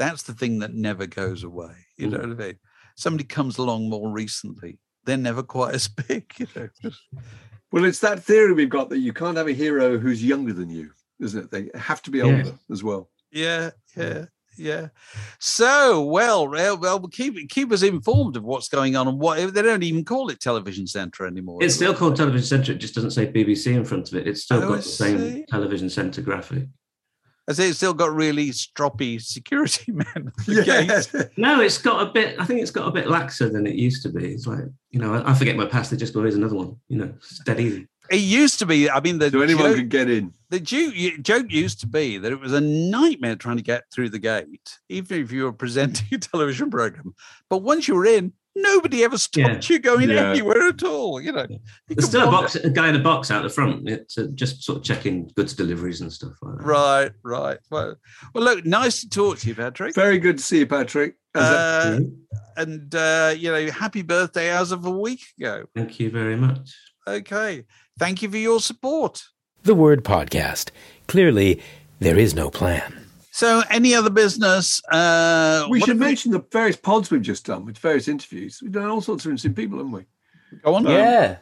that's 0.00 0.22
the 0.24 0.32
thing 0.32 0.58
that 0.60 0.72
never 0.74 1.06
goes 1.06 1.44
away. 1.44 1.74
You 1.98 2.08
know 2.08 2.18
mm. 2.18 2.34
what 2.36 2.42
I 2.42 2.46
mean? 2.46 2.58
Somebody 2.96 3.24
comes 3.24 3.58
along 3.58 3.88
more 3.88 4.10
recently, 4.10 4.78
they're 5.04 5.16
never 5.16 5.42
quite 5.44 5.74
as 5.78 5.86
big. 5.88 6.24
You 6.38 6.46
know, 6.56 6.90
Well, 7.70 7.84
it's 7.84 8.00
that 8.00 8.24
theory 8.24 8.52
we've 8.54 8.68
got 8.68 8.88
that 8.90 8.98
you 8.98 9.12
can't 9.12 9.36
have 9.36 9.46
a 9.46 9.52
hero 9.52 9.98
who's 9.98 10.24
younger 10.24 10.52
than 10.54 10.70
you, 10.70 10.90
isn't 11.20 11.44
it? 11.44 11.50
They 11.50 11.78
have 11.78 12.02
to 12.02 12.10
be 12.10 12.18
Yeah. 12.18 12.24
older 12.24 12.52
as 12.72 12.82
well. 12.82 13.10
yeah, 13.30 13.70
yeah, 13.96 14.24
yeah. 14.56 14.88
So, 15.38 16.02
well, 16.02 16.48
well, 16.48 16.76
well, 16.78 17.00
keep 17.08 17.48
keep 17.50 17.70
us 17.72 17.82
informed 17.82 18.36
of 18.36 18.42
what's 18.44 18.68
going 18.68 18.96
on 18.96 19.06
and 19.06 19.18
what 19.20 19.54
they 19.54 19.62
don't 19.62 19.82
even 19.84 20.04
call 20.04 20.30
it 20.30 20.40
Television 20.40 20.86
Centre 20.86 21.26
anymore. 21.26 21.62
It's 21.62 21.74
still 21.76 21.92
they? 21.92 21.98
called 21.98 22.16
Television 22.16 22.46
Centre. 22.46 22.72
It 22.72 22.78
just 22.78 22.94
doesn't 22.94 23.12
say 23.12 23.26
BBC 23.30 23.74
in 23.74 23.84
front 23.84 24.08
of 24.08 24.14
it. 24.18 24.26
It's 24.26 24.42
still 24.42 24.62
Oh, 24.62 24.68
got 24.68 24.72
I 24.72 24.76
the 24.78 24.82
same. 24.82 25.44
Television 25.48 25.88
Centre 25.90 26.22
graphic. 26.22 26.64
I 27.50 27.52
say 27.52 27.68
it's 27.68 27.78
still 27.78 27.92
got 27.94 28.14
really 28.14 28.50
stroppy 28.50 29.20
security 29.20 29.90
men. 29.92 30.06
at 30.16 30.46
the 30.46 30.62
gate. 30.64 31.28
No, 31.36 31.60
it's 31.60 31.78
got 31.78 32.06
a 32.06 32.12
bit. 32.12 32.38
I 32.38 32.44
think 32.46 32.60
it's 32.62 32.70
got 32.70 32.86
a 32.88 32.92
bit 32.92 33.06
laxer 33.06 33.52
than 33.52 33.66
it 33.66 33.74
used 33.74 34.02
to 34.04 34.08
be. 34.08 34.28
It's 34.32 34.46
like 34.46 34.60
you 34.90 35.00
know, 35.00 35.14
I, 35.14 35.32
I 35.32 35.34
forget 35.34 35.56
my 35.56 35.66
past. 35.66 35.90
They 35.90 35.96
just 35.96 36.14
go, 36.14 36.22
"Here's 36.22 36.36
another 36.36 36.54
one." 36.54 36.76
You 36.88 36.98
know, 36.98 37.12
it's 37.16 37.40
dead 37.40 37.58
easy. 37.60 37.88
It 38.10 38.20
used 38.20 38.58
to 38.60 38.66
be. 38.66 38.88
I 38.88 39.00
mean, 39.00 39.18
the 39.18 39.30
So 39.30 39.40
anyone 39.40 39.64
joke- 39.64 39.76
could 39.76 39.88
get 39.88 40.10
in. 40.10 40.32
the 40.48 40.58
joke, 40.60 40.94
joke 41.22 41.46
used 41.52 41.80
to 41.80 41.86
be 41.86 42.18
that 42.18 42.32
it 42.32 42.40
was 42.40 42.52
a 42.52 42.60
nightmare 42.60 43.36
trying 43.36 43.56
to 43.56 43.62
get 43.62 43.84
through 43.92 44.10
the 44.10 44.18
gate, 44.18 44.78
even 44.88 45.20
if 45.22 45.30
you 45.32 45.44
were 45.44 45.52
presenting 45.52 46.06
a 46.12 46.18
television 46.18 46.70
program. 46.70 47.14
But 47.48 47.58
once 47.58 47.86
you 47.88 47.94
were 47.96 48.06
in, 48.06 48.32
Nobody 48.62 49.04
ever 49.04 49.18
stopped 49.18 49.68
you 49.70 49.78
going 49.78 50.10
Yeah. 50.10 50.30
anywhere 50.30 50.68
at 50.68 50.82
all. 50.82 51.20
You 51.20 51.32
know, 51.32 51.46
You 51.48 51.58
There's 51.88 52.06
still 52.08 52.22
a 52.22 52.26
wander- 52.26 52.40
box, 52.42 52.54
a 52.56 52.70
guy 52.70 52.88
in 52.88 52.96
a 52.96 53.00
box 53.02 53.30
out 53.30 53.42
the 53.42 53.48
front, 53.48 53.88
it's, 53.88 54.16
uh, 54.18 54.26
just 54.34 54.62
sort 54.62 54.78
of 54.78 54.84
checking 54.84 55.30
goods 55.36 55.54
deliveries 55.54 56.00
and 56.00 56.12
stuff 56.12 56.32
like 56.42 56.58
that. 56.58 56.64
Right, 56.64 57.12
right. 57.22 57.58
Well, 57.70 57.96
well, 58.34 58.44
look, 58.44 58.64
nice 58.66 59.00
to 59.00 59.08
talk 59.08 59.38
to 59.38 59.48
you, 59.48 59.54
Patrick. 59.54 59.94
Very 59.94 60.18
good 60.18 60.38
to 60.38 60.42
see 60.44 60.58
you, 60.60 60.66
Patrick. 60.66 61.16
Uh, 61.34 62.00
and 62.56 62.92
uh, 62.94 63.32
you 63.36 63.50
know, 63.52 63.70
happy 63.70 64.02
birthday 64.02 64.50
as 64.50 64.72
of 64.72 64.84
a 64.84 64.90
week 64.90 65.22
ago. 65.38 65.64
Thank 65.76 66.00
you 66.00 66.10
very 66.10 66.36
much. 66.36 66.74
Okay, 67.06 67.64
thank 67.98 68.20
you 68.22 68.28
for 68.30 68.36
your 68.36 68.60
support. 68.60 69.22
The 69.62 69.74
Word 69.74 70.04
Podcast. 70.04 70.70
Clearly, 71.06 71.62
there 72.00 72.18
is 72.18 72.34
no 72.34 72.50
plan. 72.50 72.99
So, 73.40 73.62
any 73.70 73.94
other 73.94 74.10
business? 74.10 74.82
Uh, 74.92 75.66
we 75.70 75.80
should 75.80 75.88
have 75.88 75.98
mention 75.98 76.30
the 76.30 76.44
various 76.52 76.76
pods 76.76 77.10
we've 77.10 77.22
just 77.22 77.46
done 77.46 77.64
with 77.64 77.78
various 77.78 78.06
interviews. 78.06 78.60
We've 78.60 78.70
done 78.70 78.84
all 78.90 79.00
sorts 79.00 79.24
of 79.24 79.30
interesting 79.30 79.54
people, 79.54 79.78
haven't 79.78 79.92
we? 79.92 80.04
Go 80.62 80.74
on. 80.74 80.84
yeah. 80.84 81.38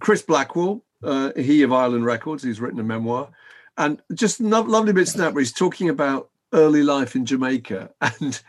Chris 0.00 0.22
Blackwell, 0.22 0.82
uh, 1.02 1.32
he 1.36 1.62
of 1.64 1.70
Island 1.70 2.06
Records, 2.06 2.42
he's 2.42 2.62
written 2.62 2.80
a 2.80 2.82
memoir, 2.82 3.28
and 3.76 4.00
just 4.14 4.40
no- 4.40 4.62
lovely 4.62 4.94
bits 4.94 5.14
in 5.14 5.20
that 5.20 5.34
where 5.34 5.42
he's 5.42 5.52
talking 5.52 5.90
about 5.90 6.30
early 6.54 6.82
life 6.82 7.14
in 7.14 7.26
Jamaica. 7.26 7.90
And 8.00 8.40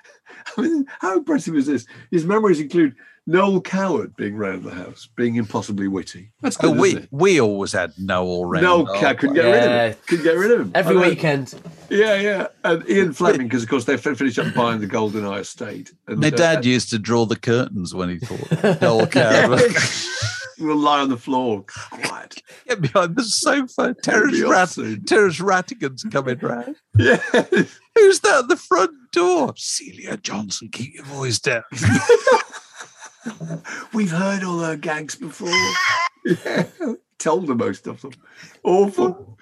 I 0.56 0.62
mean, 0.62 0.86
how 1.00 1.18
impressive 1.18 1.58
is 1.58 1.66
this? 1.66 1.86
His 2.12 2.24
memories 2.24 2.62
include 2.62 2.96
Noel 3.30 3.62
Coward 3.62 4.16
being 4.16 4.36
round 4.36 4.64
the 4.64 4.72
house, 4.72 5.08
being 5.16 5.36
impossibly 5.36 5.88
witty. 5.88 6.32
That's 6.42 6.58
Oh, 6.64 6.74
good, 6.74 6.80
we 6.80 7.08
we 7.12 7.40
always 7.40 7.72
had 7.72 7.94
Noel 8.00 8.46
Randolph. 8.46 8.88
Noel 8.88 9.00
Coward 9.00 9.20
couldn't 9.20 9.36
get 9.36 9.46
rid 9.46 9.64
of 9.64 9.72
him. 9.92 10.02
Couldn't 10.08 10.24
get 10.26 10.38
rid 10.38 10.52
of 10.52 10.60
him. 10.62 10.72
Every 10.74 10.98
I 10.98 11.02
know. 11.02 11.08
weekend. 11.10 11.54
Yeah, 11.90 12.16
yeah. 12.16 12.48
And 12.64 12.90
Ian 12.90 13.14
Fleming, 13.14 13.48
because 13.48 13.64
of 13.64 13.70
course 13.70 13.86
they 13.86 13.98
finished 13.98 14.40
up 14.40 14.54
buying 14.56 14.80
the 14.80 14.88
Golden 14.88 15.26
Eye 15.26 15.40
Estate. 15.40 15.92
And, 16.08 16.20
My 16.20 16.28
uh, 16.28 16.32
dad 16.32 16.66
used 16.66 16.90
to 16.90 16.98
draw 17.00 17.26
the 17.26 17.36
curtains 17.36 17.94
when 17.94 18.10
he 18.10 18.18
thought 18.20 18.82
Noel 18.82 19.06
Coward 19.08 19.50
was 19.52 20.10
will 20.60 20.76
lie 20.76 21.00
on 21.00 21.10
the 21.10 21.18
floor, 21.18 21.64
quiet. 21.68 22.42
get 22.68 22.82
behind 22.82 23.16
the 23.16 23.24
sofa. 23.24 23.96
Terence, 24.04 24.38
be 24.38 24.44
Rat- 24.44 24.62
awesome. 24.64 25.04
Rattigan's 25.06 26.04
coming 26.12 26.40
round. 26.40 26.76
Yeah. 26.98 27.22
Who's 27.96 28.20
that 28.22 28.40
at 28.44 28.48
the 28.50 28.58
front 28.58 28.92
door? 29.14 29.54
Celia 29.56 30.18
Johnson, 30.18 30.68
keep 30.72 30.96
your 30.96 31.06
voice 31.06 31.40
down. 31.40 31.64
We've 33.94 34.12
heard 34.12 34.44
all 34.44 34.60
her 34.60 34.76
gags 34.76 35.16
before. 35.16 35.50
yeah. 36.26 36.66
Told 37.20 37.48
the 37.48 37.56
most 37.56 37.86
of 37.88 38.02
them. 38.02 38.12
Awful. 38.64 39.38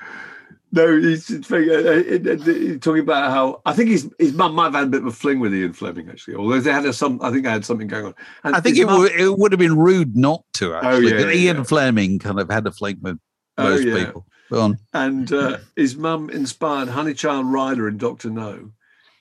No, 0.71 0.99
he's, 0.99 1.27
he's 1.27 1.45
very- 1.45 1.69
uh, 1.73 2.31
uh, 2.33 2.43
he's 2.43 2.79
talking 2.79 3.01
about 3.03 3.31
how 3.31 3.61
I 3.65 3.73
think 3.73 3.89
his 3.89 4.09
his 4.19 4.33
mum 4.33 4.55
might 4.55 4.65
have 4.65 4.73
had 4.73 4.83
a 4.85 4.89
bit 4.89 5.01
of 5.01 5.07
a 5.07 5.11
fling 5.11 5.39
with 5.39 5.53
Ian 5.53 5.73
Fleming 5.73 6.09
actually. 6.09 6.35
Although 6.35 6.59
they 6.59 6.71
had 6.71 6.85
a, 6.85 6.91
some, 6.93 7.19
I 7.21 7.29
think 7.31 7.43
they 7.43 7.49
had 7.51 7.63
something 7.65 7.87
going 7.87 8.05
on. 8.07 8.15
And 8.43 8.55
I 8.55 8.59
think 8.59 8.77
it 8.77 8.85
mum- 8.85 8.99
would 8.99 9.11
it 9.11 9.37
would 9.37 9.51
have 9.51 9.59
been 9.59 9.77
rude 9.77 10.15
not 10.17 10.43
to 10.55 10.73
actually. 10.73 11.11
yeah, 11.11 11.19
yeah, 11.19 11.31
Ian 11.31 11.57
yeah. 11.57 11.63
Fleming 11.63 12.19
kind 12.19 12.39
of 12.39 12.49
had 12.49 12.65
a 12.67 12.71
fling 12.71 12.97
with 13.01 13.17
Oh, 13.59 13.63
most 13.69 13.85
yeah. 13.85 14.05
people. 14.05 14.25
Go 14.51 14.61
on. 14.61 14.77
and 14.93 15.31
uh, 15.33 15.57
his 15.75 15.95
mum 15.95 16.29
inspired 16.29 16.87
Honeychile 16.89 17.43
Rider 17.43 17.87
and 17.87 17.99
Doctor 17.99 18.29
No. 18.29 18.71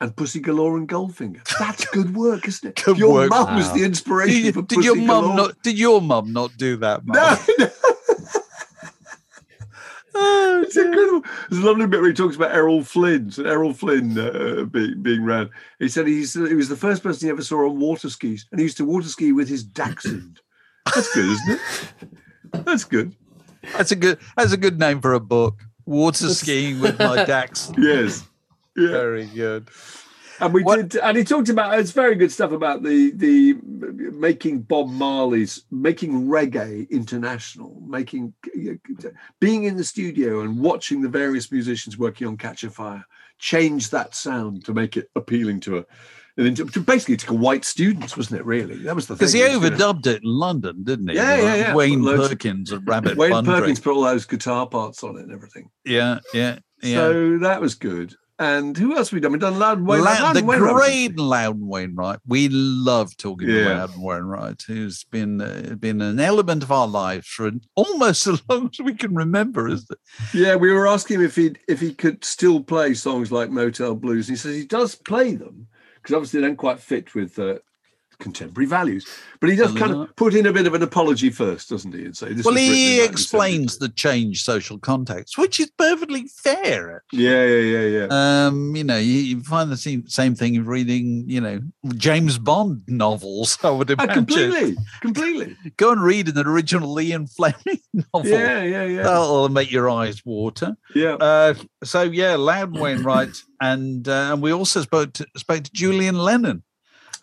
And 0.01 0.15
Pussy 0.15 0.41
Galore 0.41 0.77
and 0.77 0.87
Goldfinger. 0.89 1.43
That's 1.59 1.87
good 1.87 2.15
work, 2.15 2.47
isn't 2.47 2.69
it? 2.69 2.77
Good 2.85 2.99
your 2.99 3.13
work. 3.15 3.31
mum 3.31 3.57
was 3.57 3.73
the 3.73 3.83
inspiration 3.83 4.43
Did, 4.43 4.55
for 4.55 4.63
did 4.63 4.77
Pussy 4.77 4.85
your 4.87 4.97
mum 4.97 5.25
Galore. 5.25 5.37
not? 5.37 5.63
Did 5.63 5.79
your 5.79 6.03
mum 6.03 6.33
not 6.35 6.55
do 6.59 6.77
that? 6.77 7.07
Mum? 7.07 7.17
No, 7.17 7.39
no. 7.59 7.71
Oh, 10.19 10.63
It's 10.65 10.77
incredible. 10.77 11.23
There's 11.51 11.63
a 11.63 11.67
lovely 11.67 11.87
bit 11.87 12.01
where 12.01 12.09
he 12.09 12.15
talks 12.15 12.37
about 12.37 12.55
Errol 12.55 12.83
Flynn. 12.83 13.31
So 13.31 13.45
Errol 13.45 13.75
Flynn 13.75 14.19
uh, 14.19 14.65
being 14.65 15.03
being 15.03 15.23
round. 15.23 15.51
He 15.79 15.89
said 15.89 16.07
he's 16.07 16.33
he 16.33 16.55
was 16.55 16.71
the 16.71 16.77
first 16.77 17.03
person 17.03 17.27
he 17.27 17.31
ever 17.31 17.43
saw 17.43 17.69
on 17.69 17.79
water 17.79 18.09
skis, 18.09 18.47
and 18.51 18.59
he 18.59 18.65
used 18.65 18.79
to 18.79 18.85
water 18.87 19.09
ski 19.09 19.33
with 19.33 19.47
his 19.49 19.63
dachshund. 19.63 20.41
That's 20.95 21.13
good, 21.15 21.27
isn't 21.27 21.51
it? 21.51 22.65
That's 22.65 22.85
good. 22.85 23.15
That's 23.77 23.91
a 23.93 23.97
good. 23.97 24.19
That's 24.39 24.53
a 24.53 24.57
good 24.57 24.79
name 24.79 25.03
for 25.03 25.13
a 25.13 25.21
book. 25.21 25.61
Water 25.85 26.29
skiing 26.31 26.81
with 26.81 26.99
my 26.99 27.25
Dax. 27.25 27.71
Yes. 27.77 28.27
Yeah. 28.77 28.89
Very 28.91 29.27
good. 29.27 29.69
And 30.39 30.53
we 30.53 30.63
What- 30.63 30.91
did, 30.91 31.01
and 31.01 31.17
he 31.17 31.25
talked 31.25 31.49
about 31.49 31.79
it's 31.81 31.93
very 31.93 32.15
good 32.15 32.31
stuff 32.31 32.53
about 32.53 32.83
the 32.83 33.11
the 33.13 33.55
making 34.13 34.61
Bob 34.63 34.91
Marley's 34.91 35.65
making 35.71 36.27
reggae 36.27 36.89
international, 36.91 37.83
making 37.89 38.35
being 39.41 39.65
in 39.65 39.77
the 39.79 39.85
studio 39.85 40.41
and 40.41 40.59
watching 40.61 41.01
the 41.01 41.09
various 41.09 41.51
musicians 41.51 41.97
working 41.97 42.27
on 42.27 42.37
Catch 42.37 42.65
a 42.65 42.71
Fire 42.71 43.05
change 43.39 43.91
that 43.91 44.15
sound 44.15 44.65
to 44.67 44.75
make 44.75 44.97
it 44.99 45.09
appealing 45.17 45.61
to 45.61 45.79
a. 45.79 45.85
and 46.39 46.55
to- 46.55 46.67
to 46.67 46.81
basically 46.81 47.17
to 47.17 47.33
white 47.33 47.65
students, 47.65 48.15
wasn't 48.15 48.39
it? 48.39 48.45
Really, 48.45 48.77
that 48.83 48.95
was 48.95 49.07
the 49.07 49.15
thing. 49.17 49.21
Because 49.21 49.33
he 49.33 49.41
It 49.41 49.55
was, 49.59 49.71
you 49.71 49.71
overdubbed 49.71 50.07
it 50.07 50.23
in 50.23 50.29
London, 50.29 50.85
didn't 50.85 51.09
he? 51.09 51.15
Yeah, 51.17 51.37
yeah, 51.39 51.55
yeah. 51.55 51.75
Wayne 51.75 52.07
of- 52.07 52.29
Perkins 52.29 52.73
and 52.73 52.87
Rabbit 52.87 53.17
Wayne 53.17 53.33
Bundrick. 53.33 53.61
Perkins 53.61 53.81
put 53.81 53.95
all 53.97 54.03
those 54.03 54.27
guitar 54.27 54.67
parts 54.67 55.03
on 55.03 55.17
it 55.17 55.23
and 55.23 55.33
everything. 55.33 55.71
Yeah, 55.87 56.19
yeah, 56.35 56.59
yeah. 56.83 56.97
So 56.97 57.39
that 57.39 57.63
was 57.63 57.75
good. 57.75 58.15
And 58.39 58.77
who 58.77 58.95
else 58.97 59.09
have 59.09 59.15
we 59.15 59.21
done? 59.21 59.33
We've 59.33 59.41
done 59.41 59.59
Loudon 59.59 59.87
Wayne. 59.87 60.03
Loud- 60.05 60.19
the 60.19 60.23
Loudon 60.43 60.47
Wainwright 60.47 60.75
great 60.75 61.19
Loudon 61.19 61.67
Wainwright. 61.67 62.19
We 62.27 62.49
love 62.51 63.17
talking 63.17 63.49
Yeah. 63.49 63.65
to 63.65 63.69
Loudon 63.75 64.03
Wainwright, 64.03 64.63
who's 64.67 65.05
been 65.05 65.41
uh, 65.41 65.75
been 65.81 66.03
an 66.03 66.21
element 66.21 66.63
of 66.63 66.71
our 66.71 66.87
lives 66.87 67.27
for 67.27 67.47
an, 67.47 67.63
almost 67.77 68.27
as 68.27 68.43
long 68.49 68.69
as 68.71 68.79
we 68.85 68.95
can 68.95 69.15
remember. 69.15 69.69
Is 69.69 69.87
it? 69.91 69.99
Yeah, 70.35 70.57
we 70.57 70.71
were 70.71 70.87
asking 70.87 71.21
him 71.21 71.25
if 71.25 71.37
he 71.37 71.55
if 71.67 71.81
he 71.81 71.95
could 71.95 72.25
still 72.25 72.63
play 72.63 72.93
songs 72.93 73.33
like 73.33 73.51
Motel 73.51 73.95
Blues. 73.95 74.29
And 74.29 74.37
he 74.37 74.41
says 74.41 74.55
he 74.55 74.67
does 74.67 74.95
play 74.95 75.35
them 75.35 75.67
because 76.03 76.15
obviously 76.15 76.41
they 76.41 76.47
don't 76.47 76.57
quite 76.57 76.79
fit 76.79 77.15
with 77.15 77.39
uh, 77.39 77.55
contemporary 78.19 78.67
values. 78.67 79.07
But 79.41 79.51
he 79.51 79.57
does 79.57 79.73
kind 79.75 79.93
of 79.93 80.17
put 80.17 80.35
in 80.35 80.47
a 80.47 80.53
bit 80.53 80.67
of 80.67 80.75
an 80.75 80.83
apology 80.83 81.31
first, 81.31 81.69
doesn't 81.71 81.93
he? 81.95 82.05
And 82.07 82.17
say 82.17 82.33
this. 82.33 82.45
Well, 82.45 82.55
was 82.55 82.63
written 82.63 82.75
in 82.75 82.79
he 82.79 83.05
explains 83.05 83.79
the 83.79 83.89
changed 83.91 84.45
social 84.45 84.79
context, 84.79 85.37
which 85.39 85.61
is 85.61 85.71
perfectly 85.77 86.27
fair. 86.29 87.05
Yeah, 87.13 87.45
yeah, 87.45 87.79
yeah, 87.81 88.07
yeah. 88.09 88.47
Um, 88.47 88.75
you 88.75 88.85
know, 88.85 88.97
you, 88.97 89.13
you 89.13 89.43
find 89.43 89.71
the 89.71 89.77
same, 89.77 90.07
same 90.09 90.35
thing 90.35 90.57
of 90.57 90.67
reading, 90.69 91.25
you 91.29 91.41
know, 91.41 91.61
James 91.97 92.39
Bond 92.39 92.83
novels. 92.89 93.59
I 93.65 93.71
would 93.71 93.91
Ah, 93.91 93.95
imagine. 94.05 94.15
completely, 94.27 94.77
completely. 95.01 95.57
Go 95.77 95.93
and 95.93 96.03
read 96.03 96.29
an 96.29 96.39
original 96.47 96.99
Ian 97.01 97.27
Fleming 97.27 97.81
novel. 98.15 98.31
Yeah, 98.31 98.63
yeah, 98.63 98.85
yeah, 98.85 99.03
That'll 99.03 99.49
make 99.51 99.71
your 99.71 99.91
eyes 99.91 100.25
water. 100.25 100.77
yeah. 100.95 101.15
Uh, 101.15 101.55
so 101.85 102.03
yeah, 102.03 102.37
Loudon 102.37 102.81
Wainwright, 102.81 103.37
and 103.61 104.09
uh, 104.09 104.31
and 104.33 104.43
we 104.43 104.53
also 104.53 104.81
spoke 104.81 105.13
to, 105.15 105.27
spoke 105.37 105.65
to 105.65 105.71
Julian 105.73 106.17
Lennon. 106.19 106.63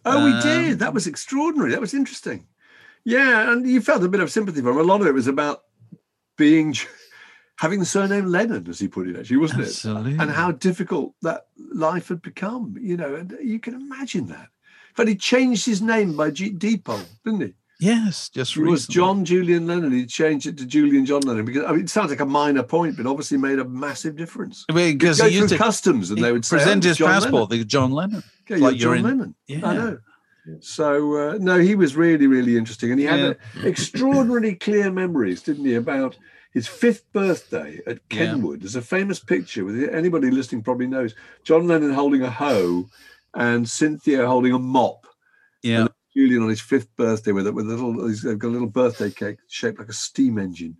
Oh, 0.05 0.25
we 0.25 0.31
um, 0.31 0.41
did. 0.41 0.79
That 0.79 0.93
was 0.93 1.07
extraordinary. 1.07 1.71
That 1.71 1.81
was 1.81 1.93
interesting. 1.93 2.47
Yeah, 3.05 3.51
and 3.51 3.67
you 3.67 3.81
felt 3.81 4.03
a 4.03 4.09
bit 4.09 4.21
of 4.21 4.31
sympathy 4.31 4.61
for 4.61 4.71
him. 4.71 4.77
A 4.77 4.83
lot 4.83 5.01
of 5.01 5.07
it 5.07 5.13
was 5.13 5.27
about 5.27 5.63
being 6.37 6.75
having 7.57 7.79
the 7.79 7.85
surname 7.85 8.25
Lennon, 8.25 8.67
as 8.69 8.79
he 8.79 8.87
put 8.87 9.07
it, 9.07 9.17
actually, 9.17 9.37
wasn't 9.37 9.61
Absolutely. 9.61 10.13
it? 10.13 10.21
And 10.21 10.31
how 10.31 10.51
difficult 10.51 11.13
that 11.21 11.47
life 11.73 12.07
had 12.09 12.21
become. 12.21 12.75
You 12.79 12.97
know, 12.97 13.15
and 13.15 13.37
you 13.41 13.59
can 13.59 13.73
imagine 13.73 14.27
that. 14.27 14.47
But 14.95 15.07
he 15.07 15.15
changed 15.15 15.65
his 15.65 15.81
name 15.81 16.15
by 16.15 16.31
G- 16.31 16.51
Depot, 16.51 16.99
didn't 17.25 17.41
he? 17.41 17.53
Yes, 17.79 18.29
just 18.29 18.53
He 18.53 18.61
was. 18.61 18.87
John 18.87 19.25
Julian 19.25 19.67
Lennon. 19.67 19.91
He 19.91 20.05
changed 20.05 20.45
it 20.45 20.57
to 20.59 20.65
Julian 20.65 21.05
John 21.05 21.21
Lennon 21.23 21.43
because 21.43 21.65
I 21.65 21.71
mean, 21.71 21.81
it 21.81 21.89
sounds 21.89 22.11
like 22.11 22.21
a 22.21 22.25
minor 22.25 22.63
point, 22.63 22.95
but 22.95 23.05
obviously 23.05 23.37
made 23.37 23.59
a 23.59 23.65
massive 23.65 24.15
difference. 24.15 24.63
because 24.67 25.19
Go 25.19 25.27
he 25.27 25.35
used 25.35 25.49
to 25.49 25.57
customs, 25.57 26.09
and 26.09 26.23
they 26.23 26.31
would 26.31 26.45
say, 26.45 26.57
present 26.57 26.85
"Oh, 26.85 26.87
his 26.87 26.97
John 26.97 27.09
passport. 27.09 27.33
Lennon." 27.33 27.49
They 27.49 27.65
John 27.65 27.91
Lennon. 27.91 28.23
Yeah, 28.49 28.55
It's 28.55 28.61
you're 28.61 28.71
like 28.71 28.79
you're 28.79 28.95
John 28.95 28.97
in- 28.97 29.17
Lennon. 29.17 29.35
I 29.63 29.73
know. 29.75 29.99
So 30.59 31.15
uh, 31.29 31.37
no, 31.39 31.57
he 31.59 31.73
was 31.75 31.95
really, 31.95 32.27
really 32.27 32.57
interesting, 32.57 32.91
and 32.91 32.99
he 32.99 33.05
had 33.05 33.19
a, 33.21 33.37
extraordinarily 33.65 34.55
clear 34.55 34.91
memories, 34.91 35.41
didn't 35.41 35.63
he, 35.65 35.75
about 35.75 36.17
his 36.53 36.67
fifth 36.67 37.09
birthday 37.13 37.79
at 37.87 37.99
Yeah. 38.11 38.25
Kenwood. 38.25 38.61
There's 38.61 38.75
a 38.75 38.81
famous 38.81 39.19
picture 39.19 39.63
with 39.63 39.89
anybody 39.93 40.31
listening 40.31 40.61
probably 40.61 40.87
knows 40.87 41.15
John 41.45 41.67
Lennon 41.67 41.93
holding 41.93 42.23
a 42.23 42.29
hoe 42.29 42.85
and 43.33 43.67
Cynthia 43.69 44.27
holding 44.27 44.51
a 44.53 44.59
mop. 44.59 45.07
Yeah, 45.61 45.87
Julian 46.13 46.43
on 46.43 46.49
his 46.49 46.59
fifth 46.61 46.93
birthday 46.97 47.31
with 47.31 47.47
it 47.47 47.53
with 47.53 47.65
a 47.67 47.69
little 47.75 48.05
he's 48.07 48.21
got 48.23 48.43
a 48.47 48.51
little 48.51 48.67
birthday 48.67 49.11
cake 49.11 49.37
shaped 49.47 49.79
like 49.79 49.87
a 49.87 49.93
steam 49.93 50.37
engine, 50.37 50.75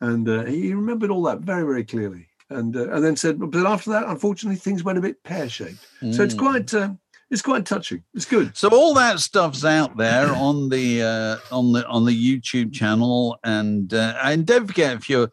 and 0.00 0.26
uh, 0.26 0.44
he 0.44 0.72
remembered 0.72 1.10
all 1.10 1.22
that 1.24 1.40
very, 1.40 1.62
very 1.64 1.84
clearly. 1.84 2.26
And 2.54 2.76
uh, 2.76 2.90
and 2.92 3.04
then 3.04 3.16
said, 3.16 3.38
but 3.38 3.66
after 3.66 3.90
that, 3.90 4.04
unfortunately, 4.08 4.56
things 4.56 4.84
went 4.84 4.98
a 4.98 5.00
bit 5.00 5.22
pear 5.24 5.48
shaped. 5.48 5.86
So 6.10 6.22
it's 6.22 6.34
Mm. 6.34 6.38
quite 6.38 6.74
uh, 6.74 6.90
it's 7.30 7.42
quite 7.42 7.66
touching. 7.66 8.02
It's 8.14 8.26
good. 8.26 8.56
So 8.56 8.68
all 8.68 8.94
that 8.94 9.18
stuff's 9.20 9.64
out 9.64 9.96
there 9.96 10.32
on 10.48 10.68
the 10.68 11.02
uh, 11.02 11.54
on 11.54 11.72
the 11.72 11.86
on 11.86 12.04
the 12.04 12.12
YouTube 12.12 12.72
channel, 12.72 13.36
and 13.44 13.92
uh, 13.92 14.14
and 14.22 14.46
don't 14.46 14.66
forget 14.66 14.96
if 14.96 15.10
you're 15.10 15.30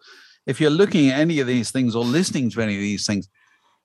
if 0.47 0.59
you're 0.59 0.72
looking 0.72 1.09
at 1.09 1.19
any 1.19 1.39
of 1.39 1.47
these 1.47 1.72
things 1.72 1.95
or 1.95 2.03
listening 2.03 2.49
to 2.51 2.61
any 2.61 2.76
of 2.76 2.82
these 2.82 3.05
things, 3.05 3.30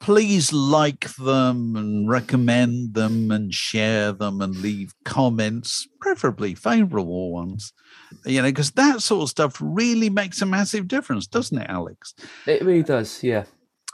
please 0.01 0.53
like 0.53 1.15
them 1.17 1.77
and 1.77 2.09
recommend 2.09 2.95
them 2.95 3.31
and 3.31 3.53
share 3.53 4.13
them 4.13 4.41
and 4.41 4.57
leave 4.57 4.95
comments, 5.05 5.89
preferably 6.01 6.55
favorable 6.55 7.33
ones. 7.33 7.73
You 8.25 8.43
know, 8.43 8.49
because 8.49 8.73
that 8.73 9.03
sort 9.03 9.25
of 9.25 9.31
stuff 9.31 9.57
really 9.61 10.11
makes 10.11 10.41
a 10.43 10.47
massive 10.47 10.89
difference, 10.89 11.27
doesn't 11.27 11.59
it, 11.59 11.69
Alex? 11.69 12.15
It 12.47 12.63
really 12.63 12.83
does. 12.83 13.23
Yeah. 13.23 13.45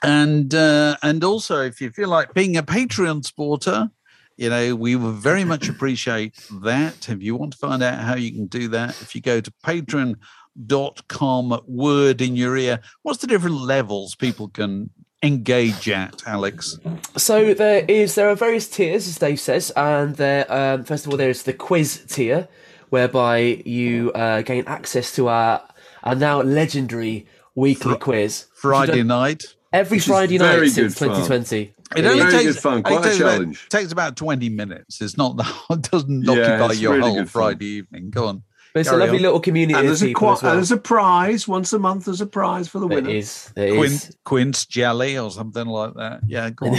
and 0.02 0.54
uh, 0.54 0.96
and 1.02 1.22
also 1.24 1.62
if 1.62 1.80
you 1.80 1.90
feel 1.90 2.08
like 2.08 2.34
being 2.34 2.56
a 2.56 2.62
patreon 2.62 3.24
supporter 3.24 3.90
you 4.36 4.50
know, 4.50 4.74
we 4.74 4.96
would 4.96 5.14
very 5.14 5.44
much 5.44 5.68
appreciate 5.74 6.34
that. 6.62 7.08
If 7.08 7.22
you 7.22 7.36
want 7.36 7.52
to 7.52 7.58
find 7.58 7.82
out 7.82 8.00
how 8.00 8.16
you 8.16 8.32
can 8.32 8.46
do 8.46 8.68
that, 8.68 8.90
if 9.00 9.14
you 9.14 9.20
go 9.20 9.40
to 9.40 9.52
patreon.com, 9.64 11.60
word 11.66 12.20
in 12.20 12.36
your 12.36 12.56
ear, 12.56 12.80
what's 13.02 13.20
the 13.20 13.26
different 13.26 13.60
levels 13.60 14.14
people 14.14 14.48
can 14.48 14.90
engage 15.22 15.88
at, 15.88 16.22
Alex? 16.26 16.78
So 17.16 17.54
there 17.54 17.84
is 17.88 18.14
there 18.14 18.28
are 18.28 18.34
various 18.34 18.68
tiers, 18.68 19.06
as 19.08 19.18
Dave 19.18 19.40
says, 19.40 19.70
and 19.76 20.16
there 20.16 20.50
um, 20.52 20.84
first 20.84 21.06
of 21.06 21.12
all 21.12 21.16
there 21.18 21.30
is 21.30 21.42
the 21.44 21.52
quiz 21.52 22.04
tier, 22.08 22.48
whereby 22.90 23.38
you 23.64 24.12
uh, 24.12 24.42
gain 24.42 24.64
access 24.66 25.14
to 25.16 25.28
our 25.28 25.62
our 26.02 26.14
now 26.14 26.42
legendary 26.42 27.26
weekly 27.54 27.96
quiz 27.96 28.46
Friday 28.54 28.98
done 28.98 29.06
night. 29.08 29.42
every 29.72 29.98
Which 29.98 30.06
Friday 30.06 30.38
night 30.38 30.58
good 30.58 30.70
since 30.70 30.98
fun. 30.98 31.08
2020. 31.08 31.74
It 31.94 32.06
only 32.06 32.20
Very 32.20 32.32
takes 32.32 32.44
good 32.54 32.56
fun, 32.62 32.78
it 32.78 32.84
quite 32.84 33.00
a 33.00 33.08
takes 33.10 33.20
about- 33.20 33.54
takes 33.68 33.92
about 33.92 34.16
twenty 34.16 34.48
minutes. 34.48 35.02
It's 35.02 35.18
not 35.18 35.36
the 35.36 35.44
it 35.70 35.82
doesn't 35.90 36.22
Yeah, 36.24 36.32
occupy 36.32 36.70
it's 36.72 36.80
your 36.80 36.92
really 36.94 37.02
whole 37.06 37.14
good 37.18 37.30
fun. 37.30 37.42
Friday 37.42 37.66
evening. 37.66 38.10
Go 38.10 38.26
on. 38.28 38.42
But 38.74 38.80
it's 38.80 38.88
Carry 38.88 39.02
a 39.02 39.04
lovely 39.04 39.18
on. 39.18 39.22
little 39.22 39.40
community 39.40 39.74
And 39.78 39.80
of 39.80 39.86
there's, 40.00 40.02
a 40.02 40.12
qu- 40.14 40.30
as 40.32 40.42
well. 40.42 40.52
and 40.52 40.58
there's 40.58 40.72
a 40.72 40.76
prize 40.78 41.46
once 41.46 41.72
a 41.74 41.78
month. 41.78 42.06
There's 42.06 42.20
a 42.22 42.26
prize 42.26 42.68
for 42.68 42.78
the 42.78 42.88
There 42.88 42.96
winner. 43.02 43.10
is, 43.10 43.50
there 43.54 43.74
Quin- 43.76 43.92
is. 43.92 44.16
quince 44.24 44.64
jelly 44.66 45.18
or 45.18 45.30
something 45.30 45.66
like 45.66 45.94
that. 45.94 46.20
Yeah, 46.26 46.48
go 46.50 46.66
on. 46.68 46.78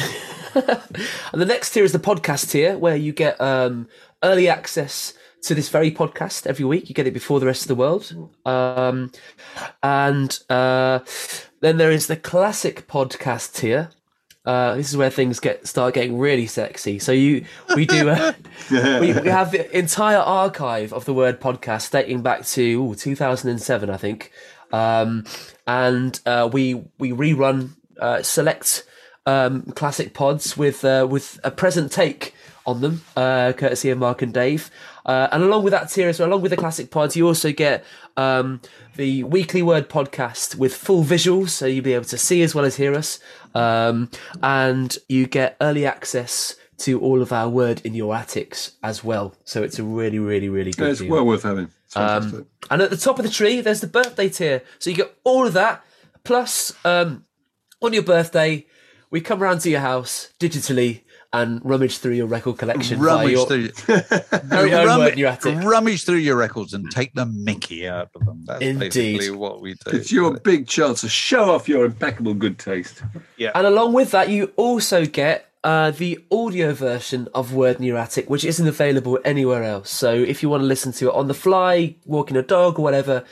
And 0.56 0.82
the 1.42 1.46
next 1.46 1.72
tier 1.72 1.84
is 1.84 1.92
the 1.92 2.00
podcast 2.00 2.50
tier, 2.52 2.78
where 2.78 2.96
you 2.96 3.14
get 3.14 3.40
um, 3.40 3.88
early 4.24 4.48
access 4.50 5.14
to 5.44 5.54
this 5.54 5.70
very 5.70 5.92
podcast 5.92 6.48
every 6.48 6.66
week. 6.66 6.90
You 6.90 6.96
get 6.96 7.06
it 7.06 7.14
before 7.14 7.40
the 7.40 7.46
rest 7.46 7.62
of 7.64 7.68
the 7.68 7.76
world. 7.76 8.16
Um, 8.46 9.12
and 9.84 10.40
uh, 10.50 11.00
then 11.62 11.78
there 11.78 11.92
is 11.92 12.08
the 12.08 12.16
classic 12.16 12.88
podcast 12.88 13.54
tier. 13.56 13.90
Uh, 14.46 14.76
this 14.76 14.90
is 14.90 14.98
where 14.98 15.10
things 15.10 15.40
get 15.40 15.66
start 15.66 15.94
getting 15.94 16.18
really 16.18 16.48
sexy. 16.48 17.00
So 17.00 17.14
you, 17.14 17.46
we 17.76 17.86
do, 17.86 18.10
uh, 18.10 18.34
we, 18.72 19.14
we 19.14 19.30
have 19.30 19.52
the 19.52 19.78
entire 19.78 20.18
archive 20.18 20.92
of 20.92 21.06
the 21.06 21.14
word 21.14 21.40
podcast 21.40 21.92
dating 21.92 22.24
back 22.24 22.46
to 22.48 22.62
ooh, 22.62 22.96
2007, 22.96 23.90
I 23.90 23.98
think, 23.98 24.32
um, 24.74 25.24
and 25.66 26.20
uh, 26.26 26.50
we 26.52 26.84
we 27.00 27.12
rerun 27.12 27.76
uh, 28.00 28.22
select 28.22 28.84
um, 29.26 29.64
classic 29.76 30.14
pods 30.14 30.58
with 30.58 30.84
uh, 30.84 31.08
with 31.10 31.40
a 31.44 31.52
present 31.52 31.92
take 31.92 32.34
on 32.66 32.82
them, 32.82 33.02
uh, 33.16 33.54
courtesy 33.54 33.90
of 33.90 33.98
Mark 33.98 34.22
and 34.22 34.34
Dave. 34.34 34.72
Uh, 35.06 35.28
and 35.32 35.44
along 35.44 35.64
with 35.64 35.72
that 35.72 35.90
tier 35.90 36.08
as 36.10 36.20
well, 36.20 36.30
along 36.30 36.42
with 36.42 36.52
the 36.52 36.58
classic 36.58 36.90
pods, 36.90 37.16
you 37.16 37.28
also 37.28 37.52
get 37.52 37.84
um, 38.16 38.62
the 38.96 39.24
weekly 39.24 39.62
word 39.62 39.90
podcast 39.90 40.56
with 40.56 40.74
full 40.74 41.04
visuals, 41.04 41.50
so 41.50 41.66
you'll 41.66 41.84
be 41.84 41.94
able 41.94 42.06
to 42.06 42.18
see 42.18 42.42
as 42.42 42.56
well 42.56 42.64
as 42.64 42.78
hear 42.78 42.94
us. 42.96 43.20
Um, 43.54 44.10
and 44.42 44.98
you 45.10 45.28
get 45.28 45.58
early 45.60 45.86
access 45.86 46.56
to 46.78 47.00
all 47.00 47.22
of 47.22 47.32
our 47.32 47.50
word 47.50 47.82
in 47.84 47.94
your 47.94 48.16
attics 48.16 48.74
as 48.82 49.04
well. 49.04 49.36
So 49.44 49.62
it's 49.62 49.78
a 49.78 49.84
really, 49.84 50.20
really, 50.20 50.50
really 50.50 50.72
good 50.72 50.92
It's 50.92 51.00
deal. 51.02 51.12
well 51.12 51.26
worth 51.26 51.44
having. 51.44 51.70
It's 51.86 51.96
Um, 51.96 52.48
and 52.72 52.82
at 52.82 52.90
the 52.90 52.98
top 52.98 53.20
of 53.20 53.26
the 53.26 53.32
tree, 53.32 53.62
there's 53.62 53.82
the 53.82 53.88
birthday 53.88 54.30
tier. 54.30 54.64
So 54.80 54.90
you 54.90 54.96
get 54.96 55.16
all 55.24 55.46
of 55.46 55.54
that. 55.54 55.84
Plus, 56.24 56.74
um, 56.86 57.26
on 57.82 57.94
your 57.94 58.04
birthday, 58.04 58.66
we 59.12 59.22
come 59.22 59.40
round 59.40 59.62
to 59.62 59.70
your 59.70 59.82
house 59.82 60.30
digitally 60.40 61.02
and 61.34 61.60
rummage 61.66 61.98
through 61.98 62.14
your 62.14 62.28
record 62.28 62.58
collection. 62.60 63.00
rummage 63.00 63.32
your 63.32 63.48
through, 63.48 63.70
very 64.44 64.74
own 64.74 64.88
rummi- 64.88 64.98
word 65.00 65.14
in 65.14 65.20
your 65.20 65.30
attic. 65.30 65.58
rummage 65.64 66.06
through 66.06 66.18
your 66.18 66.36
records 66.38 66.74
and 66.74 66.90
take 66.92 67.14
the 67.16 67.26
Mickey 67.26 67.88
out 67.88 68.10
of 68.16 68.26
them. 68.26 68.44
That's 68.46 68.62
Indeed. 68.62 68.94
basically 68.94 69.32
what 69.32 69.60
we 69.62 69.74
do. 69.74 69.98
It's 69.98 70.12
your 70.12 70.40
big 70.40 70.68
chance 70.68 71.02
to 71.02 71.10
show 71.10 71.52
off 71.52 71.68
your 71.68 71.86
impeccable 71.86 72.36
good 72.36 72.60
taste. 72.60 73.02
Yeah. 73.38 73.52
And 73.56 73.66
along 73.66 73.94
with 73.94 74.12
that, 74.12 74.30
you 74.30 74.54
also 74.56 75.06
get 75.06 75.50
uh, 75.64 75.92
the 75.92 76.24
audio 76.32 76.74
version 76.74 77.28
of 77.34 77.54
Word 77.54 77.78
in 77.78 77.84
Your 77.84 77.98
Attic, 77.98 78.30
which 78.30 78.44
isn't 78.46 78.68
available 78.68 79.18
anywhere 79.26 79.64
else. 79.64 79.90
So 79.90 80.14
if 80.14 80.44
you 80.44 80.50
want 80.50 80.62
to 80.62 80.68
listen 80.68 80.92
to 80.94 81.08
it 81.10 81.14
on 81.16 81.28
the 81.28 81.34
fly, 81.34 81.96
walking 82.06 82.38
a 82.38 82.42
dog, 82.44 82.78
or 82.78 82.82
whatever, 82.84 83.24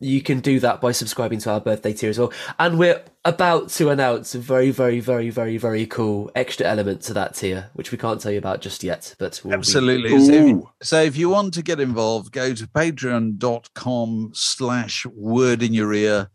you 0.00 0.22
can 0.22 0.40
do 0.40 0.60
that 0.60 0.80
by 0.80 0.92
subscribing 0.92 1.40
to 1.40 1.50
our 1.50 1.60
birthday 1.60 1.92
tier 1.92 2.10
as 2.10 2.18
well. 2.18 2.32
And 2.58 2.78
we're 2.78 3.02
about 3.24 3.68
to 3.70 3.90
announce 3.90 4.34
a 4.34 4.38
very, 4.38 4.70
very, 4.70 5.00
very, 5.00 5.28
very, 5.30 5.56
very 5.56 5.86
cool 5.86 6.30
extra 6.34 6.66
element 6.66 7.02
to 7.02 7.12
that 7.14 7.34
tier, 7.34 7.70
which 7.74 7.90
we 7.90 7.98
can't 7.98 8.20
tell 8.20 8.30
you 8.32 8.38
about 8.38 8.60
just 8.60 8.84
yet. 8.84 9.14
But 9.18 9.40
we'll 9.42 9.52
be- 9.52 9.58
Absolutely. 9.58 10.10
So 10.20 10.32
if, 10.32 10.86
so 10.86 11.02
if 11.02 11.16
you 11.16 11.28
want 11.30 11.54
to 11.54 11.62
get 11.62 11.80
involved, 11.80 12.32
go 12.32 12.54
to 12.54 12.66
patreon.com 12.66 14.30
slash 14.34 15.04
word 15.06 15.62
in 15.62 15.74
your 15.74 15.92
ear 15.92 16.30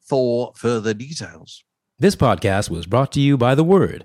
for 0.00 0.52
further 0.54 0.94
details. 0.94 1.64
This 1.98 2.14
podcast 2.14 2.68
was 2.68 2.86
brought 2.86 3.12
to 3.12 3.20
you 3.20 3.38
by 3.38 3.54
The 3.54 3.64
Word. 3.64 4.04